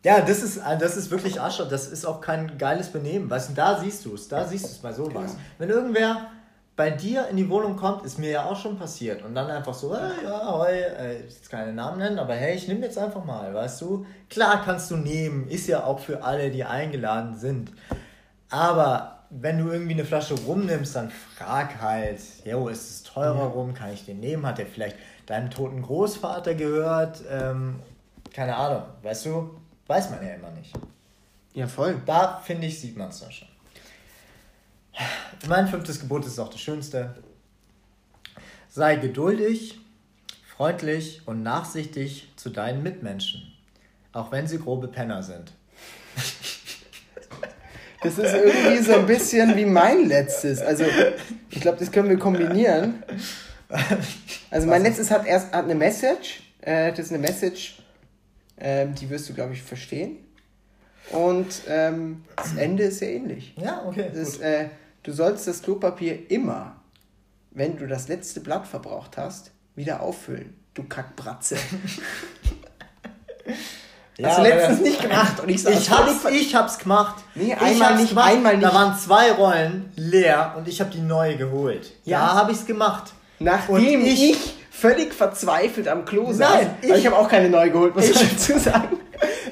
Ja, 0.03 0.21
das 0.21 0.43
ist, 0.43 0.57
äh, 0.57 0.77
das 0.77 0.95
ist 0.97 1.09
wirklich 1.09 1.41
Asche. 1.41 1.67
Das 1.67 1.87
ist 1.87 2.05
auch 2.05 2.21
kein 2.21 2.57
geiles 2.59 2.89
Benehmen. 2.89 3.27
Weißt 3.29 3.49
du, 3.49 3.53
da 3.53 3.79
siehst 3.79 4.05
du 4.05 4.13
es. 4.13 4.27
Da 4.27 4.45
siehst 4.47 4.65
du 4.65 4.69
es 4.69 4.77
bei 4.77 4.93
sowas. 4.93 5.13
Genau. 5.31 5.35
Wenn 5.57 5.69
irgendwer 5.71 6.27
bei 6.75 6.91
dir 6.91 7.27
in 7.29 7.37
die 7.37 7.49
Wohnung 7.49 7.75
kommt, 7.75 8.05
ist 8.05 8.19
mir 8.19 8.29
ja 8.29 8.45
auch 8.45 8.59
schon 8.59 8.77
passiert. 8.77 9.23
Und 9.23 9.33
dann 9.33 9.49
einfach 9.49 9.73
so, 9.73 9.95
hey, 9.97 10.23
ja, 10.23 10.51
hoi, 10.51 10.67
äh, 10.71 11.15
ich 11.15 11.21
will 11.21 11.29
jetzt 11.29 11.49
keine 11.49 11.73
Namen 11.73 11.97
nennen, 11.97 12.19
aber 12.19 12.35
hey, 12.35 12.53
ich 12.55 12.67
nehme 12.67 12.85
jetzt 12.85 12.97
einfach 12.99 13.25
mal, 13.25 13.51
weißt 13.51 13.81
du? 13.81 14.05
Klar 14.29 14.61
kannst 14.63 14.91
du 14.91 14.97
nehmen. 14.97 15.47
Ist 15.47 15.65
ja 15.67 15.83
auch 15.85 15.97
für 15.99 16.23
alle, 16.23 16.51
die 16.51 16.63
eingeladen 16.63 17.35
sind. 17.35 17.71
Aber 18.49 19.25
wenn 19.29 19.59
du 19.59 19.71
irgendwie 19.71 19.93
eine 19.93 20.05
Flasche 20.05 20.35
rumnimmst, 20.35 20.95
dann 20.95 21.11
frag 21.11 21.81
halt, 21.81 22.19
jo, 22.45 22.67
ist 22.67 22.89
es 22.89 23.03
teurer 23.03 23.45
rum? 23.45 23.73
Kann 23.73 23.91
ich 23.91 24.05
den 24.05 24.19
nehmen? 24.19 24.45
Hat 24.45 24.57
der 24.57 24.67
vielleicht 24.67 24.97
deinem 25.25 25.49
toten 25.49 25.81
Großvater 25.81 26.55
gehört? 26.55 27.21
Ähm, 27.29 27.79
keine 28.33 28.55
Ahnung, 28.55 28.83
weißt 29.01 29.25
du? 29.25 29.59
Weiß 29.87 30.09
man 30.09 30.25
ja 30.25 30.33
immer 30.33 30.51
nicht. 30.51 30.73
Ja, 31.53 31.67
voll. 31.67 32.01
Da 32.05 32.41
finde 32.43 32.67
ich, 32.67 32.79
sieht 32.79 32.97
man 32.97 33.09
es 33.09 33.19
dann 33.19 33.31
schon. 33.31 33.47
Mein 35.47 35.67
fünftes 35.67 35.99
Gebot 35.99 36.25
ist 36.25 36.39
auch 36.39 36.49
das 36.49 36.61
Schönste. 36.61 37.15
Sei 38.69 38.95
geduldig, 38.95 39.79
freundlich 40.55 41.21
und 41.25 41.43
nachsichtig 41.43 42.29
zu 42.35 42.49
deinen 42.49 42.83
Mitmenschen, 42.83 43.53
auch 44.11 44.31
wenn 44.31 44.47
sie 44.47 44.59
grobe 44.59 44.87
Penner 44.87 45.23
sind. 45.23 45.53
Das 48.05 48.17
ist 48.17 48.33
irgendwie 48.33 48.83
so 48.83 48.93
ein 48.93 49.05
bisschen 49.05 49.55
wie 49.55 49.65
mein 49.65 50.07
letztes. 50.07 50.61
Also, 50.61 50.85
ich 51.49 51.59
glaube, 51.59 51.77
das 51.79 51.91
können 51.91 52.09
wir 52.09 52.19
kombinieren. 52.19 53.03
Also, 54.51 54.67
mein 54.67 54.83
letztes 54.83 55.09
hat 55.09 55.25
erst 55.25 55.51
hat 55.51 55.65
eine 55.65 55.75
Message. 55.75 56.43
Äh, 56.61 56.91
das 56.91 57.07
ist 57.07 57.11
eine 57.11 57.19
Message, 57.19 57.79
ähm, 58.57 58.93
die 58.95 59.09
wirst 59.09 59.27
du, 59.29 59.33
glaube 59.33 59.53
ich, 59.53 59.63
verstehen. 59.63 60.17
Und 61.11 61.61
ähm, 61.67 62.23
das 62.35 62.55
Ende 62.55 62.83
ist 62.83 62.99
sehr 62.99 63.11
ähnlich. 63.11 63.55
Ja, 63.57 63.83
okay. 63.85 64.09
Ist, 64.13 64.41
äh, 64.41 64.69
du 65.03 65.11
sollst 65.11 65.47
das 65.47 65.61
Klopapier 65.61 66.31
immer, 66.31 66.81
wenn 67.51 67.77
du 67.77 67.87
das 67.87 68.07
letzte 68.07 68.39
Blatt 68.39 68.67
verbraucht 68.67 69.17
hast, 69.17 69.51
wieder 69.75 70.01
auffüllen. 70.01 70.55
Du 70.73 70.83
Kackbratze. 70.83 71.57
Ja, 74.17 74.29
Hast 74.29 74.37
du 74.39 74.43
letztens 74.43 74.79
nicht 74.81 75.01
gemacht 75.01 75.39
und 75.41 75.49
ich 75.49 75.61
sag, 75.61 75.73
Ich 75.73 75.89
hab's, 75.91 76.23
ich 76.31 76.55
hab's 76.55 76.77
gemacht. 76.77 77.15
Nee, 77.35 77.53
ich 77.53 77.61
einmal 77.61 77.89
hab's 77.89 77.99
nicht, 77.99 78.09
gemacht. 78.11 78.29
einmal 78.31 78.57
nicht. 78.57 78.65
Da 78.65 78.73
waren 78.73 78.97
zwei 78.97 79.31
Rollen 79.33 79.91
leer 79.97 80.53
und 80.57 80.67
ich 80.69 80.79
habe 80.79 80.89
die 80.89 81.01
neue 81.01 81.35
geholt. 81.35 81.91
Ja. 82.05 82.19
Da 82.19 82.33
habe 82.35 82.51
ich's 82.53 82.65
gemacht. 82.65 83.11
Nachdem 83.39 83.75
Und 83.75 84.05
ich, 84.07 84.31
ich- 84.31 84.53
völlig 84.71 85.13
verzweifelt 85.13 85.87
am 85.89 86.05
Klo 86.05 86.31
saß. 86.31 86.49
Nein, 86.49 86.69
ich- 86.81 86.91
ich 86.91 87.05
habe 87.05 87.17
auch 87.17 87.27
keine 87.27 87.49
neu 87.49 87.69
geholt, 87.69 87.93
muss 87.95 88.09
Ich- 88.09 88.29
dazu 88.31 88.57
sagen. 88.57 88.97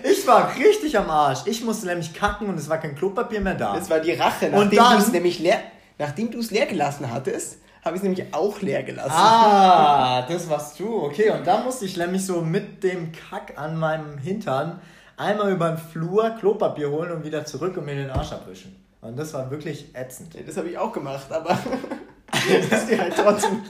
Ich 0.05 0.27
war 0.27 0.51
richtig 0.57 0.97
am 0.97 1.09
Arsch. 1.09 1.39
Ich 1.45 1.63
musste 1.63 1.85
nämlich 1.85 2.13
kacken 2.13 2.47
und 2.49 2.59
es 2.59 2.67
war 2.69 2.77
kein 2.77 2.95
Klopapier 2.95 3.39
mehr 3.39 3.55
da. 3.55 3.73
Das 3.75 3.89
war 3.89 3.99
die 3.99 4.11
Rache. 4.11 4.49
Nachdem 4.49 4.77
du 4.83 4.97
es 4.97 5.07
nämlich 5.11 5.39
leer, 5.39 5.59
nachdem 5.97 6.29
du 6.31 6.39
es 6.39 6.51
leer 6.51 6.65
gelassen 6.65 7.09
hattest, 7.11 7.57
habe 7.83 7.95
ich 7.95 8.01
es 8.01 8.03
nämlich 8.03 8.33
auch 8.33 8.61
leer 8.61 8.83
gelassen. 8.83 9.11
Ah, 9.13 10.21
das 10.27 10.49
warst 10.49 10.79
du. 10.79 11.03
Okay, 11.03 11.29
und 11.31 11.45
da 11.45 11.61
musste 11.61 11.85
ich 11.85 11.97
nämlich 11.97 12.25
so 12.25 12.41
mit 12.41 12.83
dem 12.83 13.11
Kack 13.11 13.53
an 13.57 13.77
meinem 13.77 14.17
Hintern 14.17 14.79
einmal 15.17 15.51
über 15.51 15.69
den 15.69 15.77
Flur 15.77 16.29
Klopapier 16.31 16.89
holen 16.89 17.11
und 17.11 17.23
wieder 17.25 17.45
zurück 17.45 17.77
und 17.77 17.85
mir 17.85 17.95
den 17.95 18.09
Arsch 18.09 18.31
abwischen. 18.31 18.75
Und 19.01 19.17
das 19.17 19.33
war 19.33 19.51
wirklich 19.51 19.93
ätzend. 19.95 20.35
Das 20.47 20.55
habe 20.57 20.69
ich 20.69 20.77
auch 20.77 20.93
gemacht, 20.93 21.31
aber 21.31 21.57
das 22.71 22.81
ist 22.81 22.89
dir 22.89 22.99
halt 23.01 23.13
trotzdem. 23.15 23.61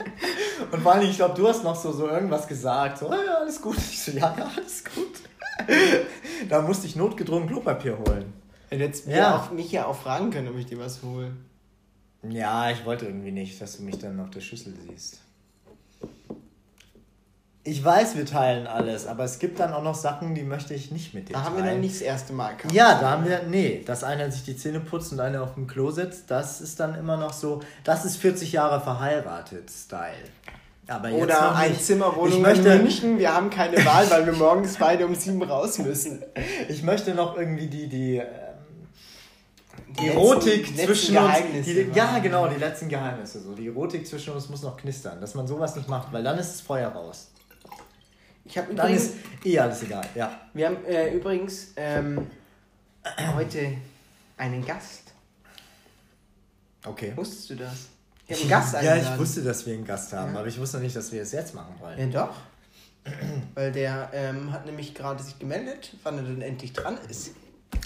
Und 0.70 0.80
vor 0.82 0.92
allem, 0.92 1.02
ich 1.08 1.16
glaube, 1.16 1.34
du 1.34 1.46
hast 1.48 1.64
noch 1.64 1.76
so, 1.76 1.92
so 1.92 2.08
irgendwas 2.08 2.46
gesagt. 2.46 2.98
So, 2.98 3.08
"Ah, 3.10 3.16
ja, 3.26 3.34
alles 3.40 3.60
gut. 3.60 3.76
Ich 3.76 4.02
so, 4.02 4.12
ja, 4.12 4.34
ja, 4.38 4.48
alles 4.56 4.84
gut. 4.84 5.68
da 6.48 6.62
musste 6.62 6.86
ich 6.86 6.96
notgedrungen 6.96 7.48
Klopapier 7.48 7.98
holen. 7.98 8.32
Du 8.70 8.76
hättest 8.76 9.06
Ja. 9.06 9.16
ja. 9.16 9.36
auf 9.36 9.50
mich 9.52 9.70
ja 9.70 9.86
auch 9.86 9.94
fragen 9.96 10.30
können, 10.30 10.48
ob 10.48 10.56
ich 10.56 10.66
dir 10.66 10.78
was 10.78 11.02
hole. 11.02 11.32
Ja, 12.30 12.70
ich 12.70 12.84
wollte 12.84 13.06
irgendwie 13.06 13.32
nicht, 13.32 13.60
dass 13.60 13.76
du 13.76 13.82
mich 13.82 13.98
dann 13.98 14.18
auf 14.20 14.30
der 14.30 14.40
Schüssel 14.40 14.74
siehst. 14.88 15.18
Ich 17.66 17.82
weiß, 17.82 18.16
wir 18.16 18.26
teilen 18.26 18.66
alles, 18.66 19.06
aber 19.06 19.24
es 19.24 19.38
gibt 19.38 19.58
dann 19.58 19.72
auch 19.72 19.82
noch 19.82 19.94
Sachen, 19.94 20.34
die 20.34 20.42
möchte 20.42 20.74
ich 20.74 20.90
nicht 20.90 21.14
mit 21.14 21.30
dir 21.30 21.32
Da 21.32 21.44
haben 21.44 21.56
wir 21.56 21.62
teilen. 21.62 21.76
dann 21.76 21.80
nicht 21.80 21.94
das 21.94 22.02
erste 22.02 22.34
Mal 22.34 22.54
gehabt. 22.56 22.74
Ja, 22.74 23.00
da 23.00 23.12
haben 23.12 23.24
wir, 23.26 23.44
nee, 23.44 23.82
dass 23.86 24.04
einer 24.04 24.30
sich 24.30 24.44
die 24.44 24.54
Zähne 24.54 24.80
putzt 24.80 25.12
und 25.12 25.20
einer 25.20 25.42
auf 25.42 25.54
dem 25.54 25.66
Klo 25.66 25.90
sitzt, 25.90 26.30
das 26.30 26.60
ist 26.60 26.78
dann 26.78 26.94
immer 26.94 27.16
noch 27.16 27.32
so, 27.32 27.60
das 27.82 28.04
ist 28.04 28.18
40 28.18 28.52
Jahre 28.52 28.82
verheiratet 28.82 29.70
Style. 29.70 30.12
Aber 30.86 31.08
jetzt 31.08 31.22
Oder 31.22 31.40
noch 31.40 31.56
ein 31.56 31.70
nicht. 31.70 31.82
Zimmerwohnung 31.86 32.36
ich 32.36 32.42
möchte, 32.42 32.68
in 32.68 32.82
München. 32.82 33.18
Wir 33.18 33.34
haben 33.34 33.48
keine 33.48 33.82
Wahl, 33.86 34.10
weil 34.10 34.26
wir 34.26 34.32
morgens 34.38 34.76
beide 34.76 35.06
um 35.06 35.14
sieben 35.14 35.42
raus 35.42 35.78
müssen. 35.78 36.22
Ich 36.68 36.82
möchte 36.82 37.14
noch 37.14 37.38
irgendwie 37.38 37.68
die, 37.68 37.88
die, 37.88 38.22
die 39.98 40.06
letzten- 40.06 40.18
Erotik 40.18 40.68
letzten 40.68 40.86
zwischen 40.86 41.16
uns. 41.16 41.26
Geheimnisse 41.26 41.84
Die, 41.84 41.90
ja, 41.98 42.18
genau, 42.18 42.46
die 42.48 42.56
letzten 42.60 42.88
Geheimnisse. 42.88 43.40
So. 43.42 43.54
Die 43.54 43.66
Erotik 43.68 44.06
zwischen 44.06 44.32
uns 44.34 44.48
muss 44.48 44.62
noch 44.62 44.76
knistern, 44.76 45.20
dass 45.20 45.34
man 45.34 45.46
sowas 45.46 45.74
nicht 45.76 45.88
macht, 45.88 46.12
weil 46.12 46.22
dann 46.22 46.38
ist 46.38 46.52
das 46.52 46.60
Feuer 46.60 46.88
raus. 46.88 47.30
Ich 48.46 48.58
habe 48.58 48.74
Dann 48.74 48.86
übrigens, 48.88 49.04
ist 49.06 49.14
eh 49.44 49.58
alles 49.58 49.82
egal, 49.82 50.06
ja. 50.14 50.38
wir 50.52 50.66
haben 50.66 50.84
äh, 50.84 51.14
übrigens 51.14 51.68
ähm, 51.76 52.26
heute 53.34 53.72
einen 54.36 54.64
Gast. 54.66 55.12
Okay. 56.86 57.12
Wusstest 57.16 57.50
du 57.50 57.56
das? 57.56 57.72
Ich 58.26 58.32
habe 58.34 58.40
einen 58.42 58.50
Gast 58.50 58.72
Ja, 58.74 58.78
eingeladen. 58.80 59.08
ich 59.14 59.18
wusste, 59.20 59.42
dass 59.42 59.64
wir 59.66 59.74
einen 59.74 59.86
Gast 59.86 60.12
haben, 60.12 60.34
Ja. 60.34 60.38
aber 60.40 60.48
ich 60.48 60.58
wusste 60.60 60.78
nicht, 60.78 60.94
dass 60.94 61.10
wir 61.12 61.22
es 61.22 61.32
jetzt 61.32 61.54
machen 61.54 61.74
wollen. 61.80 61.98
Ja, 62.12 62.26
doch. 62.26 62.34
Weil 63.54 63.72
der 63.72 64.10
ähm, 64.12 64.50
hat 64.52 64.64
nämlich 64.66 64.94
gerade 64.94 65.22
sich 65.22 65.38
gemeldet, 65.38 65.92
wann 66.02 66.16
er 66.18 66.24
denn 66.24 66.42
endlich 66.42 66.72
dran 66.72 66.98
ist. 67.08 67.30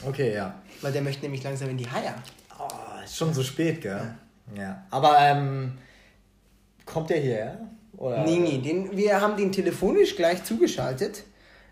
Okay, 0.07 0.34
ja. 0.34 0.55
Weil 0.82 0.93
der 0.93 1.03
möchte 1.03 1.22
nämlich 1.22 1.43
langsam 1.43 1.68
in 1.70 1.76
die 1.78 1.91
Haier. 1.91 2.14
Oh, 2.59 2.68
ist 3.05 3.16
schon 3.16 3.32
so 3.34 3.43
spät, 3.43 3.80
gell? 3.80 4.14
Ja. 4.57 4.82
Aber, 4.91 5.16
ähm, 5.20 5.78
kommt 6.86 7.11
der 7.11 7.18
hierher? 7.18 7.59
Oder? 7.97 8.24
Nee, 8.24 8.39
nee, 8.39 8.59
den, 8.59 8.97
wir 8.97 9.20
haben 9.20 9.36
den 9.36 9.51
telefonisch 9.53 10.16
gleich 10.16 10.45
zugeschaltet. 10.45 11.24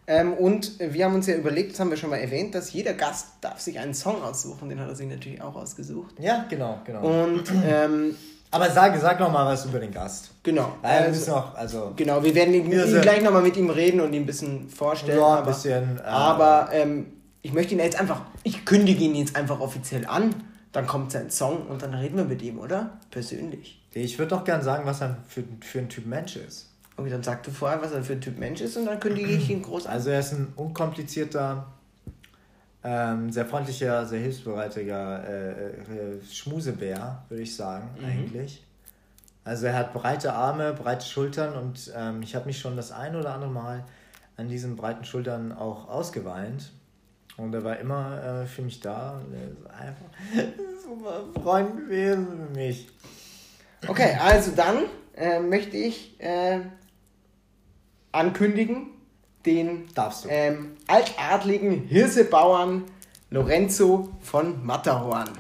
Ähm, 0.09 0.35
und 0.35 0.79
wir 0.79 1.05
haben 1.05 1.15
uns 1.15 1.27
ja 1.27 1.35
überlegt, 1.35 1.73
das 1.73 1.81
haben 1.81 1.91
wir 1.91 1.97
schon 1.97 2.11
mal 2.11 2.19
erwähnt, 2.19 2.55
dass 2.55 2.73
jeder 2.73 2.95
Gast 2.95 3.27
darf 3.41 3.59
sich 3.61 3.79
einen 3.79 3.95
Song 3.95 4.23
aussuchen. 4.23 4.69
Den 4.69 4.79
hat 4.81 4.89
er 4.89 4.95
sich 4.95 5.09
natürlich 5.09 5.41
auch 5.43 5.57
ausgesucht. 5.57 6.15
Ja, 6.21 6.45
genau, 6.49 6.79
genau. 6.85 7.01
Und 7.25 7.43
ähm, 7.65 8.15
Aber 8.53 8.71
sag, 8.71 8.97
sag 9.01 9.19
noch 9.19 9.33
mal 9.33 9.47
was 9.47 9.65
über 9.67 9.81
den 9.81 9.91
Gast. 9.91 10.31
genau. 10.45 10.77
Weil 10.83 10.91
wir 11.01 11.07
Also, 11.09 11.11
müssen 11.19 11.33
auch, 11.33 11.55
also, 11.57 11.93
genau, 11.97 12.23
wir 12.23 12.35
werden 12.37 12.55
ihn, 12.55 12.71
ihn 12.71 13.01
gleich 13.01 13.21
nochmal 13.23 13.43
mit 13.43 13.57
ihm 13.57 13.69
reden 13.69 14.01
und 14.01 14.13
ihn 14.13 14.23
ein 14.23 14.27
bisschen 14.27 14.69
vorstellen. 14.69 15.19
Ja, 15.19 15.27
ein 15.27 15.39
aber, 15.39 15.47
bisschen, 15.51 15.99
äh, 15.99 16.03
aber 16.03 16.69
ähm, 16.73 17.07
ich 17.47 17.53
möchte 17.53 17.75
ihn 17.75 17.79
jetzt 17.79 18.01
einfach, 18.01 18.23
ich 18.43 18.65
kündige 18.65 19.05
ihn 19.05 19.15
jetzt 19.15 19.37
einfach 19.37 19.61
offiziell 19.61 20.05
an. 20.07 20.35
Dann 20.73 20.85
kommt 20.85 21.13
sein 21.13 21.31
Song 21.31 21.69
und 21.69 21.81
dann 21.81 21.95
reden 21.95 22.17
wir 22.17 22.25
mit 22.25 22.43
ihm, 22.43 22.59
oder? 22.59 22.99
Persönlich. 23.13 23.81
ich 23.93 24.19
würde 24.19 24.31
doch 24.31 24.43
gern 24.43 24.63
sagen, 24.63 24.85
was 24.85 25.01
er 25.01 25.19
für, 25.29 25.45
für 25.61 25.79
ein 25.79 25.89
Typ 25.89 26.07
Mensch 26.07 26.35
ist. 26.35 26.71
Okay, 26.97 27.09
dann 27.09 27.23
sag 27.23 27.45
du 27.45 27.53
vorher, 27.53 27.81
was 27.81 27.93
er 27.93 28.03
für 28.03 28.15
ein 28.15 28.21
Typ 28.21 28.37
Mensch 28.39 28.61
ist 28.61 28.77
und 28.77 28.87
dann 28.87 28.99
kündige 28.99 29.29
ich 29.29 29.49
ihn 29.49 29.63
groß 29.63 29.87
an. 29.87 29.93
Also 29.93 30.11
er 30.11 30.19
ist 30.19 30.33
ein 30.33 30.53
unkomplizierter, 30.57 31.69
ähm, 32.83 33.31
sehr 33.31 33.47
freundlicher, 33.47 34.05
sehr 34.07 34.21
hilfsbereitiger 34.21 35.29
äh, 35.29 35.51
äh, 35.51 36.25
Schmusebär, 36.29 37.23
würde 37.29 37.45
ich 37.45 37.55
sagen, 37.55 37.89
eigentlich. 38.05 38.65
Also 39.45 39.67
er 39.67 39.75
hat 39.75 39.95
breite 39.95 40.33
Arme, 40.33 40.73
breite 40.73 41.07
Schultern 41.07 41.55
und 41.55 41.93
ähm, 41.97 42.23
ich 42.23 42.35
habe 42.35 42.47
mich 42.47 42.59
schon 42.59 42.75
das 42.75 42.91
ein 42.91 43.15
oder 43.15 43.33
andere 43.35 43.53
Mal 43.53 43.85
an 44.37 44.49
diesen 44.49 44.75
breiten 44.75 45.05
Schultern 45.05 45.53
auch 45.53 45.89
ausgeweint. 45.89 46.73
Und 47.37 47.55
er 47.55 47.65
war 47.65 47.79
immer 47.79 48.43
äh, 48.43 48.47
für 48.47 48.63
mich 48.63 48.81
da. 48.81 49.21
Er 49.33 49.51
ist 49.51 49.67
einfach 49.67 50.07
ein 50.37 50.53
super 50.83 51.25
Freund 51.43 51.77
gewesen 51.77 52.27
für 52.27 52.59
mich. 52.59 52.89
Okay, 53.87 54.17
also 54.21 54.53
dann 54.53 54.85
äh, 55.17 55.41
möchte 55.41 55.77
ich 55.77 56.19
äh, 56.21 56.61
ankündigen 58.13 58.89
den 59.45 59.87
Darfst 59.95 60.25
du. 60.25 60.29
ähm, 60.29 60.77
altadligen 60.89 61.85
Hirsebauern 61.85 62.85
Lorenzo 63.31 64.09
von 64.21 64.65
Matterhorn. 64.65 65.31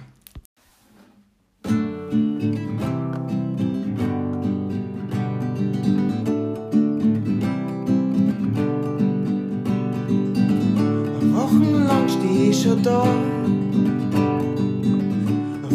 Schon 12.66 12.82
da. 12.82 13.04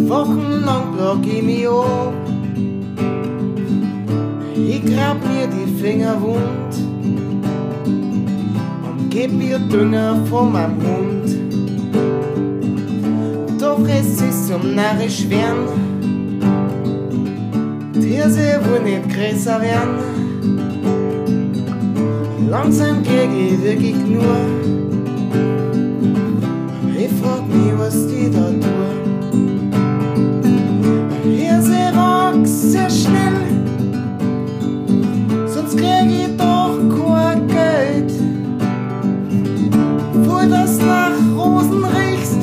Wochenlang 0.08 0.94
block 0.94 1.26
ich 1.26 1.42
mich 1.42 1.68
ab. 1.68 2.14
Ich 4.56 4.84
grab 4.86 5.18
mir 5.28 5.48
die 5.48 5.82
Finger 5.82 6.22
wund 6.22 6.74
und 8.88 9.10
geb 9.10 9.32
ihr 9.42 9.60
Dünger 9.60 10.18
von 10.30 10.52
meinem 10.52 10.78
Hund. 10.82 11.28
Doch 13.60 13.88
es 13.88 14.22
ist 14.22 14.48
zum 14.48 14.76
narrisch 14.76 15.30
werden. 15.30 15.68
Die 17.96 18.16
Hirse 18.16 18.60
will 18.66 18.82
nicht 18.84 19.10
größer 19.10 19.62
werden. 19.62 19.98
Langsam 22.50 23.02
krieg 23.04 23.30
ich 23.34 23.64
wirklich 23.64 23.96
nur. 23.96 24.36
Ich 27.04 27.12
frag 27.14 27.48
mich, 27.48 27.76
was 27.80 28.06
die 28.06 28.30
da 28.30 28.52
tun. 28.52 29.72
Hier 31.24 31.60
sie 31.60 31.90
wächst 31.98 32.72
sehr 32.74 32.90
schnell, 32.92 33.42
sonst 35.48 35.78
krieg 35.78 36.12
ich 36.12 36.38
doch 36.38 36.78
kein 36.78 37.48
Geld. 37.48 38.12
Wo 40.14 40.48
das 40.48 40.78
nach 40.78 41.18
Rosen 41.36 41.84
riechst, 41.86 42.42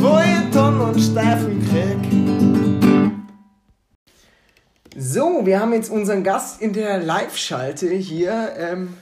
wo 0.00 0.20
ich 0.20 0.50
dann 0.52 0.80
und 0.80 1.00
Steifen 1.00 1.60
krieg. 1.68 1.98
So, 4.96 5.44
wir 5.44 5.58
haben 5.58 5.72
jetzt 5.72 5.90
unseren 5.90 6.22
Gast 6.22 6.62
in 6.62 6.72
der 6.72 7.02
Live-Schalte 7.02 7.88
hier 7.88 8.52
ähm, 8.56 8.94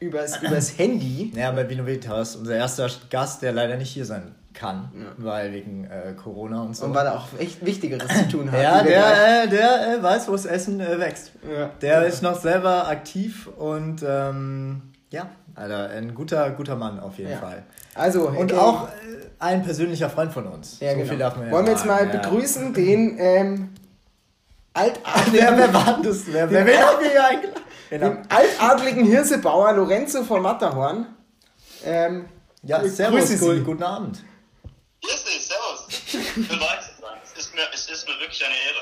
übers, 0.00 0.42
übers 0.42 0.78
Handy. 0.78 1.32
Ja, 1.36 1.50
bei 1.52 1.68
Vino 1.68 1.84
Veritas, 1.86 2.36
unser 2.36 2.56
erster 2.56 2.88
Gast, 3.10 3.42
der 3.42 3.52
leider 3.52 3.76
nicht 3.76 3.90
hier 3.90 4.04
sein 4.04 4.34
kann, 4.54 4.90
weil 5.18 5.52
wegen 5.52 5.84
äh, 5.84 6.14
Corona 6.14 6.62
und 6.62 6.76
so. 6.76 6.86
Und 6.86 6.94
weil 6.94 7.06
er 7.06 7.16
auch 7.16 7.26
echt 7.38 7.64
Wichtigeres 7.64 8.08
zu 8.08 8.28
tun 8.28 8.50
hat. 8.50 8.60
ja, 8.60 8.82
der, 8.82 9.44
äh, 9.44 9.48
der 9.48 9.98
äh, 9.98 10.02
weiß, 10.02 10.26
wo 10.28 10.32
das 10.32 10.46
Essen 10.46 10.80
äh, 10.80 10.98
wächst. 10.98 11.32
Ja. 11.48 11.70
Der 11.80 12.06
ist 12.06 12.22
noch 12.22 12.40
selber 12.40 12.88
aktiv 12.88 13.46
und 13.56 14.02
ähm, 14.06 14.82
ja, 15.10 15.28
Alter, 15.54 15.90
ein 15.90 16.14
guter, 16.14 16.50
guter 16.50 16.76
Mann 16.76 16.98
auf 16.98 17.18
jeden 17.18 17.30
Ja. 17.30 17.38
Fall. 17.38 17.62
Also, 17.94 18.28
Und 18.28 18.52
äh, 18.52 18.56
auch 18.56 18.88
äh, 18.88 18.90
ein 19.38 19.62
persönlicher 19.62 20.10
Freund 20.10 20.32
von 20.32 20.46
uns. 20.46 20.78
Ja, 20.80 20.90
so 20.90 20.96
genau. 20.98 21.08
viel 21.08 21.18
darf 21.18 21.36
man 21.36 21.46
ja 21.46 21.52
Wollen 21.52 21.66
wir 21.66 21.72
jetzt 21.72 21.86
mal 21.86 22.06
ja. 22.06 22.20
begrüßen 22.20 22.74
den 22.74 23.16
ähm, 23.18 23.68
altadligen, 24.74 25.32
Wer, 25.32 25.56
wer 25.58 25.74
war 25.74 25.94
denn 25.94 26.02
das? 26.02 26.26
Wer, 26.26 26.50
wer, 26.50 26.66
wer 26.66 26.86
hat 26.86 27.00
mich 27.00 27.10
hier 27.10 27.26
eingeladen? 27.26 27.62
Genau. 27.90 28.08
den 28.10 28.30
altadligen 28.30 29.04
Hirsebauer 29.04 29.72
Lorenzo 29.72 30.22
von 30.24 30.42
Matterhorn. 30.42 31.06
Ähm, 31.84 32.28
Ja, 32.62 32.86
servus, 32.88 33.28
Sie. 33.28 33.38
gut, 33.38 33.64
guten 33.64 33.82
Abend. 33.82 34.22
Grüß 35.02 35.24
dich, 35.24 35.46
servus. 35.46 35.86
Schön 36.34 36.46
dabei 36.48 36.76
zu 36.76 37.00
sein. 37.00 37.18
Es 37.24 37.38
ist 37.44 37.54
mir, 37.54 37.62
es 37.72 37.88
ist 37.88 38.06
mir 38.08 38.14
wirklich 38.20 38.44
eine 38.44 38.54
Ehre. 38.54 38.80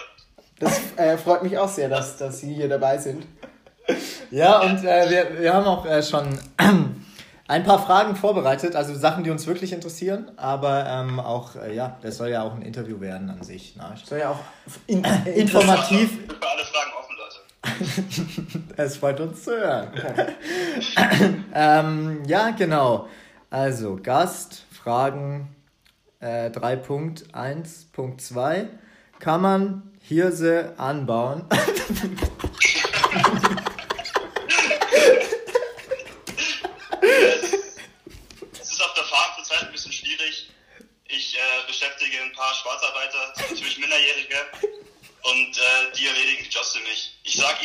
Das 0.58 0.80
äh, 0.96 1.18
freut 1.18 1.42
mich 1.42 1.56
auch 1.58 1.68
sehr, 1.68 1.88
dass, 1.88 2.16
dass 2.16 2.40
Sie 2.40 2.54
hier 2.54 2.68
dabei 2.68 2.96
sind. 2.98 3.26
Ja, 4.30 4.60
und 4.62 4.82
äh, 4.84 5.08
wir, 5.10 5.38
wir 5.40 5.52
haben 5.54 5.66
auch 5.66 5.84
äh, 5.86 6.02
schon 6.02 6.36
ein 7.48 7.64
paar 7.64 7.84
Fragen 7.84 8.16
vorbereitet, 8.16 8.74
also 8.74 8.94
Sachen, 8.94 9.22
die 9.22 9.30
uns 9.30 9.46
wirklich 9.46 9.72
interessieren, 9.72 10.32
aber 10.36 10.86
ähm, 10.86 11.20
auch, 11.20 11.54
äh, 11.56 11.74
ja, 11.74 11.96
das 12.02 12.16
soll 12.16 12.30
ja 12.30 12.42
auch 12.42 12.54
ein 12.54 12.62
Interview 12.62 13.00
werden 13.00 13.30
an 13.30 13.42
sich. 13.44 13.76
Ne? 13.76 13.94
Soll 14.04 14.18
ja 14.20 14.30
auch 14.30 14.40
in, 14.88 15.04
Informativ, 15.26 16.10
für 16.26 16.48
alle 16.48 16.64
Fragen 16.64 16.90
offen. 16.98 17.05
es 18.76 18.96
freut 18.96 19.20
uns 19.20 19.44
zu 19.44 19.52
hören. 19.52 19.92
ähm, 21.54 22.22
ja, 22.26 22.50
genau. 22.50 23.06
Also, 23.50 23.98
Gast, 24.02 24.64
Fragen 24.70 25.54
äh, 26.20 26.50
3.1.2. 26.50 28.66
Kann 29.18 29.40
man 29.40 29.82
Hirse 30.00 30.74
anbauen? 30.76 31.44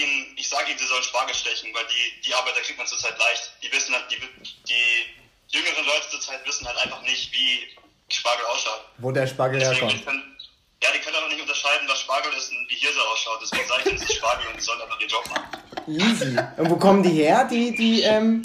ihnen, 0.01 0.33
ich 0.37 0.49
sage 0.49 0.69
ihnen, 0.69 0.79
sie 0.79 0.85
sollen 0.85 1.03
Spargel 1.03 1.35
stechen, 1.35 1.73
weil 1.73 1.85
die, 1.87 2.21
die 2.21 2.33
Arbeiter 2.33 2.61
kriegt 2.61 2.77
man 2.77 2.87
zurzeit 2.87 3.17
leicht. 3.17 3.53
Die 3.63 3.71
wissen 3.71 3.93
halt, 3.93 4.05
die, 4.11 4.17
die 4.17 5.57
jüngeren 5.57 5.85
Leute 5.85 6.09
zurzeit 6.09 6.45
wissen 6.45 6.67
halt 6.67 6.77
einfach 6.77 7.01
nicht, 7.03 7.31
wie 7.33 7.67
Spargel 8.09 8.45
ausschaut. 8.45 8.81
Wo 8.97 9.11
der 9.11 9.27
Spargel 9.27 9.59
Deswegen 9.59 9.87
herkommt. 9.87 10.05
Können, 10.05 10.37
ja, 10.83 10.89
die 10.93 10.99
können 10.99 11.15
aber 11.15 11.27
nicht 11.27 11.41
unterscheiden, 11.41 11.87
was 11.87 11.99
Spargel 12.01 12.33
ist 12.33 12.51
und 12.51 12.69
wie 12.69 12.75
Hirse 12.75 12.99
ausschaut. 13.11 13.39
Deswegen 13.41 13.67
sage 13.67 13.81
ich 13.81 13.87
ihnen, 13.87 13.95
es 13.97 14.03
ist 14.03 14.15
Spargel 14.15 14.47
und 14.47 14.59
sie 14.59 14.65
sollen 14.65 14.81
einfach 14.81 14.99
ihren 14.99 15.09
Job 15.09 15.29
machen. 15.29 15.47
Easy. 15.87 16.37
Und 16.57 16.69
wo 16.69 16.75
kommen 16.77 17.03
die 17.03 17.11
her, 17.11 17.45
die, 17.45 17.75
die 17.75 18.01
ähm, 18.01 18.41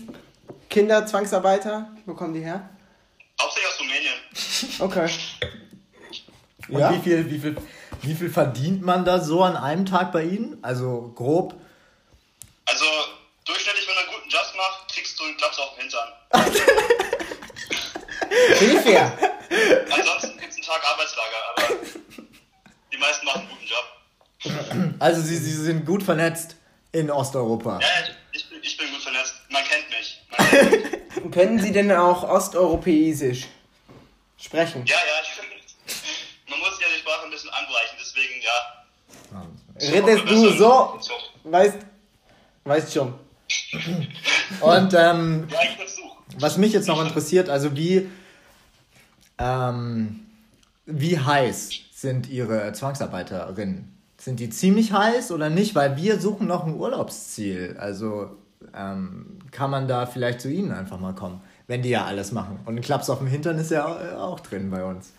Kinder, 0.69 1.07
Zwangsarbeiter? 1.07 1.91
Wo 2.05 2.15
kommen 2.15 2.35
die 2.35 2.41
her? 2.41 2.69
Hauptsächlich 3.41 3.73
aus 3.73 3.81
Rumänien. 3.81 4.15
Okay. 4.79 5.11
Und 6.69 6.81
ja? 6.81 6.93
wie 6.93 7.01
viel, 7.01 7.31
wie 7.31 7.39
viel 7.39 7.57
wie 8.03 8.15
viel 8.15 8.31
verdient 8.31 8.83
man 8.83 9.05
da 9.05 9.21
so 9.21 9.43
an 9.43 9.57
einem 9.57 9.85
Tag 9.87 10.13
bei 10.13 10.23
Ihnen? 10.25 10.59
Also 10.63 11.13
grob. 11.15 11.55
Also 12.67 12.85
durchschnittlich, 13.45 13.87
wenn 13.87 13.95
du 13.95 14.01
einen 14.01 14.11
guten 14.11 14.29
Job 14.31 14.43
machst, 14.57 14.89
kriegst 14.95 15.19
du 15.19 15.25
einen 15.25 15.37
Klaps 15.37 15.59
auf 15.59 15.75
den 15.75 15.81
Hintern. 15.83 16.09
Fair. 18.83 19.19
Ansonsten 19.91 20.39
gibt 20.39 20.51
es 20.51 20.57
einen 20.57 20.65
Tag 20.65 20.83
Arbeitslager, 20.93 21.37
aber 21.57 21.69
die 22.93 22.99
meisten 22.99 23.27
machen 23.27 23.41
einen 23.41 23.51
guten 23.51 23.67
Job. 23.67 23.85
Also 24.99 25.21
Sie, 25.23 25.37
Sie 25.37 25.53
sind 25.53 25.85
gut 25.85 26.03
vernetzt 26.03 26.57
in 26.93 27.11
Osteuropa. 27.11 27.79
Ja, 27.81 27.87
ich 28.33 28.49
bin, 28.49 28.59
ich 28.63 28.77
bin 28.77 28.91
gut 28.91 29.03
vernetzt. 29.03 29.35
Man 29.49 29.63
kennt 29.65 29.91
mich. 29.91 30.21
Man 30.31 30.51
kennt 30.71 30.73
mich. 31.25 31.33
Können 31.33 31.59
Sie 31.59 31.73
denn 31.73 31.91
auch 31.93 32.23
osteuropäisch 32.23 33.47
sprechen? 34.39 34.85
Ja, 34.87 34.97
ja, 34.97 35.03
ich 35.23 35.37
Man 36.51 36.59
muss 36.61 36.79
ja 36.81 36.87
die 36.95 37.01
Sprache 37.01 37.25
ein 37.25 37.31
bisschen 37.31 37.51
angleichen, 37.51 37.97
deswegen 38.01 38.41
ja. 38.43 38.85
Redest 39.81 40.29
du 40.29 40.49
so? 40.51 40.99
Weißt, 41.45 41.79
weißt 42.65 42.93
schon. 42.93 43.15
Und 44.61 44.95
ähm, 44.95 45.47
was 46.39 46.57
mich 46.57 46.73
jetzt 46.73 46.89
noch 46.89 47.05
interessiert, 47.05 47.49
also 47.49 47.77
wie, 47.77 48.09
ähm, 49.39 50.21
wie 50.87 51.19
heiß 51.19 51.71
sind 51.93 52.29
Ihre 52.29 52.73
Zwangsarbeiterinnen? 52.73 53.93
Sind 54.19 54.41
die 54.41 54.51
ziemlich 54.51 54.93
heiß 54.93 55.31
oder 55.31 55.51
nicht? 55.51 55.75
Weil 55.75 55.97
wir 55.97 56.19
suchen 56.21 56.47
noch 56.47 56.65
ein 56.67 56.75
Urlaubsziel. 56.75 57.77
Also 57.79 58.31
ähm, 58.75 59.39
kann 59.51 59.71
man 59.71 59.87
da 59.89 60.07
vielleicht 60.07 60.41
zu 60.41 60.49
Ihnen 60.51 60.73
einfach 60.73 60.99
mal 60.99 61.15
kommen, 61.15 61.41
wenn 61.67 61.83
die 61.83 61.91
ja 61.91 62.05
alles 62.07 62.33
machen. 62.33 62.59
Und 62.65 62.77
ein 62.77 62.81
Klaps 62.81 63.09
auf 63.11 63.19
dem 63.19 63.29
Hintern 63.29 63.59
ist 63.59 63.71
ja 63.71 63.87
au- 63.87 64.19
auch 64.33 64.41
drin 64.41 64.71
bei 64.71 64.83
uns. 64.85 65.13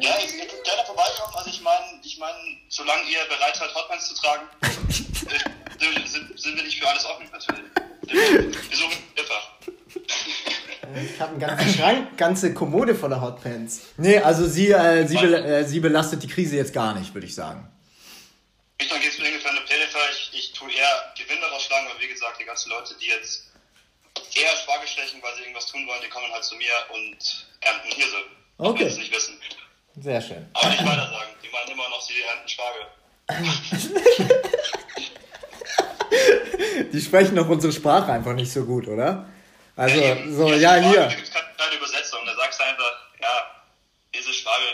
Ja, 0.00 0.16
ich 0.18 0.24
ich 0.26 0.32
würde 0.34 0.62
gerne 0.64 0.84
vorbeikommen. 0.86 1.34
Also 1.34 1.50
ich 1.50 1.60
meine, 1.60 2.00
ich 2.02 2.18
mein, 2.18 2.34
solange 2.68 3.02
ihr 3.04 3.24
bereit 3.28 3.56
seid, 3.56 3.74
Hotpants 3.74 4.08
zu 4.08 4.14
tragen, 4.14 4.48
äh, 4.62 6.06
sind, 6.06 6.40
sind 6.40 6.56
wir 6.56 6.62
nicht 6.62 6.80
für 6.80 6.88
alles 6.88 7.04
offen, 7.04 7.28
natürlich. 7.30 7.64
Wir 8.02 8.76
suchen 8.76 8.98
einfach. 9.18 9.50
Ich 11.04 11.20
habe 11.20 11.30
einen 11.32 11.40
ganzen 11.40 11.74
Schrank, 11.74 12.16
ganze 12.18 12.54
Kommode 12.54 12.94
voller 12.94 13.20
Hotpants. 13.20 13.82
Nee, 13.96 14.18
also 14.18 14.46
Sie, 14.48 14.70
äh, 14.70 15.06
Sie, 15.06 15.16
bel 15.16 15.34
äh, 15.34 15.64
Sie 15.64 15.80
belastet 15.80 16.22
die 16.22 16.28
Krise 16.28 16.56
jetzt 16.56 16.72
gar 16.72 16.94
nicht, 16.94 17.14
würde 17.14 17.26
ich 17.26 17.34
sagen. 17.34 17.70
Ich 18.78 18.88
dann 18.88 19.00
geht 19.00 19.12
es 19.12 19.18
mir 19.18 19.26
ungefähr 19.28 19.50
eine 19.50 19.60
Pläne 19.60 19.84
Ich, 20.12 20.30
ich 20.32 20.52
tue 20.52 20.72
eher 20.72 21.12
Gewinn 21.16 21.40
daraus 21.40 21.62
schlagen, 21.64 21.86
weil 21.92 22.02
wie 22.02 22.08
gesagt, 22.12 22.40
die 22.40 22.44
ganzen 22.44 22.70
Leute, 22.70 22.94
die 23.00 23.06
jetzt 23.06 23.46
eher 24.34 24.56
Spargel 24.56 24.88
stechen, 24.88 25.22
weil 25.22 25.34
sie 25.36 25.42
irgendwas 25.42 25.66
tun 25.66 25.86
wollen, 25.86 26.00
die 26.02 26.08
kommen 26.08 26.32
halt 26.32 26.44
zu 26.44 26.56
mir 26.56 26.72
und 26.94 27.46
ernten 27.60 27.92
Hirse. 27.94 28.16
Auch 28.58 28.70
Okay. 28.70 28.80
wenn 28.80 28.88
sie 28.88 28.92
es 28.94 28.98
nicht 28.98 29.14
wissen. 29.14 29.38
Sehr 30.00 30.20
schön. 30.22 30.46
Aber 30.54 30.68
nicht 30.70 30.82
weiter 30.82 31.10
sagen. 31.10 31.30
Die 31.42 31.48
meinen 31.52 31.70
immer 31.72 31.88
noch, 31.90 32.00
sie 32.00 32.14
ernten 32.22 32.48
Spargel. 32.48 32.86
Die 36.92 37.00
sprechen 37.00 37.36
doch 37.36 37.48
unsere 37.48 37.72
Sprache 37.72 38.10
einfach 38.12 38.34
nicht 38.34 38.50
so 38.52 38.64
gut, 38.64 38.88
oder? 38.88 39.26
Also, 39.76 40.00
eben. 40.00 40.34
so, 40.34 40.52
ja, 40.52 40.76
Frage, 40.76 40.88
hier. 40.88 41.00
Da 41.00 41.08
gibt 41.08 41.22
es 41.22 41.30
keine 41.30 41.76
Übersetzung. 41.76 42.20
Da 42.26 42.34
sagst 42.34 42.60
du 42.60 42.64
einfach, 42.64 42.92
ja, 43.20 43.28
diese 44.14 44.32
Spargel, 44.32 44.68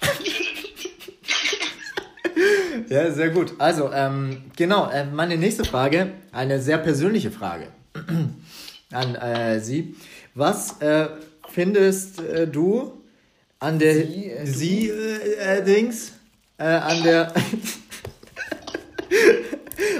verstehen 0.00 0.44
sie 0.44 0.52
nicht. 0.62 0.72
Ja, 2.90 3.10
sehr 3.10 3.30
gut. 3.30 3.52
Also, 3.58 3.92
ähm, 3.92 4.50
genau, 4.56 4.88
äh, 4.90 5.04
meine 5.04 5.36
nächste 5.36 5.64
Frage, 5.64 6.12
eine 6.32 6.60
sehr 6.60 6.78
persönliche 6.78 7.30
Frage 7.30 7.68
an 8.90 9.14
äh, 9.14 9.60
Sie. 9.60 9.96
Was 10.34 10.80
äh, 10.80 11.08
findest 11.48 12.20
äh, 12.20 12.48
du 12.48 13.01
an 13.62 13.78
der 13.78 13.94
Sie, 13.94 14.30
äh? 14.30 14.46
Sie 14.46 14.88
äh, 14.88 15.58
äh, 15.58 15.64
Dings 15.64 16.12
äh, 16.58 16.64
an 16.64 17.02
der 17.04 17.32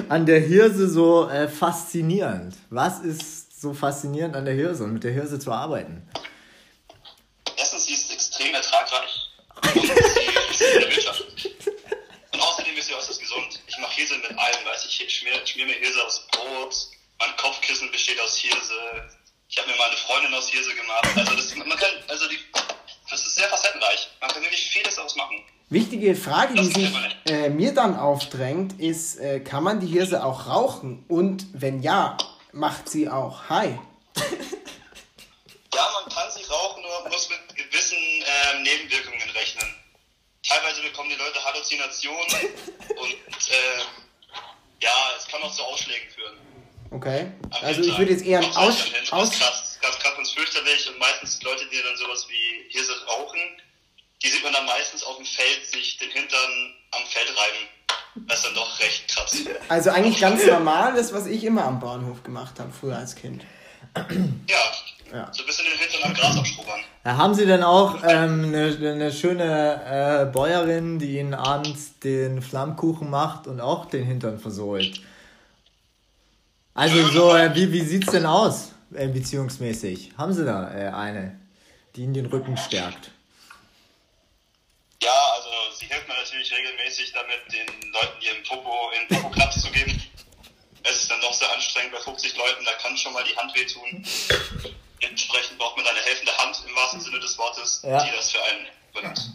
an 0.09 0.27
der 0.27 0.41
Hirse 0.41 0.91
so 0.91 1.29
äh, 1.29 1.49
faszinierend? 1.49 2.57
Was 2.71 3.01
ist 3.01 3.61
so 3.61 3.73
faszinierend 3.73 4.35
an 4.35 4.45
der 4.45 4.55
Hirse 4.55 4.83
und 4.83 4.93
mit 4.93 5.05
der 5.05 5.13
Hirse 5.13 5.39
zu 5.39 5.53
arbeiten? 5.53 6.09
Erstens, 7.57 7.85
sie 7.87 7.95
ist 7.95 8.13
extrem 8.13 8.53
ertragreich. 8.53 9.31
Und 9.63 9.73
sie 9.75 9.93
ist 9.93 10.61
in 10.61 10.81
der 10.81 10.91
Wirtschaft. 10.91 11.25
Und 12.33 12.41
außerdem 12.41 12.77
ist 12.77 12.89
sie 12.89 12.95
äußerst 12.95 13.21
gesund. 13.21 13.61
Ich 13.69 13.79
mache 13.79 13.95
Hirse 13.95 14.19
mit 14.19 14.37
allem, 14.37 14.65
weiß 14.67 14.87
ich. 14.87 15.05
Ich 15.07 15.19
schmier, 15.19 15.47
schmier 15.47 15.67
mir 15.67 15.75
Hirse 15.75 16.05
aus 16.05 16.27
Brot. 16.33 16.75
Mein 17.21 17.37
Kopfkissen 17.37 17.93
besteht 17.93 18.21
aus 18.21 18.37
Hirse. 18.39 19.09
Ich 19.49 19.59
habe 19.59 19.71
mir 19.71 19.77
mal 19.77 19.87
eine 19.89 19.97
Freundin 19.99 20.35
aus 20.35 20.49
Hirse 20.49 20.75
gemacht. 20.75 21.07
Also, 21.15 21.37
das, 21.37 21.55
man 21.55 21.79
kann, 21.79 21.91
also 22.09 22.29
die, 22.29 22.39
ist 23.33 23.39
sehr 23.39 23.49
facettenreich. 23.49 24.09
Man 24.20 24.30
kann 24.30 24.43
wirklich 24.43 24.70
vieles 24.70 24.95
daraus 24.97 25.16
machen. 25.16 25.43
Wichtige 25.70 26.14
Frage, 26.14 26.55
die 26.55 26.66
sich 26.66 26.93
äh, 27.26 27.49
mir 27.49 27.72
dann 27.72 27.99
aufdrängt, 27.99 28.78
ist, 28.78 29.18
äh, 29.18 29.41
kann 29.41 29.64
man 29.64 29.80
die 29.80 29.87
Hirse 29.87 30.22
auch 30.22 30.47
rauchen? 30.47 31.05
Und 31.09 31.47
wenn 31.55 31.83
ja, 31.83 32.18
macht 32.53 32.91
sie 32.91 33.09
auch 33.09 33.49
high? 33.49 33.78
Ja, 35.74 35.89
man 36.03 36.12
kann 36.12 36.30
sie 36.30 36.45
rauchen, 36.45 36.83
nur 36.83 37.09
muss 37.09 37.30
mit 37.30 37.57
gewissen 37.57 37.97
ähm, 37.97 38.62
Nebenwirkungen 38.62 39.30
rechnen. 39.35 39.74
Teilweise 40.47 40.83
bekommen 40.83 41.09
die 41.09 41.16
Leute 41.16 41.43
Halluzinationen 41.43 42.26
und 42.91 43.11
äh, 43.11 43.80
ja, 44.83 44.91
es 45.16 45.26
kann 45.28 45.41
auch 45.43 45.55
zu 45.55 45.62
Ausschlägen 45.62 46.11
führen. 46.14 46.37
Okay. 46.91 47.33
Am 47.51 47.64
Also 47.64 47.80
ich 47.80 47.97
würde 47.97 48.12
jetzt 48.12 48.26
eher 48.26 48.41
einen 48.41 48.55
Aus... 48.55 48.85
Aus 49.11 49.72
ganz 49.83 49.99
krass 49.99 50.12
und 50.16 50.26
fürchterlich 50.28 50.89
und 50.89 50.99
meistens 50.99 51.39
die 51.39 51.45
Leute, 51.45 51.64
die 51.70 51.76
dann 51.83 51.97
sowas 51.97 52.26
wie 52.28 52.70
Hirse 52.72 52.93
rauchen, 53.07 53.41
die 54.22 54.28
sieht 54.28 54.43
man 54.45 54.53
dann 54.53 54.66
meistens 54.66 55.03
auf 55.05 55.16
dem 55.16 55.26
Feld 55.26 55.66
sich 55.66 55.99
den 55.99 56.11
Hintern 56.11 56.74
am 56.93 57.03
Feld 57.09 57.28
reiben. 57.28 58.26
Das 58.28 58.39
ist 58.39 58.47
dann 58.47 58.55
doch 58.55 58.78
recht 58.78 59.09
krass. 59.09 59.37
also 59.68 59.91
eigentlich 59.91 60.20
ganz 60.20 60.45
normal, 60.47 60.95
das, 60.95 61.12
was 61.12 61.26
ich 61.26 61.45
immer 61.45 61.64
am 61.64 61.80
Bahnhof 61.80 62.22
gemacht 62.22 62.59
habe, 62.61 62.70
früher 62.72 62.97
als 62.97 63.14
Kind. 63.16 63.43
Ja, 63.97 64.57
Ja. 65.12 65.28
so 65.33 65.43
ein 65.43 65.47
bisschen 65.47 65.64
den 65.66 65.78
Hintern 65.78 66.03
am 66.05 66.14
Gras 66.14 66.37
abschrubbern. 66.37 66.80
Äh, 67.05 67.11
Haben 67.11 67.35
Sie 67.35 67.47
denn 67.47 67.62
auch 67.62 67.97
ähm, 68.05 68.45
eine, 68.45 68.76
eine 68.93 69.12
schöne 69.12 70.22
äh, 70.28 70.33
Bäuerin, 70.33 70.99
die 70.99 71.18
Ihnen 71.18 71.35
abends 71.35 71.99
den 72.01 72.43
Flammkuchen 72.43 73.11
macht 73.11 73.47
und 73.47 73.61
auch 73.61 73.87
den 73.87 74.05
Hintern 74.05 74.39
versohlt? 74.39 75.01
Also 76.74 77.07
so, 77.09 77.35
äh, 77.37 77.55
wie, 77.55 77.72
wie 77.72 77.80
sieht's 77.83 78.12
denn 78.12 78.24
aus, 78.26 78.72
äh, 78.95 79.09
beziehungsmäßig? 79.09 80.12
Haben 80.16 80.32
Sie 80.32 80.45
da 80.45 80.72
äh, 80.74 80.88
eine, 80.90 81.38
die 81.97 82.03
Ihnen 82.03 82.14
den 82.14 82.26
Rücken 82.26 82.57
stärkt? 82.57 83.11
Ja, 85.03 85.11
also 85.34 85.51
sie 85.78 85.86
hilft 85.86 86.07
mir 86.07 86.14
natürlich 86.14 86.53
regelmäßig 86.53 87.12
damit, 87.12 87.40
den 87.53 87.90
Leuten 87.90 88.22
ihren 88.22 88.43
Popo 88.45 88.90
in 89.01 89.09
Popo-Klaps 89.09 89.61
zu 89.62 89.70
geben. 89.72 90.01
Es 90.84 90.97
ist 91.03 91.11
dann 91.11 91.20
doch 91.20 91.32
sehr 91.34 91.53
anstrengend 91.53 91.93
bei 91.93 91.99
50 92.01 92.36
Leuten, 92.36 92.64
da 92.64 92.72
kann 92.74 92.97
schon 92.97 93.12
mal 93.12 93.24
die 93.24 93.36
Hand 93.36 93.55
wehtun. 93.55 94.05
Entsprechend 95.01 95.59
braucht 95.59 95.76
man 95.76 95.86
eine 95.86 95.99
helfende 96.01 96.36
Hand 96.38 96.62
im 96.68 96.74
wahrsten 96.76 97.01
Sinne 97.01 97.18
des 97.18 97.36
Wortes, 97.38 97.82
Ja. 97.84 98.05
die 98.05 98.11
das 98.12 98.30
für 98.30 98.43
einen 98.45 98.66
übernimmt. 98.93 99.30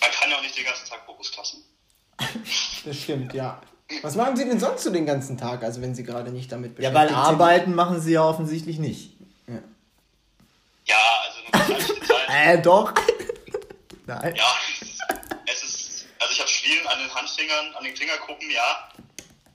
Man 0.00 0.10
kann 0.12 0.30
ja 0.30 0.36
auch 0.38 0.42
nicht 0.42 0.56
den 0.56 0.64
ganzen 0.64 0.88
Tag 0.88 1.04
Popos 1.06 1.32
klassen. 1.32 1.64
Das 2.84 2.96
stimmt, 2.96 3.32
ja. 3.34 3.60
Was 4.02 4.14
machen 4.16 4.36
Sie 4.36 4.44
denn 4.44 4.60
sonst 4.60 4.82
so 4.84 4.90
den 4.90 5.06
ganzen 5.06 5.38
Tag, 5.38 5.62
also 5.62 5.80
wenn 5.80 5.94
Sie 5.94 6.04
gerade 6.04 6.30
nicht 6.30 6.52
damit 6.52 6.78
Ja, 6.78 6.90
beschäftigt 6.90 6.94
weil 6.94 7.08
sind? 7.08 7.16
Arbeiten 7.16 7.74
machen 7.74 8.00
Sie 8.00 8.12
ja 8.12 8.22
offensichtlich 8.24 8.78
nicht. 8.78 9.12
Ja, 10.84 10.96
also 11.24 11.38
nur 11.40 11.76
beschränkte 11.76 12.06
Zeit. 12.06 12.28
Äh, 12.28 12.60
doch. 12.62 12.92
Nein. 14.06 14.34
Ja, 14.36 14.56
es 15.50 15.62
ist, 15.62 16.06
also 16.20 16.32
ich 16.32 16.40
habe 16.40 16.48
Schwielen 16.50 16.86
an 16.86 16.98
den 16.98 17.14
Handfingern, 17.14 17.74
an 17.74 17.84
den 17.84 17.96
Fingerkuppen, 17.96 18.50
ja. 18.50 18.88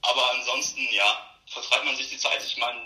Aber 0.01 0.31
ansonsten, 0.37 0.81
ja, 0.91 1.05
vertreibt 1.47 1.85
man 1.85 1.95
sich 1.95 2.09
die 2.09 2.17
Zeit. 2.17 2.43
Ich 2.45 2.57
meine, 2.57 2.81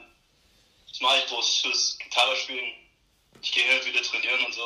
das 0.89 1.00
mache 1.02 1.18
ich 1.20 1.26
bloß 1.28 1.62
fürs 1.62 1.98
Gitarre 2.00 2.36
spielen. 2.36 2.74
Ich 3.41 3.52
gehe 3.52 3.64
hin 3.64 3.80
und 3.80 3.86
wieder 3.88 4.02
trainieren 4.04 4.45
und 4.45 4.54
so. 4.54 4.62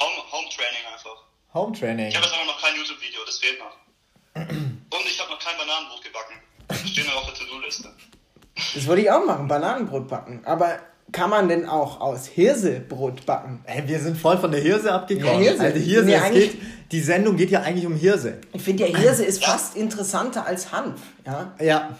Home, 0.00 0.32
Home 0.32 0.48
Training 0.50 0.84
einfach. 0.92 1.22
Home 1.54 1.76
Training. 1.78 2.08
Ich 2.08 2.16
habe 2.16 2.26
jetzt 2.26 2.34
aber 2.34 2.44
noch 2.46 2.60
kein 2.60 2.76
YouTube-Video, 2.76 3.24
das 3.24 3.38
fehlt 3.38 3.58
noch. 3.60 3.76
Und 4.90 5.06
ich 5.06 5.20
habe 5.20 5.30
noch 5.30 5.38
kein 5.38 5.56
Bananenbrot 5.58 6.02
gebacken. 6.02 6.34
Das 6.68 6.88
steht 6.88 7.06
noch 7.06 7.16
auf 7.16 7.32
der 7.32 7.46
To-Do-Liste. 7.46 7.88
Das 8.74 8.86
wollte 8.86 9.02
ich 9.02 9.10
auch 9.10 9.24
machen, 9.24 9.48
Bananenbrot 9.48 10.08
backen. 10.08 10.42
Aber 10.44 10.78
kann 11.12 11.30
man 11.30 11.48
denn 11.48 11.68
auch 11.68 12.00
aus 12.00 12.26
Hirsebrot 12.26 13.24
backen? 13.24 13.62
Ey, 13.66 13.86
wir 13.86 13.98
sind 14.00 14.18
voll 14.18 14.38
von 14.38 14.50
der 14.50 14.60
Hirse 14.60 14.92
abgekommen. 14.92 15.42
Ja, 15.42 15.50
Hirse. 15.50 15.62
Also 15.62 15.78
Hirse, 15.78 16.06
Nee, 16.06 16.30
geht, 16.30 16.58
die 16.92 17.00
Sendung 17.00 17.36
geht 17.36 17.50
ja 17.50 17.62
eigentlich 17.62 17.86
um 17.86 17.94
Hirse. 17.94 18.40
Ich 18.52 18.62
finde 18.62 18.86
ja, 18.86 18.96
Hirse 18.96 19.24
ist 19.24 19.44
fast 19.44 19.76
interessanter 19.76 20.44
als 20.44 20.72
Hanf. 20.72 21.00
Ja? 21.24 21.54
Ja. 21.60 21.96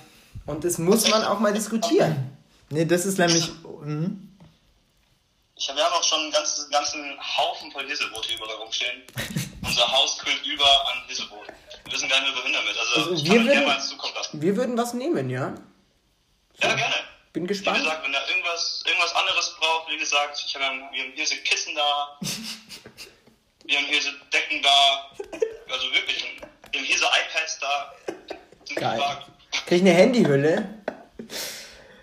Und 0.46 0.64
das 0.64 0.78
muss 0.78 1.08
man 1.10 1.24
auch 1.24 1.40
mal 1.40 1.52
diskutieren. 1.52 2.36
Nee, 2.70 2.84
das 2.84 3.06
ist 3.06 3.18
nämlich. 3.18 3.50
Mhm. 3.84 4.24
Ich 5.56 5.68
hab, 5.68 5.76
wir 5.76 5.84
haben 5.84 5.94
auch 5.94 6.04
schon 6.04 6.20
einen 6.20 6.30
ganzen, 6.30 6.70
ganzen 6.70 7.00
Haufen 7.36 7.70
voll 7.72 7.86
Hirselbrote 7.86 8.32
überall 8.34 8.56
rumstehen. 8.56 9.02
Unser 9.62 9.90
Haus 9.90 10.18
kühlt 10.18 10.46
über 10.46 10.64
an 10.64 11.06
Hirselbrot. 11.06 11.48
Wir 11.88 11.94
wissen 11.96 12.08
gar 12.08 12.20
nicht 12.20 12.34
mehr, 12.34 12.42
wohin 12.42 12.52
damit. 12.52 12.76
Also, 12.78 13.00
Also 13.10 13.14
ich 13.14 13.24
wir 13.30 13.44
würden- 13.44 13.66
mal 13.66 13.80
zukommen 13.80 14.14
lassen. 14.14 14.42
Wir 14.42 14.56
würden 14.56 14.76
was 14.76 14.92
nehmen, 14.94 15.30
ja? 15.30 15.54
Ja, 16.60 16.74
gerne. 16.74 16.94
Bin 17.32 17.44
Wie 17.44 17.48
gespannt. 17.48 17.78
gesagt, 17.78 18.04
wenn 18.04 18.12
er 18.12 18.28
irgendwas, 18.28 18.82
irgendwas 18.86 19.14
anderes 19.14 19.56
braucht, 19.58 19.90
wie 19.90 19.96
gesagt, 19.98 20.42
ich 20.46 20.54
hab, 20.54 20.60
wir 20.60 20.68
haben 20.68 21.12
hier 21.14 21.26
so 21.26 21.34
Kissen 21.44 21.74
da, 21.74 22.18
wir 23.64 23.76
haben 23.78 23.86
hier 23.86 24.02
so 24.02 24.10
Decken 24.32 24.62
da, 24.62 25.10
also 25.72 25.92
wirklich, 25.92 26.24
wir 26.72 26.80
haben 26.80 26.86
hier 26.86 26.98
so 26.98 27.06
iPads 27.06 27.58
da. 27.60 27.92
Geil. 28.74 28.96
gefragt. 28.98 29.26
Krieg 29.66 29.76
ich 29.76 29.80
eine 29.82 29.92
Handyhülle? 29.92 30.82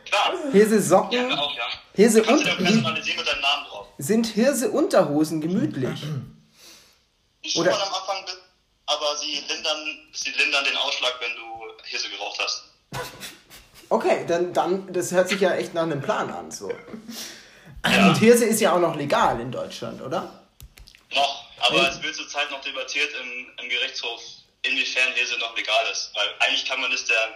Klar, 0.05 0.33
Hirse 0.51 0.81
Socken? 0.81 1.29
wir 1.29 1.39
auch, 1.39 1.55
ja. 1.55 1.63
Hirse 1.93 2.23
und 2.23 2.43
drauf. 2.45 3.87
sind 3.99 4.25
Hirse 4.27 4.69
Unterhosen 4.71 5.41
gemütlich? 5.41 5.99
Schummern 5.99 7.67
Oder- 7.67 7.75
am 7.75 7.93
Anfang, 7.93 8.25
aber 8.87 9.17
sie 9.17 9.43
lindern, 9.47 10.07
sie 10.13 10.31
lindern 10.31 10.63
den 10.65 10.77
Ausschlag, 10.77 11.13
wenn 11.19 11.35
du 11.35 11.83
Hirse 11.83 12.09
geraucht 12.09 12.39
hast. 12.41 12.63
Okay, 13.89 14.25
dann, 14.27 14.53
dann, 14.53 14.91
das 14.93 15.11
hört 15.11 15.29
sich 15.29 15.39
ja 15.41 15.53
echt 15.55 15.73
nach 15.73 15.83
einem 15.83 16.01
Plan 16.01 16.31
an, 16.31 16.51
so. 16.51 16.69
Ja. 17.85 18.07
Und 18.07 18.15
Hirse 18.17 18.45
ist 18.45 18.59
ja 18.59 18.73
auch 18.73 18.79
noch 18.79 18.95
legal 18.95 19.39
in 19.39 19.51
Deutschland, 19.51 20.01
oder? 20.01 20.43
Noch, 21.13 21.45
aber 21.59 21.83
Ja. 21.83 21.89
es 21.89 22.01
wird 22.01 22.15
zurzeit 22.15 22.49
noch 22.49 22.61
debattiert 22.61 23.11
im, 23.21 23.47
im 23.61 23.69
Gerichtshof, 23.69 24.21
inwiefern 24.63 25.13
Hirse 25.13 25.37
noch 25.37 25.55
legal 25.55 25.85
ist. 25.91 26.11
Weil 26.15 26.27
eigentlich 26.39 26.65
kann 26.65 26.81
man 26.81 26.89
das 26.91 27.05
der, 27.05 27.35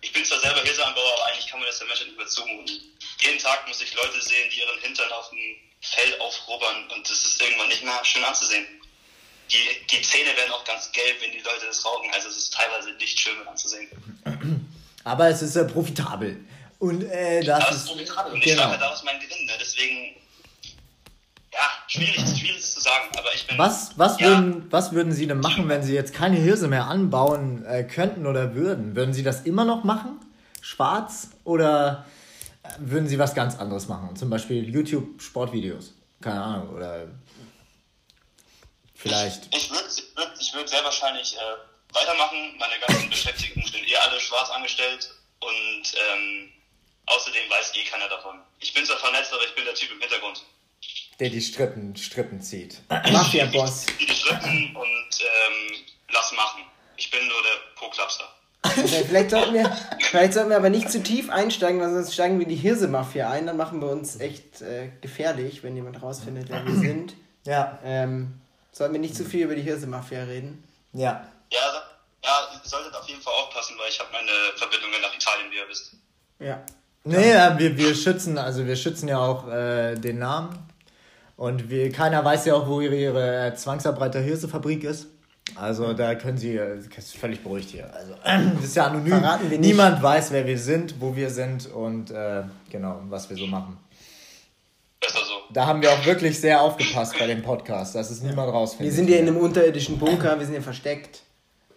ich 0.00 0.12
bin 0.12 0.24
zwar 0.24 0.40
selber 0.40 0.62
Hirseanbauer, 0.62 1.12
aber 1.14 1.26
eigentlich 1.26 1.46
kann 1.48 1.60
man 1.60 1.68
das 1.68 1.78
der 1.78 1.86
Menschheit 1.88 2.06
nicht 2.08 2.16
mehr 2.16 2.26
zumuten. 2.26 2.80
Jeden 3.20 3.38
Tag 3.38 3.68
muss 3.68 3.82
ich 3.82 3.94
Leute 3.94 4.22
sehen, 4.22 4.50
die 4.50 4.60
ihren 4.60 4.78
Hintern 4.80 5.12
auf 5.12 5.28
dem 5.28 5.38
Feld 5.82 6.18
aufrubbern 6.20 6.88
und 6.94 7.08
das 7.08 7.22
ist 7.22 7.42
irgendwann 7.42 7.68
nicht 7.68 7.84
mehr 7.84 8.02
schön 8.04 8.24
anzusehen. 8.24 8.66
Die, 9.50 9.86
die 9.90 10.02
Zähne 10.02 10.30
werden 10.36 10.52
auch 10.52 10.64
ganz 10.64 10.90
gelb, 10.92 11.16
wenn 11.20 11.32
die 11.32 11.38
Leute 11.38 11.66
das 11.66 11.84
rauchen, 11.84 12.08
also 12.14 12.28
es 12.28 12.36
ist 12.36 12.54
teilweise 12.54 12.92
nicht 12.92 13.18
schön 13.18 13.34
anzusehen. 13.48 13.88
Aber 15.04 15.28
es 15.28 15.42
ist 15.42 15.56
äh, 15.56 15.64
profitabel. 15.64 16.38
Und 16.78 17.02
äh, 17.04 17.42
das 17.42 17.70
ist. 17.74 17.86
profitabel 17.88 18.32
und 18.32 18.38
ich 18.38 18.44
Genau. 18.44 18.62
schlage 18.62 18.78
daraus 18.78 19.02
meinen 19.02 19.20
Gewinn, 19.20 19.46
ne? 19.46 19.52
deswegen, 19.60 20.14
ja, 21.52 21.58
schwierig, 21.88 22.16
schwierig 22.38 22.62
zu 22.64 22.80
sagen, 22.80 23.08
aber 23.18 23.34
ich 23.34 23.46
bin... 23.46 23.58
Was, 23.58 23.90
was, 23.98 24.20
ja, 24.20 24.28
würden, 24.28 24.66
was 24.70 24.92
würden 24.92 25.12
Sie 25.12 25.26
denn 25.26 25.40
machen, 25.40 25.68
wenn 25.68 25.82
Sie 25.82 25.94
jetzt 25.94 26.14
keine 26.14 26.36
Hirse 26.36 26.68
mehr 26.68 26.86
anbauen 26.86 27.64
äh, 27.66 27.82
könnten 27.82 28.26
oder 28.26 28.54
würden? 28.54 28.94
Würden 28.94 29.12
Sie 29.12 29.22
das 29.24 29.42
immer 29.42 29.64
noch 29.64 29.82
machen? 29.84 30.20
Schwarz? 30.62 31.30
Oder 31.44 32.06
äh, 32.62 32.68
würden 32.78 33.08
Sie 33.08 33.18
was 33.18 33.34
ganz 33.34 33.56
anderes 33.58 33.88
machen? 33.88 34.14
Zum 34.14 34.30
Beispiel 34.30 34.68
YouTube-Sportvideos? 34.68 35.94
Keine 36.20 36.40
Ahnung. 36.42 36.68
Oder 36.76 37.08
vielleicht. 39.00 39.54
Ich 39.54 39.70
würde 39.70 39.88
ich 39.88 40.16
würd, 40.16 40.32
ich 40.38 40.54
würd 40.54 40.68
sehr 40.68 40.84
wahrscheinlich 40.84 41.36
äh, 41.36 41.94
weitermachen. 41.94 42.56
Meine 42.58 42.78
ganzen 42.86 43.10
Beschäftigten 43.10 43.62
sind 43.62 43.88
eh 43.88 43.96
alle 43.96 44.20
schwarz 44.20 44.50
angestellt 44.50 45.10
und 45.40 45.82
ähm, 46.12 46.52
außerdem 47.06 47.50
weiß 47.50 47.72
eh 47.74 47.84
keiner 47.84 48.08
davon. 48.08 48.40
Ich 48.60 48.72
bin 48.74 48.84
zwar 48.84 48.98
vernetzt, 48.98 49.32
aber 49.32 49.44
ich 49.44 49.54
bin 49.54 49.64
der 49.64 49.74
Typ 49.74 49.90
im 49.90 50.00
Hintergrund. 50.00 50.44
Der 51.18 51.28
die 51.28 51.40
Strippen, 51.40 51.96
Strippen 51.96 52.40
zieht. 52.40 52.78
Mafia-Boss. 52.88 53.86
Die 53.98 54.08
Strippen 54.08 54.74
und 54.76 55.20
ähm, 55.20 55.84
lass 56.12 56.32
machen. 56.32 56.62
Ich 56.96 57.10
bin 57.10 57.26
nur 57.26 57.42
der 57.42 57.80
Po-Klapster. 57.80 58.24
Okay, 58.62 59.04
vielleicht, 59.06 59.30
sollten 59.30 59.54
wir, 59.54 59.76
vielleicht 60.00 60.34
sollten 60.34 60.50
wir 60.50 60.56
aber 60.56 60.70
nicht 60.70 60.90
zu 60.90 61.02
tief 61.02 61.30
einsteigen, 61.30 61.80
weil 61.80 61.90
sonst 61.90 62.12
steigen 62.12 62.38
wir 62.38 62.44
in 62.44 62.50
die 62.50 62.56
Hirse-Mafia 62.56 63.30
ein. 63.30 63.46
Dann 63.46 63.56
machen 63.56 63.80
wir 63.80 63.88
uns 63.88 64.20
echt 64.20 64.60
äh, 64.60 64.90
gefährlich, 65.00 65.62
wenn 65.62 65.76
jemand 65.76 66.02
rausfindet, 66.02 66.48
wer 66.48 66.64
wir 66.66 66.74
sind. 66.76 67.14
Ja. 67.46 67.78
Ähm, 67.84 68.40
sollten 68.72 68.94
wir 68.94 69.00
nicht 69.00 69.16
zu 69.16 69.24
viel 69.24 69.44
über 69.44 69.54
die 69.54 69.62
Hirse-Mafia 69.62 70.24
reden? 70.24 70.64
Ja. 70.92 71.26
Ja, 71.52 71.58
ja, 72.22 72.48
ihr 72.52 72.68
solltet 72.68 72.94
auf 72.94 73.08
jeden 73.08 73.20
Fall 73.20 73.34
aufpassen, 73.34 73.76
weil 73.78 73.88
ich 73.88 73.98
habe 73.98 74.10
meine 74.12 74.30
Verbindungen 74.56 75.00
nach 75.02 75.14
Italien, 75.14 75.50
wie 75.50 75.56
ihr 75.56 75.68
wisst. 75.68 75.92
Ja. 76.38 76.62
Nee, 77.04 77.30
ja, 77.32 77.58
wir, 77.58 77.76
wir 77.76 77.94
schützen, 77.94 78.36
also 78.36 78.66
wir 78.66 78.76
schützen 78.76 79.08
ja 79.08 79.18
auch 79.18 79.48
äh, 79.48 79.94
den 79.94 80.18
Namen. 80.18 80.50
Und 81.36 81.70
wir, 81.70 81.90
keiner 81.90 82.22
weiß 82.22 82.44
ja 82.44 82.54
auch, 82.54 82.68
wo 82.68 82.82
ihre, 82.82 82.96
ihre 82.96 83.46
äh, 83.46 83.54
Zwangsarbeiter 83.54 84.20
Hirsefabrik 84.20 84.84
ist. 84.84 85.06
Also 85.54 85.94
da 85.94 86.14
können 86.14 86.36
Sie, 86.36 86.56
äh, 86.56 86.76
das 86.94 87.06
ist 87.06 87.16
völlig 87.16 87.42
beruhigt 87.42 87.70
hier. 87.70 87.92
Also 87.94 88.14
das 88.56 88.64
ist 88.64 88.76
ja 88.76 88.86
anonym. 88.86 89.18
Verraten 89.18 89.50
wir 89.50 89.58
nicht. 89.58 89.68
Niemand 89.68 90.02
weiß, 90.02 90.32
wer 90.32 90.46
wir 90.46 90.58
sind, 90.58 91.00
wo 91.00 91.16
wir 91.16 91.30
sind 91.30 91.66
und 91.72 92.10
äh, 92.10 92.42
genau, 92.70 93.00
was 93.08 93.30
wir 93.30 93.36
so 93.36 93.46
machen. 93.46 93.78
Besser 95.00 95.24
so. 95.24 95.34
Da 95.52 95.66
haben 95.66 95.80
wir 95.82 95.90
auch 95.92 96.04
wirklich 96.04 96.38
sehr 96.40 96.60
aufgepasst 96.60 97.14
bei 97.18 97.26
dem 97.26 97.42
Podcast, 97.42 97.94
dass 97.94 98.10
es 98.10 98.20
niemand 98.22 98.52
rausfindet. 98.52 98.86
Wir 98.92 98.96
sind 98.96 99.08
ja 99.08 99.16
in 99.18 99.26
einem 99.28 99.38
unterirdischen 99.38 99.98
Bunker, 99.98 100.38
wir 100.38 100.44
sind 100.46 100.54
ja 100.54 100.60
versteckt. 100.60 101.22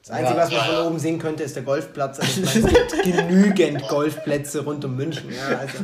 Das 0.01 0.11
Einzige, 0.11 0.37
Ja. 0.37 0.43
was 0.43 0.49
man 0.51 0.59
Ja, 0.59 0.65
von 0.65 0.73
ja. 0.75 0.87
oben 0.87 0.99
sehen 0.99 1.19
könnte, 1.19 1.43
ist 1.43 1.55
der 1.55 1.63
Golfplatz. 1.63 2.19
Also 2.19 2.41
ich 2.43 2.61
meine, 2.63 2.77
es 2.77 2.91
gibt 2.91 3.03
genügend 3.03 3.87
Golfplätze 3.87 4.63
rund 4.65 4.83
um 4.83 4.95
München. 4.97 5.33
Ja, 5.33 5.57
also 5.59 5.77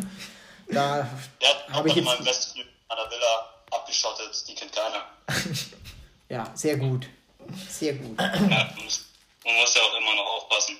da 0.69 1.07
habe 1.71 1.87
ich 1.87 1.95
jetzt- 1.95 2.05
meinem 2.05 2.25
Westflügel 2.25 2.69
einer 2.89 3.09
Villa 3.09 3.49
abgeschottet, 3.71 4.43
die 4.49 4.55
kennt 4.55 4.71
keiner. 4.73 5.05
ja 6.29 6.51
sehr 6.53 6.75
gut. 6.77 7.07
Sehr 7.69 7.93
gut. 7.93 8.19
Ja, 8.19 8.27
man, 8.41 8.49
muss, 8.83 9.05
man 9.45 9.55
muss 9.55 9.73
ja 9.75 9.81
auch 9.81 9.97
immer 9.97 10.15
noch 10.15 10.43
aufpassen. 10.43 10.75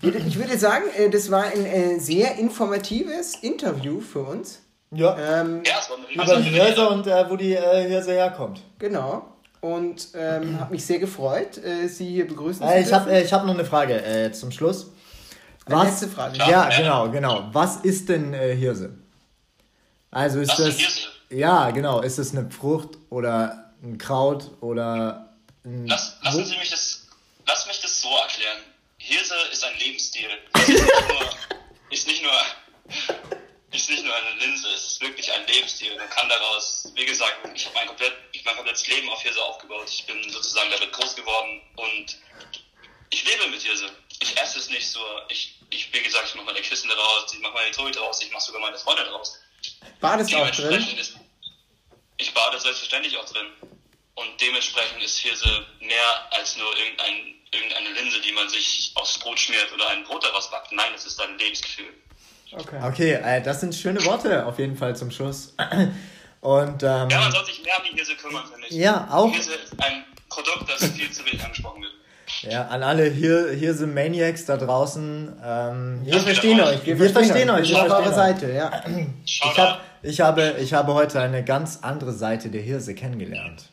Ich 0.00 0.36
würde 0.38 0.56
sagen, 0.58 0.84
äh, 0.96 1.10
das 1.10 1.30
war 1.30 1.44
ein 1.44 1.66
äh, 1.66 1.98
sehr 2.00 2.36
informatives 2.36 3.34
Interview 3.42 4.00
für 4.00 4.20
uns. 4.20 4.60
Ja. 4.90 5.40
Ähm, 5.40 5.62
Ja, 5.66 5.80
Über 6.24 6.36
die 6.36 6.48
riesige 6.48 6.64
Hirse 6.64 6.88
und 6.88 7.06
äh, 7.06 7.28
wo 7.30 7.36
die 7.36 7.54
äh, 7.54 7.88
Hirse 7.88 8.12
herkommt. 8.12 8.60
genau. 8.78 9.34
Und 9.60 10.08
ähm, 10.14 10.60
habe 10.60 10.70
mich 10.72 10.86
sehr 10.86 11.00
gefreut, 11.00 11.58
äh, 11.58 11.88
Sie 11.88 12.08
hier 12.08 12.28
begrüßen 12.28 12.62
zu 12.62 12.68
Äh, 12.72 12.80
ich 12.82 12.86
dürfen. 12.88 13.00
habe 13.00 13.12
äh, 13.12 13.22
ich 13.24 13.32
hab 13.32 13.44
noch 13.44 13.54
eine 13.54 13.64
Frage 13.64 14.00
äh, 14.04 14.30
zum 14.32 14.52
Schluss. 14.52 14.92
Eine 15.66 15.82
letzte 15.82 16.06
Frage. 16.06 16.38
Ja, 16.38 16.48
Ja. 16.48 16.76
genau, 16.78 17.10
genau. 17.10 17.48
Was 17.52 17.78
ist 17.78 18.08
denn 18.08 18.32
äh, 18.34 18.54
Hirse? 18.54 18.94
Also 20.12 20.38
ist 20.40 20.50
Was 20.50 20.58
das. 20.58 20.76
Hirse? 20.76 21.00
Ja, 21.30 21.70
genau. 21.72 22.00
Ist 22.02 22.18
es 22.18 22.30
eine 22.36 22.48
Frucht 22.50 22.90
oder 23.10 23.72
ein 23.82 23.98
Kraut 23.98 24.50
oder 24.60 25.34
ein. 25.64 25.86
Lass, 25.88 26.16
lassen 26.22 26.44
Sie 26.44 26.56
mich 26.56 26.70
das, 26.70 27.06
lass 27.46 27.66
mich 27.66 27.80
das 27.82 28.00
so 28.00 28.08
erklären. 28.08 28.58
Hirse 28.98 29.34
ist 29.52 29.64
ein 29.64 29.72
Lebensstil. 29.80 30.28
Ist 30.56 30.68
nicht 30.68 30.80
nur, 31.08 31.20
ist 31.90 32.06
nicht 32.06 32.22
nur, 32.22 32.32
ist 33.88 33.96
nicht 33.96 34.04
nur 34.04 34.14
eine 34.14 34.30
Linse, 34.38 34.68
es 34.68 34.84
ist 34.84 35.00
wirklich 35.00 35.32
ein 35.32 35.46
Lebensstil. 35.46 35.96
Man 35.96 36.10
kann 36.10 36.28
daraus, 36.28 36.90
wie 36.94 37.06
gesagt, 37.06 37.38
ich 37.54 37.64
habe 37.64 37.74
mein, 37.74 37.86
komplett, 37.86 38.12
mein 38.44 38.56
komplettes 38.56 38.86
Leben 38.86 39.08
auf 39.08 39.22
Hirse 39.22 39.42
aufgebaut. 39.42 39.88
Ich 39.88 40.04
bin 40.06 40.30
sozusagen 40.30 40.70
damit 40.70 40.92
groß 40.92 41.16
geworden 41.16 41.62
und 41.76 42.18
ich 43.10 43.24
lebe 43.24 43.48
mit 43.48 43.62
Hirse. 43.62 43.90
Ich 44.20 44.36
esse 44.36 44.58
es 44.58 44.68
nicht 44.68 44.90
so. 44.90 45.00
Ich, 45.28 45.54
ich 45.70 45.92
wie 45.92 46.02
gesagt, 46.02 46.28
ich 46.28 46.34
mache 46.34 46.46
meine 46.46 46.60
Kissen 46.60 46.88
daraus, 46.88 47.32
ich 47.32 47.40
mache 47.40 47.54
meine 47.54 47.70
Torhüte 47.70 48.00
raus, 48.00 48.20
ich 48.22 48.30
mache 48.30 48.44
sogar 48.44 48.60
meine 48.60 48.78
Freunde 48.78 49.04
daraus. 49.04 49.38
War 50.00 50.18
das 50.18 50.32
auch 50.34 50.50
drin? 50.50 50.98
Ist, 50.98 51.16
ich 52.18 52.34
bade 52.34 52.60
selbstverständlich 52.60 53.16
auch 53.16 53.24
drin. 53.24 53.46
Und 54.16 54.40
dementsprechend 54.40 55.02
ist 55.02 55.18
Hirse 55.18 55.66
mehr 55.80 56.32
als 56.32 56.56
nur 56.56 56.76
irgendein, 56.76 57.40
irgendeine 57.52 57.90
Linse, 57.92 58.20
die 58.20 58.32
man 58.32 58.48
sich 58.48 58.90
aufs 58.96 59.18
Brot 59.18 59.38
schmiert 59.38 59.72
oder 59.72 59.88
ein 59.88 60.04
Brot 60.04 60.24
daraus 60.24 60.50
backt. 60.50 60.72
Nein, 60.72 60.92
es 60.94 61.06
ist 61.06 61.20
ein 61.20 61.38
Lebensgefühl. 61.38 61.94
Okay. 62.52 62.78
Okay, 62.82 63.12
äh, 63.12 63.42
das 63.42 63.60
sind 63.60 63.74
schöne 63.74 64.04
Worte 64.04 64.46
auf 64.46 64.58
jeden 64.58 64.76
Fall 64.76 64.96
zum 64.96 65.10
Schluss. 65.10 65.54
Und 66.40 66.82
ähm, 66.82 67.08
Ja, 67.10 67.20
man 67.20 67.32
sollte 67.32 67.46
sich 67.46 67.62
mehr 67.64 67.74
um 67.78 67.84
die 67.90 67.96
Hirse 67.96 68.14
kümmern, 68.14 68.44
finde 68.50 68.66
ich. 68.68 68.74
Ja, 68.74 69.08
auch. 69.10 69.30
Hirse 69.30 69.54
ist 69.54 69.72
ein 69.82 70.04
Produkt, 70.28 70.70
das 70.70 70.84
viel 70.90 71.10
zu 71.10 71.24
wenig 71.26 71.42
angesprochen 71.44 71.82
wird. 71.82 71.92
ja, 72.42 72.66
an 72.68 72.82
alle 72.82 73.04
Hir 73.10 73.50
Hirse 73.50 73.86
Maniacs 73.86 74.44
da 74.44 74.56
draußen. 74.56 75.36
Ähm, 75.44 76.00
Wir 76.04 76.20
verstehen 76.20 76.60
euch. 76.60 76.86
Wir, 76.86 76.98
Wir 76.98 77.10
verstehen 77.10 77.50
euch, 77.50 77.68
Wir 77.68 77.76
wir 77.76 77.82
sind 77.82 77.90
auf 77.90 77.98
eurer 77.98 78.12
verstehen 78.12 78.40
Seite, 78.40 78.52
ja. 78.52 78.82
Schau 79.26 79.50
ich, 79.50 79.58
hab, 79.58 79.80
ich, 80.02 80.20
habe, 80.20 80.54
ich 80.60 80.72
habe 80.74 80.94
heute 80.94 81.20
eine 81.20 81.42
ganz 81.44 81.80
andere 81.82 82.12
Seite 82.12 82.50
der 82.50 82.62
Hirse 82.62 82.94
kennengelernt. 82.94 83.64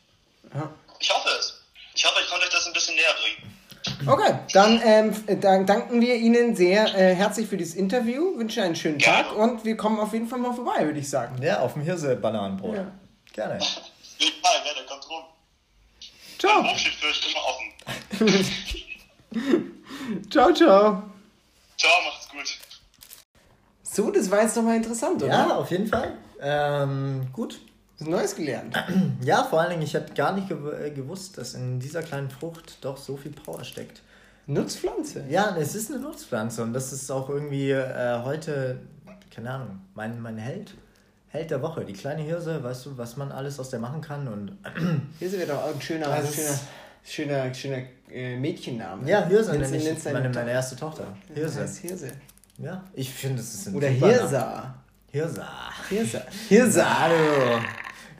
Ich 0.99 1.09
hoffe 1.13 1.29
es. 1.39 1.61
Ich 1.93 2.03
hoffe, 2.05 2.15
ich 2.23 2.29
konnte 2.29 2.45
euch 2.47 2.51
das 2.51 2.65
ein 2.65 2.73
bisschen 2.73 2.95
näher 2.95 3.13
bringen. 3.21 3.94
Okay, 4.07 4.39
dann, 4.53 4.81
ähm, 4.83 5.65
danken 5.65 6.01
wir 6.01 6.15
Ihnen 6.15 6.55
sehr 6.55 6.85
äh, 6.95 7.15
herzlich 7.15 7.47
für 7.47 7.57
dieses 7.57 7.75
Interview, 7.75 8.37
wünschen 8.37 8.63
einen 8.63 8.75
schönen 8.75 8.97
Gerne. 8.97 9.23
Tag 9.23 9.35
und 9.35 9.65
wir 9.65 9.75
kommen 9.77 9.99
auf 9.99 10.13
jeden 10.13 10.27
Fall 10.27 10.39
mal 10.39 10.53
vorbei, 10.53 10.85
würde 10.85 10.99
ich 10.99 11.09
sagen. 11.09 11.41
Ja, 11.41 11.59
auf 11.59 11.73
dem 11.73 11.81
Hirse-Bananenbrot. 11.81 12.75
Ja. 12.75 12.91
Gerne. 13.33 13.59
Wer 13.59 14.73
der 14.73 14.85
kommt 14.85 15.09
rum. 15.09 15.23
Ciao, 16.37 16.77
steht 16.77 16.93
für 16.93 17.07
euch 17.07 17.21
immer 17.31 17.43
offen. 18.29 18.45
ciao, 20.29 20.53
ciao. 20.53 21.03
Ciao, 21.77 21.91
macht's 22.05 22.29
gut. 22.29 22.59
So, 23.83 24.11
das 24.11 24.29
war 24.29 24.41
jetzt 24.41 24.55
doch 24.55 24.63
mal 24.63 24.75
interessant, 24.75 25.23
oder? 25.23 25.31
Ja, 25.31 25.55
auf 25.57 25.71
jeden 25.71 25.87
Fall. 25.87 26.17
Ähm, 26.41 27.27
gut. 27.33 27.59
Was 27.99 28.07
Neues 28.07 28.35
gelernt. 28.35 28.75
Ja, 29.23 29.43
vor 29.43 29.61
allen 29.61 29.71
Dingen, 29.71 29.81
ich 29.83 29.93
hätte 29.93 30.13
gar 30.13 30.33
nicht 30.33 30.51
äh, 30.51 30.91
gewusst, 30.91 31.37
dass 31.37 31.53
in 31.53 31.79
dieser 31.79 32.03
kleinen 32.03 32.29
Frucht 32.29 32.77
doch 32.81 32.97
so 32.97 33.15
viel 33.17 33.31
Power 33.31 33.63
steckt. 33.63 34.01
Nutzpflanze. 34.47 35.23
Ja, 35.29 35.55
es 35.57 35.73
ist 35.75 35.91
eine 35.91 36.01
Nutzpflanze 36.01 36.61
und 36.61 36.73
das 36.73 36.93
ist 36.93 37.09
auch 37.09 37.29
irgendwie 37.29 37.71
äh, 37.71 38.21
heute, 38.23 38.79
keine 39.33 39.49
Ahnung, 39.51 39.79
mein, 39.95 40.21
mein 40.21 40.37
Held. 40.37 40.75
Held 41.29 41.49
der 41.51 41.61
Woche, 41.61 41.83
die 41.83 41.93
kleine 41.93 42.21
Hirse, 42.21 42.63
weißt 42.63 42.85
du, 42.85 42.97
was 42.97 43.17
man 43.17 43.31
alles 43.31 43.59
aus 43.59 43.69
der 43.69 43.79
machen 43.79 44.01
kann 44.01 44.27
und 44.27 44.57
Hirse 45.19 45.37
wäre 45.39 45.47
doch 45.53 45.63
auch 45.63 45.73
ein 45.73 45.81
schöner, 45.81 46.07
Das 46.07 46.35
schöner, 46.35 46.59
schöner, 47.03 47.53
schöner 47.53 47.77
äh, 48.11 48.37
Mädchenname. 48.37 49.09
ja, 49.09 49.25
Hirse 49.25 49.57
nenne 49.57 49.77
ich 49.77 50.03
meine, 50.05 50.29
meine 50.29 50.51
erste 50.51 50.75
Tochter. 50.75 51.05
Hirse. 51.27 51.39
Hirse. 51.41 51.61
heißt 51.61 51.77
Hirse. 51.79 52.07
Ja, 52.57 52.83
ich 52.93 53.11
finde, 53.11 53.37
das 53.37 53.53
ist 53.53 53.67
ein 53.67 53.75
Oder 53.75 53.89
Name. 53.89 54.13
Hirsa. 54.13 54.75
Hirsa. 55.11 55.47
Hirsa. 55.89 56.21
Hirsa. 56.47 56.85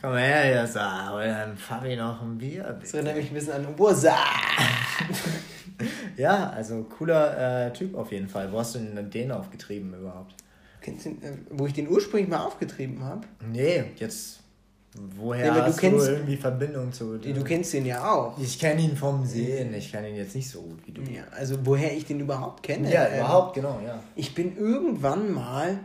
Komm 0.05 0.17
her, 0.17 0.41
Hirsa. 0.43 1.15
Und 1.15 1.23
dann 1.25 1.57
Fabi 1.57 1.95
noch 1.95 2.21
ein 2.21 2.37
Bier. 2.37 2.63
Das 2.63 2.77
bitte. 2.91 2.97
erinnert 2.97 3.15
mich 3.17 3.31
ein 3.31 3.33
bisschen 3.33 3.53
an 3.53 3.67
Ursa. 3.77 4.15
Ja, 6.15 6.51
also 6.51 6.83
cooler 6.83 7.65
äh, 7.67 7.73
Typ 7.73 7.95
auf 7.95 8.09
jeden 8.13 8.29
Fall. 8.29 8.49
Wo 8.49 8.59
hast 8.59 8.75
du 8.75 8.79
denn 8.79 9.09
den 9.11 9.29
aufgetrieben 9.31 9.93
überhaupt? 9.93 10.33
Kennst 10.79 11.05
du, 11.05 11.09
äh, 11.09 11.33
wo 11.49 11.65
ich 11.65 11.73
den 11.73 11.89
ursprünglich 11.89 12.29
mal 12.29 12.45
aufgetrieben 12.45 13.03
habe? 13.03 13.27
Nee, 13.51 13.83
jetzt. 13.97 14.39
Woher 15.17 15.47
Ja, 15.47 15.51
aber 15.51 15.61
du 15.61 15.67
hast 15.67 15.77
kennst- 15.79 16.07
du 16.07 16.11
irgendwie 16.13 16.37
Verbindung 16.37 16.93
zu 16.93 17.17
Du 17.17 17.43
kennst 17.43 17.73
den 17.73 17.85
ja 17.85 18.09
auch. 18.09 18.37
Ich 18.39 18.57
kenne 18.57 18.79
ihn 18.81 18.95
vom 18.95 19.25
Sehen, 19.25 19.73
ich 19.73 19.91
kenne 19.91 20.09
ihn 20.09 20.15
jetzt 20.15 20.33
nicht 20.35 20.49
so 20.49 20.61
gut 20.61 20.79
wie 20.85 20.91
du. 20.93 21.01
Ja, 21.01 21.23
also 21.37 21.57
woher 21.65 21.91
ich 21.93 22.05
den 22.05 22.21
überhaupt 22.21 22.63
kenne. 22.63 22.89
Ja, 22.89 23.05
ähm, 23.07 23.19
überhaupt, 23.19 23.55
genau, 23.55 23.81
ja. 23.85 23.99
Ich 24.15 24.33
bin 24.33 24.55
irgendwann 24.55 25.33
mal, 25.33 25.79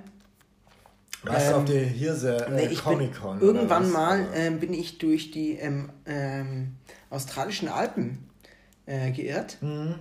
Warst 1.23 1.49
ähm, 1.51 1.55
auf 1.55 1.65
der 1.67 1.83
Hirse 1.85 2.37
äh, 2.47 2.51
nee, 2.51 2.63
ich 2.67 2.83
bin, 2.83 2.95
Comic-Con? 2.99 3.37
oder 3.39 3.47
irgendwann 3.47 3.91
mal 3.91 4.27
ähm, 4.35 4.59
bin 4.61 4.73
ich 4.73 4.99
durch 4.99 5.31
die 5.31 5.53
ähm, 5.59 5.91
ähm, 6.07 6.77
australischen 7.11 7.69
Alpen 7.69 8.27
äh, 8.87 9.11
geirrt 9.11 9.59
Mhm. 9.61 9.97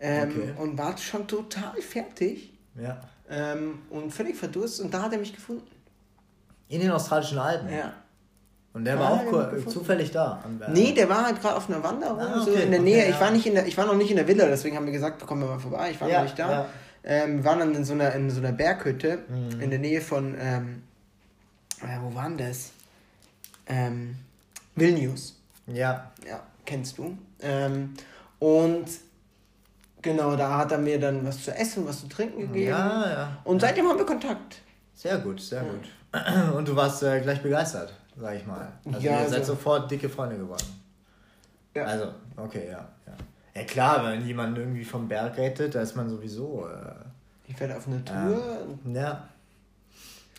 ähm, 0.00 0.28
Okay. 0.30 0.52
und 0.58 0.76
war 0.78 0.96
schon 0.98 1.26
total 1.26 1.80
fertig 1.80 2.52
Ja. 2.80 3.00
ähm, 3.30 3.78
und 3.90 4.12
völlig 4.12 4.36
verdurst 4.36 4.80
und 4.80 4.92
da 4.92 5.02
hat 5.02 5.12
er 5.12 5.18
mich 5.18 5.34
gefunden. 5.34 5.66
In 6.68 6.80
den 6.80 6.90
australischen 6.92 7.38
Alpen. 7.38 7.68
Ja. 7.72 7.92
Und 8.72 8.84
der 8.84 8.96
Ah, 8.96 9.00
war 9.00 9.10
auch 9.14 9.32
cool, 9.32 9.64
zufällig 9.66 10.12
da. 10.12 10.44
Nee, 10.72 10.92
der 10.92 11.08
war 11.08 11.24
halt 11.26 11.40
gerade 11.40 11.56
auf 11.56 11.68
einer 11.68 11.82
Wanderung, 11.82 12.20
Ah, 12.20 12.40
so 12.44 12.52
okay, 12.52 12.62
in 12.62 12.70
der 12.70 12.78
okay, 12.80 12.88
Nähe. 12.90 13.04
ja. 13.08 13.10
Ich 13.10 13.20
war 13.20 13.30
nicht 13.32 13.44
in 13.46 13.54
der, 13.54 13.66
ich 13.66 13.76
war 13.76 13.86
noch 13.86 13.96
nicht 13.96 14.10
in 14.10 14.16
der 14.16 14.28
Villa, 14.28 14.46
deswegen 14.46 14.76
haben 14.76 14.86
wir 14.86 14.92
gesagt, 14.92 15.26
kommen 15.26 15.42
wir 15.42 15.48
mal 15.48 15.58
vorbei. 15.58 15.90
Ich 15.90 16.00
war 16.00 16.08
Ja, 16.08 16.18
noch 16.18 16.24
nicht 16.26 16.38
da. 16.38 16.66
Ja. 17.04 17.10
Ähm, 17.10 17.38
wir 17.38 17.44
waren 17.44 17.58
dann 17.60 17.74
in 17.74 17.84
so 17.84 17.92
einer, 17.94 18.12
in 18.14 18.30
so 18.30 18.40
einer 18.40 18.52
Berghütte 18.52 19.18
Mhm. 19.28 19.60
in 19.60 19.70
der 19.70 19.78
Nähe 19.78 20.00
von, 20.00 20.34
ähm, 20.38 20.82
äh, 21.82 21.98
wo 22.00 22.14
waren 22.14 22.36
das? 22.36 22.70
Ähm, 23.66 24.16
Vilnius. 24.76 25.36
Ja. 25.66 26.10
Ja, 26.28 26.42
kennst 26.66 26.98
du. 26.98 27.16
Ähm, 27.40 27.94
und 28.38 28.86
genau, 30.02 30.36
da 30.36 30.58
hat 30.58 30.72
er 30.72 30.78
mir 30.78 30.98
dann 30.98 31.24
was 31.26 31.44
zu 31.44 31.54
essen, 31.54 31.86
was 31.86 32.00
zu 32.00 32.08
trinken 32.08 32.40
gegeben. 32.40 32.70
Ja, 32.70 33.10
ja. 33.10 33.36
Und 33.44 33.60
seitdem 33.60 33.86
haben 33.88 33.98
wir 33.98 34.06
Kontakt. 34.06 34.56
Sehr 34.94 35.18
gut, 35.18 35.40
sehr 35.40 35.62
gut. 35.62 35.88
Und 36.56 36.66
du 36.68 36.74
warst 36.74 37.02
äh, 37.04 37.20
gleich 37.20 37.40
begeistert, 37.42 37.94
sag 38.20 38.34
ich 38.34 38.44
mal. 38.46 38.72
Also 38.84 38.98
Ja, 39.00 39.20
ihr 39.22 39.28
seid 39.28 39.38
also- 39.40 39.52
sofort 39.54 39.90
dicke 39.90 40.08
Freunde 40.08 40.36
geworden. 40.36 40.64
Ja. 41.74 41.84
Also, 41.84 42.12
okay, 42.36 42.66
ja, 42.68 42.88
ja. 43.06 43.12
Ja 43.54 43.64
klar, 43.64 44.04
wenn 44.04 44.24
jemand 44.26 44.56
irgendwie 44.58 44.84
vom 44.84 45.08
Berg 45.08 45.36
rettet, 45.36 45.74
da 45.74 45.80
ist 45.82 45.96
man 45.96 46.08
sowieso. 46.08 46.66
Äh, 46.68 47.50
Ich 47.50 47.58
werde 47.58 47.76
auf 47.76 47.86
eine 47.86 48.04
Tour. 48.04 48.42
ja. 48.92 49.24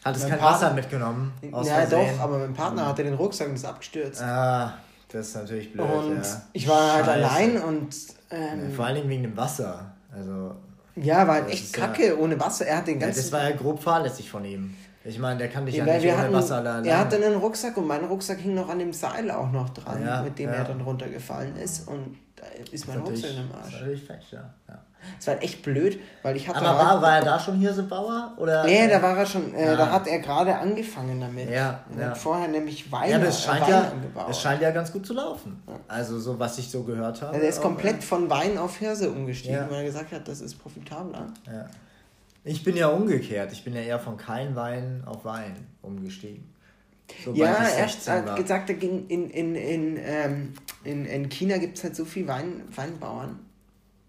Hat 0.04 0.16
es 0.16 0.22
kein 0.28 0.40
Partner- 0.40 0.48
Wasser 0.48 0.74
mitgenommen? 0.74 1.32
Aus 1.52 1.68
ja, 1.68 1.76
Versehen? 1.76 2.16
doch, 2.18 2.24
aber 2.24 2.40
mein 2.40 2.54
Partner 2.54 2.88
hatte 2.88 3.04
den 3.04 3.14
Rucksack 3.14 3.50
und 3.50 3.56
ist 3.56 3.66
abgestürzt. 3.66 4.22
Ah, 4.24 4.74
das 5.10 5.28
ist 5.28 5.36
natürlich 5.36 5.72
blöd. 5.74 5.86
und 5.88 6.16
ja. 6.24 6.42
ich 6.54 6.68
war 6.68 6.94
halt 6.94 7.06
Scheiße. 7.06 7.30
allein 7.30 7.62
und 7.62 7.94
Ja, 8.32 8.38
ähm, 8.38 8.72
vor 8.74 8.86
allen 8.86 8.96
Dingen 8.96 9.10
wegen 9.10 9.24
dem 9.24 9.38
Wasser. 9.38 9.92
Also, 10.12 10.56
ja, 10.96 11.28
war 11.28 11.36
halt 11.36 11.50
echt 11.52 11.66
ist 11.66 11.78
ja- 11.78 11.86
kacke 11.86 12.18
ohne 12.20 12.40
Wasser. 12.40 12.66
Er 12.66 12.78
hat 12.78 12.88
den 12.88 13.00
ja, 13.00 13.06
ganzen. 13.08 13.22
das 13.22 13.32
war 13.32 13.44
ja 13.48 13.56
grob 13.56 13.84
fahrlässig 13.84 14.30
von 14.32 14.44
ihm. 14.44 14.74
Ich 15.04 15.20
meine, 15.20 15.38
der 15.38 15.50
kann 15.50 15.66
dich 15.66 15.76
ja, 15.76 15.86
Ja, 15.86 15.94
nicht 15.96 16.06
ohne 16.08 16.18
hatten, 16.18 16.34
Wasser 16.34 16.56
allein. 16.58 16.86
er 16.86 16.98
hatte 17.00 17.16
einen 17.18 17.36
Rucksack 17.36 17.76
und 17.78 17.86
mein 17.88 18.04
Rucksack 18.06 18.40
hing 18.40 18.54
noch 18.56 18.70
an 18.70 18.80
dem 18.80 18.94
Seil 18.94 19.30
auch 19.32 19.52
noch 19.52 19.70
dran, 19.70 20.04
Ja, 20.04 20.22
mit 20.24 20.38
dem 20.40 20.50
ja. 20.50 20.56
er 20.56 20.64
dann 20.64 20.82
runtergefallen 20.82 21.56
ist 21.58 21.88
und 21.88 22.18
da 22.42 22.48
ist 22.72 22.88
mein 22.88 23.00
Rucksack 23.00 23.32
im 23.38 23.50
das 23.52 23.64
Arsch. 23.66 23.74
natürlich 23.74 24.04
fett, 24.04 24.22
ja. 24.32 24.50
ja. 24.68 24.80
Es 25.20 25.26
war 25.28 25.42
echt 25.42 25.64
blöd, 25.64 26.00
weil 26.22 26.36
ich 26.36 26.48
hatte 26.48 26.60
Aber 26.60 26.78
halt- 26.78 26.88
war, 26.96 27.02
war 27.02 27.16
er 27.18 27.26
da 27.26 27.40
schon 27.40 27.56
Hirsebauer? 27.58 28.34
Oder? 28.38 28.64
Nee, 28.66 28.88
da 28.88 29.02
war 29.02 29.18
er 29.18 29.26
schon, 29.26 29.54
äh, 29.56 29.66
Ja. 29.66 29.76
da 29.76 29.92
hat 29.92 30.08
er 30.08 30.20
gerade 30.20 30.56
angefangen 30.56 31.20
damit. 31.20 31.50
Ja, 31.50 31.84
Er 31.96 32.02
ja. 32.02 32.10
hat 32.10 32.18
vorher 32.18 32.48
nämlich 32.48 32.92
Wein, 32.92 33.10
Ja, 33.10 33.16
aber 33.18 33.28
es 33.28 33.42
scheint 33.44 33.62
Wein 33.62 33.70
ja, 33.70 33.82
angebaut. 33.92 34.28
es 34.30 34.40
scheint 34.42 34.62
ja 34.62 34.70
ganz 34.72 34.92
gut 34.92 35.06
zu 35.06 35.14
laufen. 35.14 35.62
Also 35.88 36.20
so, 36.20 36.38
was 36.40 36.58
ich 36.60 36.70
so 36.70 36.84
gehört 36.84 37.22
habe. 37.22 37.34
ja, 37.36 37.40
der 37.40 37.50
ist 37.50 37.60
auch, 37.60 37.64
komplett 37.64 38.04
von 38.04 38.30
Wein 38.30 38.58
auf 38.58 38.78
Hirse 38.78 39.10
umgestiegen, 39.10 39.66
weil 39.70 39.78
er 39.80 39.84
gesagt 39.86 40.12
hat, 40.12 40.28
das 40.28 40.42
ist 40.42 40.56
profitabler. 40.56 41.28
äh, 41.48 41.54
Ja. 41.56 41.66
Ich 42.44 42.64
bin 42.64 42.76
ja 42.76 42.88
umgekehrt. 42.88 43.52
Ich 43.52 43.64
bin 43.64 43.76
ja 43.76 43.82
eher 43.82 44.00
von 44.00 44.18
kein 44.18 44.56
Wein 44.56 45.04
auf 45.06 45.24
Wein 45.26 45.56
umgestiegen. 45.84 46.51
Ja, 47.34 47.46
er 47.54 47.88
16 47.90 48.14
hat 48.14 48.26
war. 48.26 48.36
gesagt, 48.38 48.80
ging 48.80 49.08
in, 49.08 49.30
in, 49.30 49.56
in, 49.56 49.98
ähm, 49.98 50.54
in, 50.84 51.06
in 51.06 51.30
China 51.30 51.58
gibt 51.58 51.78
es 51.78 51.84
halt 51.84 51.96
so 51.96 52.06
viele 52.06 52.28
Wein, 52.28 52.64
Weinbauern. 52.76 53.40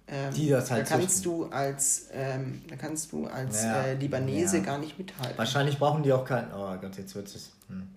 Ähm, 0.08 0.34
Die 0.34 0.48
das 0.48 0.70
halt 0.70 0.86
da 0.86 0.96
kannst 0.96 1.16
züchten. 1.22 1.32
du 1.32 1.46
als 1.46 2.08
ähm, 2.12 2.62
da 2.68 2.76
kannst 2.76 3.12
du 3.12 3.26
als 3.26 3.62
Ja, 3.62 3.82
äh, 3.82 3.94
Libanese 3.94 4.58
ja. 4.58 4.62
gar 4.64 4.78
nicht 4.78 4.98
mithalten. 4.98 5.38
Wahrscheinlich 5.38 5.78
brauchen 5.78 6.02
die 6.02 6.12
auch 6.12 6.24
kein. 6.24 6.52
Oh 6.52 6.74
Gott, 6.80 6.96
jetzt 6.98 7.14
wird 7.14 7.28
es. 7.28 7.50
Hm. 7.68 7.88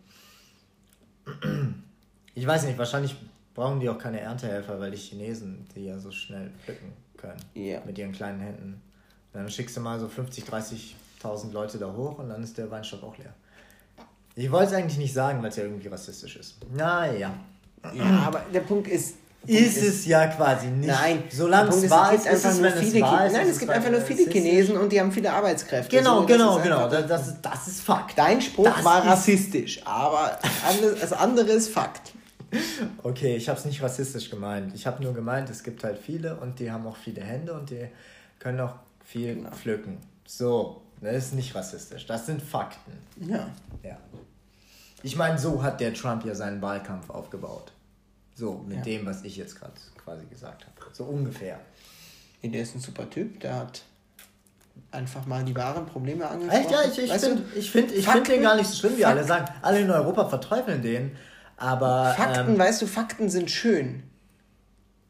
Ich 2.38 2.46
weiß 2.46 2.66
nicht, 2.66 2.78
wahrscheinlich 2.78 3.16
brauchen 3.54 3.80
die 3.80 3.88
auch 3.88 3.98
keine 3.98 4.20
Erntehelfer, 4.20 4.78
weil 4.80 4.92
die 4.92 4.98
Chinesen 4.98 5.66
die 5.74 5.86
ja 5.86 5.98
so 5.98 6.12
schnell 6.12 6.52
pflücken 6.64 6.92
können. 7.16 7.40
Ja. 7.54 7.80
Mit 7.86 7.98
ihren 7.98 8.12
kleinen 8.12 8.42
Händen. 8.42 8.82
Dann 9.32 9.50
schickst 9.50 9.78
du 9.78 9.82
mal 9.82 9.98
so 10.00 10.10
50, 10.10 10.44
30.000 10.44 11.52
Leute 11.54 11.78
da 11.78 11.92
hoch 11.94 12.20
und 12.20 12.28
dann 12.30 12.44
ist 12.44 12.58
der 12.58 12.70
Weinstock 12.70 13.04
auch 13.04 13.18
leer. 13.18 13.34
Ich 14.36 14.52
wollte 14.52 14.68
es 14.72 14.74
eigentlich 14.74 14.98
nicht 14.98 15.14
sagen, 15.14 15.42
weil 15.42 15.50
es 15.50 15.56
ja 15.56 15.64
irgendwie 15.64 15.88
rassistisch 15.88 16.36
ist. 16.36 16.56
Naja. 16.76 17.34
Ja, 17.94 18.24
aber 18.28 18.42
der 18.54 18.62
Punkt 18.62 18.88
ist 18.88 19.16
Ist 19.48 19.78
es 19.78 20.06
ja 20.08 20.26
quasi 20.28 20.68
nicht. 20.68 20.88
Nein, 20.88 21.24
solange 21.32 21.70
Punkt 21.70 21.86
es 21.86 21.92
ist, 21.92 22.26
es 22.26 22.26
ist, 22.26 22.26
ist 22.26 22.46
einfach 22.46 22.50
es, 22.50 22.60
nur 22.60 22.72
viele 22.72 22.88
es 22.88 22.94
ist. 22.96 23.34
Nein, 23.34 23.48
ist 23.48 23.52
es 23.54 23.60
gibt 23.60 23.72
einfach 23.72 23.92
nur 23.92 24.00
es 24.00 24.06
viele 24.08 24.22
ist- 24.24 24.32
Chinesen 24.32 24.78
und 24.78 24.92
die 24.92 25.00
haben 25.00 25.12
viele 25.12 25.32
Arbeitskräfte. 25.32 25.96
Genau, 25.98 26.22
So, 26.22 26.26
genau, 26.26 26.58
ist 26.58 26.64
genau. 26.64 26.90
Das, 26.90 27.08
das, 27.08 27.28
ist, 27.28 27.38
das 27.44 27.68
ist 27.68 27.82
Fakt. 27.82 28.18
Dein 28.18 28.42
Spruch 28.42 28.66
Das 28.66 28.84
war 28.84 29.04
ist- 29.04 29.10
rassistisch, 29.12 29.82
aber 29.86 30.40
alles, 30.68 31.00
das 31.00 31.14
andere 31.14 31.52
ist 31.52 31.70
Fakt. 31.70 32.14
Okay, 33.04 33.36
ich 33.36 33.48
habe 33.50 33.60
es 33.60 33.66
nicht 33.66 33.82
rassistisch 33.84 34.30
gemeint. 34.32 34.74
Ich 34.74 34.88
habe 34.88 35.04
nur 35.04 35.14
gemeint, 35.14 35.50
es 35.50 35.62
gibt 35.62 35.84
halt 35.84 35.98
viele 36.00 36.36
und 36.38 36.60
die 36.60 36.72
haben 36.72 36.88
auch 36.88 36.96
viele 36.98 37.22
Hände 37.22 37.54
und 37.54 37.70
die 37.70 37.88
können 38.40 38.60
auch 38.62 38.74
viel 39.04 39.36
Genau. 39.36 39.52
pflücken. 39.52 39.98
So, 40.26 40.82
das 41.02 41.16
ist 41.18 41.34
nicht 41.36 41.54
rassistisch. 41.54 42.06
Das 42.08 42.26
sind 42.26 42.42
Fakten. 42.42 42.94
Ja. 43.28 43.48
Ja. 43.84 43.98
Ich 45.06 45.16
meine, 45.16 45.38
so 45.38 45.62
hat 45.62 45.80
der 45.82 45.94
Trump 45.94 46.26
ja 46.26 46.34
seinen 46.34 46.64
Wahlkampf 46.64 47.12
aufgebaut. 47.12 47.72
So, 48.34 48.64
mit 48.68 48.78
Ja. 48.78 48.82
dem, 48.84 49.06
was 49.06 49.24
ich 49.24 49.38
jetzt 49.38 49.56
gerade 49.60 49.74
quasi 50.04 50.26
gesagt 50.26 50.66
habe. 50.66 50.76
So 50.94 51.04
ungefähr. 51.04 51.60
Nee, 52.42 52.50
der 52.50 52.64
ist 52.64 52.74
ein 52.74 52.80
super 52.82 53.08
Typ, 53.08 53.40
der 53.40 53.56
hat 53.56 53.84
einfach 54.90 55.28
mal 55.28 55.44
die 55.44 55.56
wahren 55.56 55.86
Probleme 55.86 56.28
angesprochen. 56.28 56.60
Echt? 56.60 56.72
Ja, 56.72 56.82
ich, 56.82 56.98
ich 56.98 57.12
finde 57.22 57.44
ich 57.56 57.70
find, 57.72 57.92
ich 57.92 58.04
Fakten- 58.04 58.26
find 58.26 58.36
den 58.38 58.42
gar 58.42 58.56
nicht 58.56 58.66
so 58.68 58.78
schlimm, 58.78 58.98
wie 58.98 59.06
alle 59.06 59.24
sagen. 59.24 59.46
Alle 59.62 59.80
in 59.82 59.92
Europa 59.92 60.28
verteufeln 60.28 60.82
den. 60.82 61.16
Aber. 61.56 62.16
Fakten, 62.18 62.54
ähm, 62.54 62.58
weißt 62.58 62.82
du, 62.82 62.88
Fakten 62.88 63.30
sind 63.30 63.52
schön. 63.52 64.02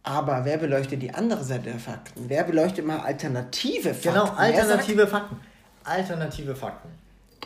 Aber 0.03 0.43
wer 0.43 0.57
beleuchtet 0.57 1.01
die 1.01 1.13
andere 1.13 1.45
Seite 1.45 1.63
der 1.69 1.79
Fakten? 1.79 2.25
Wer 2.27 2.43
beleuchtet 2.43 2.85
mal 2.85 2.99
alternative 2.99 3.93
Fakten? 3.93 4.09
genau, 4.09 4.25
alternative 4.33 5.07
Fakten. 5.07 5.37
Alternative 5.85 6.53
Fakten. 6.53 6.89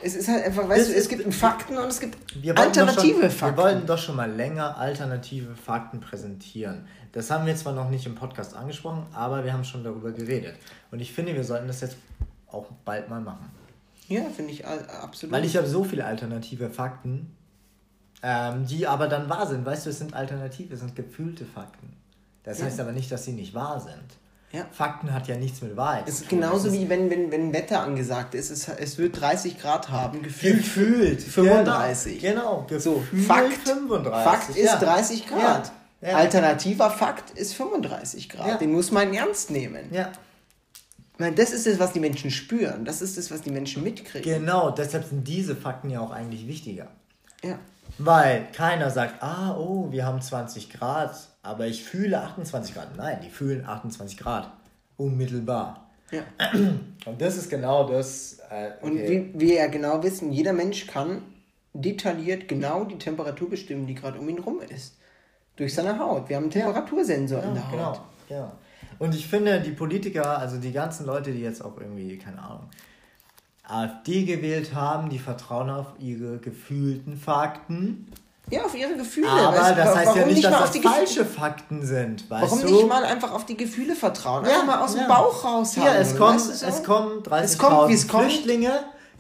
Es 0.04 0.16
ist 0.16 0.28
halt 0.28 0.46
einfach, 0.46 0.68
weißt 0.68 0.82
Das 0.82 0.88
du, 0.90 0.94
es 0.96 1.10
gibt 1.10 1.34
Fakten 1.34 1.78
und 1.78 1.88
es 1.88 2.00
gibt 2.00 2.18
alternative 2.58 3.22
schon, 3.22 3.32
Fakten. 3.32 3.58
Wir 3.58 3.64
wollten 3.64 3.86
doch 3.88 3.98
schon 3.98 4.16
mal 4.16 4.32
länger 4.32 4.78
alternative 4.78 5.56
Fakten 5.56 6.00
präsentieren. 6.00 6.86
Das 7.12 7.30
haben 7.32 7.46
wir 7.46 7.56
zwar 7.56 7.74
noch 7.74 7.90
nicht 7.90 8.06
im 8.06 8.16
Podcast 8.16 8.56
angesprochen, 8.56 9.06
aber 9.14 9.44
wir 9.44 9.52
haben 9.54 9.64
schon 9.64 9.84
darüber 9.84 10.12
geredet. 10.12 10.56
Und 10.92 11.00
ich 11.00 11.12
finde, 11.12 11.34
wir 11.36 11.44
sollten 11.44 11.68
das 11.68 11.82
jetzt 11.82 11.98
auch 12.52 12.68
bald 12.86 13.10
mal 13.10 13.22
machen. 13.22 13.50
ja, 14.08 14.24
finde 14.36 14.52
ich 14.54 14.66
absolut. 14.66 15.34
Weil 15.34 15.46
ich 15.46 15.56
habe 15.58 15.68
so 15.68 15.84
viele 15.84 16.06
alternative 16.06 16.70
Fakten, 16.70 17.36
ähm, 18.24 18.66
die 18.66 18.86
aber 18.88 19.08
dann 19.08 19.30
wahr 19.30 19.48
sind. 19.48 19.66
Weißt 19.66 19.86
du, 19.86 19.90
es 19.92 20.00
sind 20.00 20.14
alternative, 20.14 20.74
es 20.74 20.80
sind 20.82 20.96
gefühlte 20.96 21.46
Fakten. 21.46 21.94
Das 22.44 22.60
Ja. 22.60 22.66
heißt 22.66 22.80
aber 22.80 22.92
nicht, 22.92 23.12
dass 23.12 23.26
sie 23.26 23.34
nicht 23.34 23.54
wahr 23.54 23.80
sind. 23.80 24.18
Ja. 24.52 24.66
Fakten 24.72 25.14
hat 25.14 25.28
ja 25.28 25.36
nichts 25.38 25.62
mit 25.62 25.78
Wahrheit. 25.78 26.08
es 26.08 26.22
ist 26.22 26.30
genauso 26.30 26.74
wie 26.74 26.90
wenn, 26.90 27.10
wenn, 27.12 27.32
wenn 27.32 27.54
Wetter 27.54 27.82
angesagt 27.82 28.34
ist. 28.34 28.50
Es, 28.50 28.68
es 28.68 28.98
wird 28.98 29.20
30 29.22 29.60
Grad 29.62 29.90
haben, 29.90 30.24
gefühlt. 30.24 30.58
gefühlt 30.58 31.22
35. 31.22 32.20
Genau, 32.20 32.66
genau 32.68 32.80
So, 32.80 33.04
Fakt, 33.28 33.54
35. 33.68 34.24
Fakt 34.24 34.50
ist 34.50 34.58
ja. 34.66 34.78
30 34.78 35.28
Grad. 35.28 35.72
Ja. 36.02 36.16
Alternativer 36.16 36.90
Fakt 36.90 37.32
ist 37.38 37.54
35 37.54 38.30
Grad. 38.30 38.60
Den 38.62 38.72
muss 38.72 38.90
man 38.92 39.14
ernst 39.14 39.52
nehmen. 39.52 39.86
Ja, 39.92 40.10
Ich 41.14 41.20
meine, 41.20 41.36
das 41.36 41.52
ist 41.52 41.68
es, 41.68 41.78
was 41.78 41.92
die 41.94 42.00
Menschen 42.00 42.32
spüren. 42.32 42.86
Das 42.86 43.02
ist 43.04 43.18
es, 43.18 43.30
was 43.30 43.42
die 43.42 43.52
Menschen 43.52 43.84
mitkriegen. 43.84 44.40
genau. 44.40 44.72
Deshalb 44.72 45.06
sind 45.06 45.28
diese 45.28 45.56
Fakten 45.56 45.90
ja 45.92 46.00
auch 46.00 46.12
eigentlich 46.12 46.48
wichtiger. 46.48 46.88
ja. 47.44 47.60
Weil 47.98 48.48
keiner 48.54 48.92
sagt, 48.92 49.22
ah, 49.22 49.56
oh, 49.58 49.92
wir 49.92 50.06
haben 50.06 50.22
20 50.22 50.70
Grad, 50.70 51.12
aber 51.42 51.68
ich 51.68 51.84
fühle 51.84 52.22
28 52.22 52.76
Grad. 52.76 52.96
Nein, 52.98 53.20
die 53.24 53.30
fühlen 53.30 53.66
28 53.66 54.18
Grad. 54.18 54.52
Unmittelbar. 54.98 55.90
Ja. 56.12 56.24
Und 57.06 57.22
das 57.22 57.38
ist 57.38 57.50
genau 57.50 57.88
das. 57.88 58.40
Äh, 58.50 58.72
Und 58.82 58.94
okay. 58.94 59.32
wie 59.34 59.40
wir 59.40 59.56
ja 59.56 59.68
genau 59.68 60.04
wissen, 60.04 60.32
jeder 60.32 60.54
Mensch 60.54 60.88
kann 60.88 61.22
detailliert 61.74 62.48
genau 62.48 62.84
die 62.84 62.98
Temperatur 62.98 63.50
bestimmen, 63.50 63.88
die 63.88 63.96
gerade 63.96 64.20
um 64.20 64.28
ihn 64.28 64.40
rum 64.40 64.60
ist. 64.62 64.98
Durch 65.56 65.74
seine 65.74 66.00
Haut. 66.00 66.30
Wir 66.30 66.38
haben 66.38 66.44
einen 66.44 66.52
Temperatursensor 66.52 67.44
in 67.44 67.54
der 67.54 67.72
Haut. 67.72 68.02
Genau, 68.28 68.42
ja. 68.42 68.52
Und 68.98 69.16
ich 69.16 69.28
finde, 69.28 69.62
die 69.62 69.72
Politiker, 69.72 70.40
also 70.40 70.58
die 70.58 70.72
ganzen 70.72 71.06
Leute, 71.06 71.32
die 71.32 71.42
jetzt 71.42 71.64
auch 71.64 71.80
irgendwie, 71.80 72.18
keine 72.18 72.42
Ahnung, 72.42 72.70
AfD 73.64 74.24
gewählt 74.24 74.74
haben, 74.74 75.10
die 75.10 75.20
vertrauen 75.20 75.70
auf 75.70 75.94
ihre 76.00 76.40
gefühlten 76.40 77.18
Fakten. 77.18 78.08
Ja, 78.52 78.64
auf 78.66 78.76
ihre 78.76 78.96
Gefühle. 78.96 79.30
Aber 79.30 79.58
weißt 79.58 79.78
das 79.78 79.96
heißt 79.96 80.16
ja 80.16 80.26
nicht, 80.26 80.44
dass 80.44 80.54
auf 80.54 80.72
das 80.72 80.82
falsche 80.82 81.26
Fakten 81.26 81.86
sind. 81.86 82.30
Weißt 82.30 82.44
Warum 82.44 82.62
du? 82.62 82.68
nicht 82.74 82.88
mal 82.88 83.04
einfach 83.04 83.32
auf 83.32 83.46
die 83.46 83.58
Gefühle 83.58 83.96
vertrauen? 83.96 84.46
Einfach 84.46 84.66
mal 84.66 84.80
aus 84.82 84.94
dem 84.94 85.02
ja. 85.02 85.08
Bauch 85.08 85.44
raus 85.44 85.76
Ja, 85.76 85.96
es 85.96 86.16
kommen, 86.16 86.40
weißt 86.40 86.62
du 86.64 86.68
es 86.68 86.84
kommen 86.84 87.24
30.000 87.24 87.42
Es 87.44 87.58
kommt, 87.58 87.90
wie 87.90 87.94
es 87.94 88.08
kommt. 88.08 88.24
Flüchtlinge. 88.26 88.72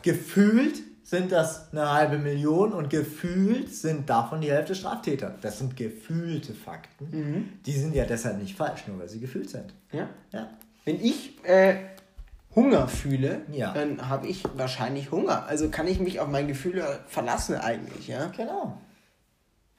Gefühlt 0.01 0.77
sind 1.03 1.31
das 1.31 1.71
eine 1.71 1.91
halbe 1.91 2.17
Million 2.19 2.71
und 2.73 2.89
gefühlt 2.89 3.73
sind 3.73 4.09
davon 4.09 4.41
die 4.41 4.51
Hälfte 4.51 4.75
Straftäter. 4.75 5.35
Das 5.41 5.57
sind 5.57 5.75
gefühlte 5.75 6.53
Fakten. 6.53 7.09
Mhm. 7.11 7.49
Die 7.65 7.73
sind 7.73 7.95
ja 7.95 8.05
deshalb 8.05 8.37
nicht 8.39 8.55
falsch, 8.55 8.83
nur 8.87 8.99
weil 8.99 9.09
sie 9.09 9.19
gefühlt 9.19 9.49
sind. 9.49 9.73
Ja. 9.91 10.07
Ja. 10.31 10.49
Wenn 10.85 11.03
ich 11.03 11.43
äh, 11.45 11.75
Hunger 12.55 12.87
fühle, 12.87 13.41
Ja. 13.51 13.73
dann 13.73 14.07
habe 14.07 14.27
ich 14.27 14.43
wahrscheinlich 14.55 15.11
Hunger. 15.11 15.45
Also 15.47 15.69
kann 15.69 15.87
ich 15.87 15.99
mich 15.99 16.19
auf 16.19 16.27
meine 16.27 16.47
Gefühle 16.47 16.99
verlassen 17.07 17.55
eigentlich, 17.55 18.07
ja. 18.07 18.27
Genau. 18.37 18.77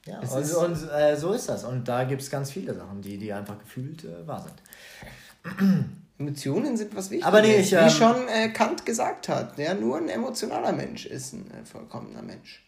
Ja, 0.06 0.18
und, 0.20 0.40
ist- 0.40 0.54
und 0.54 0.90
äh, 0.90 1.16
so 1.16 1.32
ist 1.32 1.48
das. 1.48 1.64
Und 1.64 1.86
da 1.86 2.04
gibt 2.04 2.22
es 2.22 2.30
ganz 2.30 2.50
viele 2.50 2.74
Sachen, 2.74 3.02
die, 3.02 3.18
die 3.18 3.32
einfach 3.32 3.58
gefühlt 3.58 4.04
äh, 4.04 4.26
wahr 4.26 4.46
sind. 4.46 5.86
Emotionen 6.18 6.76
sind 6.76 6.94
was 6.94 7.10
Wichtiges. 7.10 7.26
Aber 7.26 7.40
nee, 7.40 7.56
ich, 7.56 7.72
Wie 7.72 7.76
ähm, 7.76 7.90
schon 7.90 8.28
äh, 8.28 8.50
Kant 8.50 8.84
gesagt 8.84 9.28
hat, 9.28 9.56
der 9.56 9.74
nur 9.74 9.96
ein 9.96 10.08
emotionaler 10.08 10.72
Mensch 10.72 11.06
ist 11.06 11.32
ein 11.32 11.50
äh, 11.50 11.64
vollkommener 11.64 12.22
Mensch. 12.22 12.66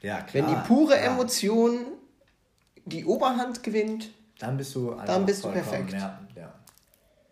Ja, 0.00 0.22
klar. 0.22 0.46
Wenn 0.46 0.54
die 0.54 0.60
pure 0.66 0.94
ja. 0.96 1.12
Emotion 1.12 1.78
die 2.86 3.04
Oberhand 3.04 3.62
gewinnt, 3.62 4.10
Dann 4.38 4.56
bist 4.56 4.74
du 4.74 4.92
einfach 4.92 5.04
Dann 5.04 5.26
bist 5.26 5.44
du 5.44 5.50
perfekt. 5.50 5.92
Ja, 5.92 6.20
ja. 6.34 6.54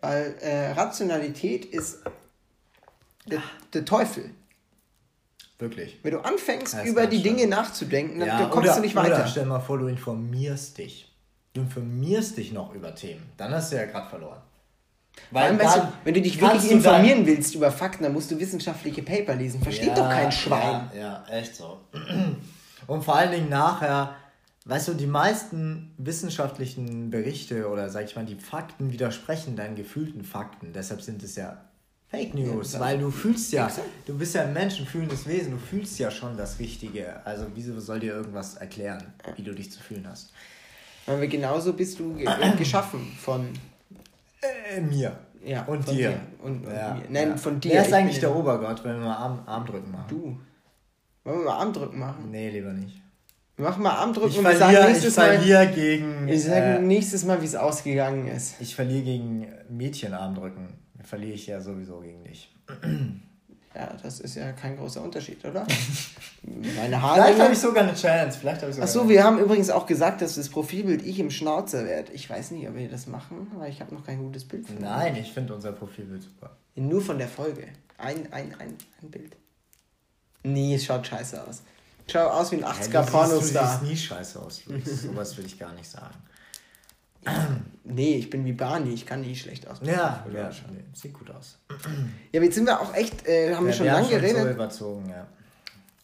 weil 0.01 0.35
äh, 0.41 0.71
Rationalität 0.71 1.65
ist 1.65 2.03
der, 3.25 3.41
der 3.73 3.85
Teufel. 3.85 4.29
Wirklich. 5.59 5.99
Wenn 6.03 6.11
du 6.13 6.19
anfängst, 6.19 6.73
Ja, 6.73 6.83
über 6.85 7.05
die 7.05 7.19
schlimm. 7.19 7.35
Dinge 7.37 7.49
nachzudenken, 7.49 8.19
dann 8.19 8.27
Ja, 8.29 8.39
dann 8.39 8.49
kommst 8.49 8.69
oder, 8.69 8.75
du 8.77 8.81
nicht 8.81 8.95
Oder 8.97 9.03
weiter. 9.11 9.27
stell 9.27 9.45
mal 9.45 9.59
vor, 9.59 9.77
du 9.77 9.87
informierst 9.87 10.77
dich. 10.77 11.13
Du 11.53 11.61
informierst 11.61 12.37
dich 12.37 12.53
noch 12.53 12.73
über 12.73 12.95
Themen. 12.95 13.23
Dann 13.37 13.51
hast 13.53 13.71
du 13.71 13.75
ja 13.75 13.85
gerade 13.85 14.09
verloren. 14.09 14.41
Vor 15.31 15.41
allem, 15.41 15.59
Weil 15.59 15.65
weißt 15.65 15.77
du, 15.77 15.81
wenn 16.05 16.13
du 16.13 16.21
dich 16.21 16.39
wirklich 16.39 16.71
informieren 16.71 17.25
willst 17.25 17.53
über 17.55 17.71
Fakten, 17.71 18.03
dann 18.03 18.13
musst 18.13 18.31
du 18.31 18.39
wissenschaftliche 18.39 19.01
Paper 19.03 19.35
lesen. 19.35 19.61
Versteht 19.61 19.97
doch 19.97 20.09
kein 20.09 20.31
Schwein. 20.31 20.89
Ja, 20.95 21.25
ja, 21.29 21.37
echt 21.37 21.55
so. 21.55 21.81
Und 22.87 23.03
vor 23.03 23.15
allen 23.17 23.31
Dingen 23.31 23.49
nachher, 23.49 24.15
weißt 24.63 24.87
du, 24.87 24.93
die 24.93 25.07
meisten 25.07 25.93
wissenschaftlichen 25.97 27.09
Berichte 27.09 27.67
oder 27.67 27.89
sag 27.89 28.05
ich 28.05 28.15
mal, 28.15 28.25
die 28.25 28.35
Fakten 28.35 28.93
widersprechen 28.93 29.57
deinen 29.57 29.75
gefühlten 29.75 30.23
Fakten. 30.23 30.71
Deshalb 30.71 31.01
sind 31.01 31.21
es 31.21 31.35
ja 31.35 31.57
Fake 32.11 32.33
News, 32.33 32.73
Ja, 32.73 32.79
weil 32.79 32.97
du 32.97 33.11
fühlst 33.11 33.51
ja, 33.53 33.67
Exakt. 33.67 33.87
du 34.07 34.17
bist 34.17 34.33
ja 34.33 34.41
ein 34.41 34.53
Mensch, 34.53 34.79
ein 34.79 34.85
fühlendes 34.87 35.27
Wesen, 35.27 35.51
du 35.51 35.57
fühlst 35.57 35.99
ja 35.99 36.09
schon 36.09 36.35
das 36.35 36.57
Richtige. 36.57 37.23
Also 37.25 37.45
wieso 37.53 37.79
soll 37.79 37.99
dir 37.99 38.13
irgendwas 38.15 38.55
erklären, 38.55 39.13
wie 39.35 39.43
du 39.43 39.53
dich 39.53 39.71
zu 39.71 39.79
fühlen 39.79 40.07
hast? 40.09 40.33
Weil 41.05 41.27
genauso 41.27 41.73
bist 41.73 41.99
du 41.99 42.17
äh, 42.17 42.55
geschaffen 42.57 42.99
von 43.19 43.47
Äh, 44.41 44.81
mir. 44.81 45.17
Ja, 45.45 45.63
Und 45.65 45.87
dir. 45.87 46.09
dir. 46.09 46.19
Und- 46.43 46.65
und 46.65 46.73
ja, 46.73 46.93
mir. 46.95 47.03
Nein, 47.09 47.29
ja. 47.29 47.37
von 47.37 47.59
dir. 47.59 47.71
Wer 47.73 47.81
ist 47.81 47.87
Ich 47.89 47.93
eigentlich 47.95 48.19
der 48.19 48.35
Obergott, 48.35 48.83
wenn 48.83 48.99
wir 48.99 49.05
mal 49.05 49.15
Arm, 49.15 49.43
Armdrücken 49.45 49.91
machen? 49.91 50.05
du. 50.09 50.37
Wollen 51.23 51.39
wir 51.39 51.45
mal 51.45 51.57
Armdrücken 51.59 51.99
machen? 51.99 52.31
Nee, 52.31 52.49
lieber 52.49 52.73
nicht. 52.73 53.01
Wir 53.55 53.65
machen 53.65 53.83
mal 53.83 53.91
Armdrücken 53.91 54.29
Ich 54.31 54.37
und 54.37 54.43
wir 54.45 54.51
sagen 54.57 54.71
verliere, 54.73 54.83
ich 54.87 54.89
nächstes 54.93 55.17
Mal. 55.17 55.37
verliere 55.37 55.67
gegen. 55.67 56.27
Ich 56.27 56.43
sage 56.43 56.65
äh, 56.77 56.79
nächstes 56.79 57.25
Mal, 57.25 57.41
wie 57.41 57.45
es 57.45 57.55
ausgegangen 57.55 58.27
ist. 58.27 58.55
Ich 58.59 58.73
verliere 58.75 59.03
gegen 59.03 59.47
Mädchenarmdrücken. 59.69 60.69
Verliere 61.03 61.33
ich 61.33 61.47
ja 61.47 61.61
sowieso 61.61 61.99
gegen 62.01 62.23
dich. 62.23 62.53
Ja, 63.75 63.95
das 64.01 64.19
ist 64.19 64.35
ja 64.35 64.51
kein 64.51 64.77
großer 64.77 65.01
Unterschied, 65.01 65.43
oder? 65.45 65.65
Meine 66.43 66.63
Vielleicht 66.71 67.01
habe 67.01 67.33
Haare. 67.43 67.51
ich 67.51 67.59
sogar 67.59 67.83
eine 67.83 67.93
Chance. 67.95 68.39
Vielleicht 68.39 68.61
habe 68.61 68.69
ich 68.71 68.75
sogar 68.75 68.87
Achso, 68.89 69.07
wir 69.07 69.23
haben 69.23 69.39
übrigens 69.39 69.69
auch 69.69 69.85
gesagt, 69.85 70.21
dass 70.21 70.35
das 70.35 70.49
Profilbild 70.49 71.05
ich 71.05 71.19
im 71.19 71.29
Schnauzer 71.31 71.85
werde. 71.85 72.11
Ich 72.13 72.29
weiß 72.29 72.51
nicht, 72.51 72.67
ob 72.67 72.75
wir 72.75 72.89
das 72.89 73.07
machen, 73.07 73.47
weil 73.57 73.69
ich 73.71 73.79
habe 73.81 73.93
noch 73.93 74.05
kein 74.05 74.19
gutes 74.19 74.45
Bild 74.47 74.65
von. 74.67 74.77
Nein, 74.79 75.15
ich 75.15 75.31
finde 75.31 75.53
unser 75.53 75.71
Profilbild 75.71 76.23
super. 76.23 76.57
Nur 76.75 77.01
von 77.01 77.17
der 77.17 77.27
Folge. 77.27 77.67
Ein, 77.97 78.31
ein, 78.33 78.55
ein, 78.59 78.75
ein 79.01 79.11
Bild. 79.11 79.35
Nee, 80.43 80.75
es 80.75 80.85
schaut 80.85 81.05
scheiße 81.05 81.45
aus. 81.45 81.61
Schau 82.11 82.27
aus 82.27 82.51
wie 82.51 82.55
ein 82.55 82.61
Ja, 82.61 82.71
80er 82.71 82.91
du 82.91 83.01
siehst- 83.01 83.11
Pornostar. 83.11 83.79
Du 83.81 83.85
siehst 83.85 83.91
nie 83.91 83.97
scheiße 83.97 84.39
aus, 84.39 84.65
Luis. 84.65 85.01
Sowas 85.03 85.37
will 85.37 85.45
ich 85.45 85.59
gar 85.59 85.73
nicht 85.73 85.89
sagen. 85.89 86.15
Nee, 87.83 88.15
ich 88.17 88.29
bin 88.29 88.45
wie 88.45 88.53
Barney, 88.53 88.93
ich 88.93 89.05
kann 89.05 89.21
nie 89.21 89.35
schlecht 89.35 89.67
aus. 89.67 89.79
Ja, 89.81 90.23
ja 90.33 90.49
nee, 90.71 90.83
sieht 90.93 91.13
gut 91.13 91.31
aus. 91.31 91.57
Ja, 92.31 92.39
aber 92.39 92.45
jetzt 92.45 92.55
sind 92.55 92.65
wir 92.65 92.79
auch 92.79 92.93
echt, 92.93 93.27
äh, 93.27 93.53
haben 93.55 93.65
wir 93.65 93.71
Ja, 93.71 93.77
schon 93.77 93.85
wir 93.87 93.93
lange 93.93 94.05
haben 94.05 94.13
So 94.13 94.19
geredet. 94.19 94.55
überzogen, 94.55 95.09
ja. 95.09 95.27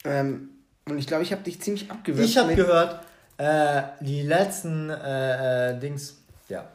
ähm, 0.03 0.49
und 0.88 0.97
ich 0.97 1.07
glaube, 1.07 1.24
ich 1.24 1.32
habe 1.32 1.43
dich 1.43 1.61
ziemlich 1.61 1.89
abgewürgt. 1.91 2.28
Ich 2.28 2.38
habe 2.38 2.55
gehört, 2.55 3.05
äh, 3.38 3.84
die 4.01 4.24
letzten 4.24 4.89
äh, 4.89 5.72
äh, 5.72 5.80
Dings. 5.80 6.18
Ja. 6.49 6.66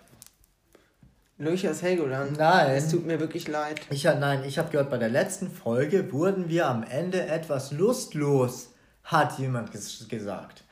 Luchas 1.38 1.82
Helgoland. 1.82 2.36
Nein. 2.38 2.70
Es 2.72 2.88
tut 2.90 3.06
mir 3.06 3.18
wirklich 3.18 3.48
leid. 3.48 3.80
Ich 3.90 4.04
nein, 4.04 4.44
ich 4.44 4.58
habe 4.58 4.70
gehört, 4.70 4.90
bei 4.90 4.98
der 4.98 5.08
letzten 5.08 5.50
Folge 5.50 6.12
wurden 6.12 6.48
wir 6.48 6.66
am 6.66 6.82
Ende 6.82 7.26
etwas 7.26 7.72
lustlos, 7.72 8.68
hat 9.04 9.38
jemand 9.38 9.72
ges 9.72 10.06
gesagt. 10.08 10.64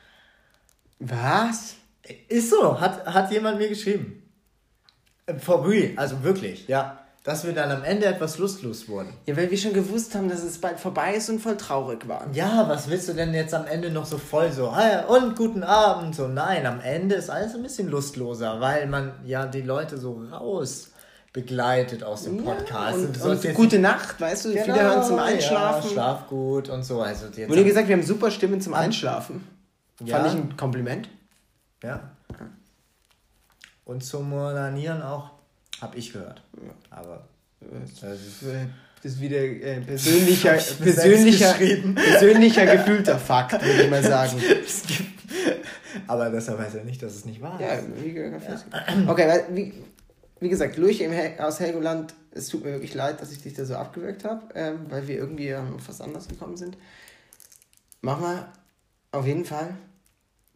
Was? 0.98 1.76
Ist 2.28 2.50
so, 2.50 2.80
hat, 2.80 3.06
hat 3.06 3.30
jemand 3.32 3.58
mir 3.58 3.68
geschrieben. 3.68 4.22
Äh, 5.26 5.34
For 5.38 5.66
real, 5.68 5.92
also 5.96 6.22
wirklich, 6.22 6.66
ja. 6.68 6.98
Dass 7.24 7.44
wir 7.44 7.52
dann 7.52 7.70
am 7.70 7.84
Ende 7.84 8.06
etwas 8.06 8.38
lustlos 8.38 8.88
wurden. 8.88 9.12
Ja, 9.26 9.36
weil 9.36 9.50
wir 9.50 9.58
schon 9.58 9.74
gewusst 9.74 10.14
haben, 10.14 10.30
dass 10.30 10.42
es 10.42 10.58
bald 10.58 10.80
vorbei 10.80 11.14
ist 11.14 11.28
und 11.28 11.40
voll 11.40 11.58
traurig 11.58 12.08
waren. 12.08 12.32
Ja, 12.32 12.66
was 12.68 12.88
willst 12.88 13.08
du 13.08 13.12
denn 13.12 13.34
jetzt 13.34 13.52
am 13.52 13.66
Ende 13.66 13.90
noch 13.90 14.06
so 14.06 14.16
voll 14.16 14.50
so, 14.50 14.68
ah, 14.68 15.00
und 15.08 15.36
guten 15.36 15.62
Abend, 15.62 16.14
so 16.14 16.26
nein, 16.28 16.64
am 16.64 16.80
Ende 16.80 17.16
ist 17.16 17.28
alles 17.28 17.54
ein 17.54 17.62
bisschen 17.62 17.88
lustloser, 17.90 18.60
weil 18.60 18.86
man 18.86 19.12
ja 19.26 19.44
die 19.46 19.60
Leute 19.60 19.98
so 19.98 20.22
raus 20.32 20.92
begleitet 21.34 22.02
aus 22.02 22.22
dem 22.24 22.42
Podcast. 22.42 22.94
und, 22.96 23.02
Du 23.02 23.08
und, 23.08 23.18
sollst 23.18 23.44
jetzt- 23.44 23.56
gute 23.56 23.78
Nacht, 23.78 24.18
weißt 24.18 24.46
du, 24.46 24.50
viele 24.52 24.64
Genau, 24.64 24.78
hören 24.78 25.04
zum 25.04 25.18
Einschlafen. 25.18 25.84
Ja, 25.88 25.92
schlaf 25.92 26.26
gut 26.28 26.70
und 26.70 26.82
so. 26.82 27.02
Also 27.02 27.26
jetzt 27.26 27.50
Wurde 27.50 27.64
gesagt, 27.64 27.88
wir 27.88 27.96
haben 27.96 28.04
super 28.04 28.30
Stimmen 28.30 28.62
zum 28.62 28.72
Einschlafen. 28.72 29.46
Ja. 30.02 30.16
Fand 30.16 30.28
ich 30.28 30.40
ein 30.40 30.56
Kompliment. 30.56 31.10
Ja. 31.82 32.10
Und 33.84 34.04
zum 34.04 34.28
Modernierern 34.30 35.02
auch, 35.02 35.30
habe 35.80 35.96
ich 35.96 36.12
gehört. 36.12 36.42
Aber 36.90 37.26
das 37.60 38.20
ist, 38.20 38.42
Das 39.02 39.12
ist 39.12 39.20
wieder 39.20 39.38
äh, 39.38 39.80
persönlicher, 39.86 40.58
selbst 40.58 40.80
persönlicher, 40.80 41.52
geschrieben. 41.52 41.94
persönlicher 41.94 42.66
gefühlter 42.66 43.18
Fakt, 43.18 43.52
würde 43.52 43.82
ich 43.84 43.90
mal 43.90 44.02
sagen. 44.02 44.40
aber 46.06 46.30
deshalb 46.30 46.58
heißt 46.58 46.74
ja 46.76 46.84
nicht, 46.84 47.02
dass 47.02 47.14
es 47.14 47.24
nicht 47.24 47.40
wahr 47.40 47.60
Ja, 47.60 47.74
ist. 47.74 47.86
wie 48.02 48.12
gesagt, 48.12 48.66
Okay, 49.06 49.28
weil, 49.28 49.44
wie, 49.56 49.74
wie 50.40 50.48
gesagt, 50.48 50.76
Lurch 50.76 51.02
aus 51.40 51.60
Helgoland, 51.60 52.12
es 52.32 52.48
tut 52.48 52.64
mir 52.64 52.72
wirklich 52.72 52.94
leid, 52.94 53.20
dass 53.22 53.32
ich 53.32 53.42
dich 53.42 53.54
da 53.54 53.64
so 53.64 53.74
abgewürgt 53.76 54.24
habe, 54.24 54.42
ähm, 54.54 54.80
weil 54.88 55.06
wir 55.08 55.16
irgendwie 55.16 55.48
ähm, 55.48 55.76
auf 55.76 55.88
was 55.88 56.00
anderes 56.00 56.28
gekommen 56.28 56.56
sind. 56.56 56.76
Machen 58.02 58.22
wir 58.22 58.48
auf 59.12 59.26
jeden 59.26 59.44
Fall. 59.44 59.74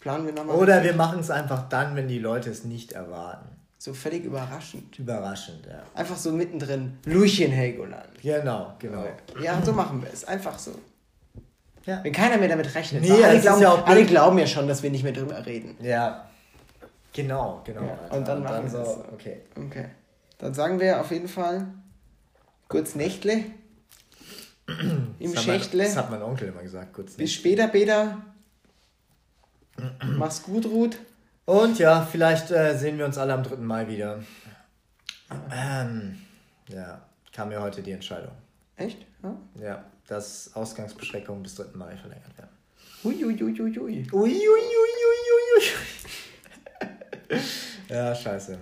Planen 0.02 0.26
wir 0.26 0.32
nochmal. 0.32 0.56
Oder 0.56 0.82
wir 0.82 0.94
machen 0.94 1.20
es 1.20 1.30
einfach 1.30 1.68
dann, 1.68 1.94
wenn 1.94 2.08
die 2.08 2.18
Leute 2.18 2.50
es 2.50 2.64
nicht 2.64 2.92
erwarten. 2.92 3.46
So 3.78 3.94
völlig 3.94 4.24
überraschend. 4.24 4.98
Überraschend, 4.98 5.64
ja. 5.66 5.82
Einfach 5.94 6.16
so 6.16 6.32
mittendrin. 6.32 6.98
Lurch 7.04 7.40
in 7.40 7.52
Helgoland. 7.52 8.20
Genau, 8.20 8.74
genau. 8.80 9.04
Ja, 9.40 9.60
so 9.64 9.72
machen 9.72 10.02
wir 10.02 10.12
es. 10.12 10.24
Einfach 10.24 10.58
so. 10.58 10.72
Ja. 11.86 12.02
Wenn 12.02 12.12
keiner 12.12 12.36
mehr 12.36 12.48
damit 12.48 12.74
rechnet. 12.74 13.02
Nee, 13.02 13.22
alle, 13.22 13.40
glauben, 13.40 13.62
ja 13.62 13.84
alle 13.84 14.04
glauben 14.04 14.38
ja 14.38 14.46
schon, 14.46 14.66
dass 14.68 14.82
wir 14.82 14.90
nicht 14.90 15.04
mehr 15.04 15.12
drüber 15.12 15.44
reden. 15.46 15.76
Ja. 15.80 16.28
Genau, 17.12 17.60
genau. 17.64 17.82
Ja, 17.82 18.16
und 18.16 18.26
dann 18.26 18.42
machen 18.42 18.72
wir 18.72 18.80
es. 18.80 18.86
so, 18.88 19.04
okay. 19.12 19.42
Okay. 19.56 19.86
Dann 20.38 20.54
sagen 20.54 20.80
wir 20.80 21.00
auf 21.00 21.10
jeden 21.10 21.28
Fall 21.28 21.66
kurz 22.68 22.94
Nächtle. 22.96 23.44
Im 24.66 25.14
Das 25.18 25.42
hat, 25.42 25.46
mein, 25.46 25.60
Schächtle. 25.60 25.84
das 25.84 25.96
hat 25.96 26.10
mein 26.10 26.22
Onkel 26.22 26.48
immer 26.48 26.62
gesagt, 26.62 26.92
kurz. 26.92 27.14
Bis 27.14 27.32
später, 27.32 27.68
Peter. 27.68 28.18
Mach's 30.18 30.42
gut, 30.42 30.66
Ruth. 30.66 30.98
Und 31.44 31.78
ja, 31.78 32.06
vielleicht 32.10 32.50
äh, 32.50 32.76
sehen 32.76 32.98
wir 32.98 33.04
uns 33.04 33.18
alle 33.18 33.34
am 33.34 33.42
3. 33.42 33.56
Mai 33.56 33.88
wieder. 33.88 34.22
Ähm, 35.50 36.18
ja, 36.68 37.02
kam 37.32 37.48
mir 37.48 37.60
heute 37.60 37.82
die 37.82 37.92
Entscheidung. 37.92 38.32
Echt? 38.76 39.06
Ja? 39.22 39.36
Ja, 39.60 39.84
dass 40.06 40.54
Ausgangsbeschränkungen 40.54 41.42
bis 41.42 41.54
3. 41.56 41.76
Mai 41.76 41.96
verlängert 41.96 42.36
werden. 42.36 42.50
Hui, 43.02 43.16
hui, 43.22 43.36
hui, 43.36 43.58
hui, 43.58 43.74
hui. 43.74 44.06
Ui, 44.12 44.30
ui, 44.30 44.30
ui, 44.30 44.92
ui, 45.08 45.22
ui, 45.34 45.66
ui. 47.30 47.38
ja, 47.88 48.14
scheiße. 48.14 48.58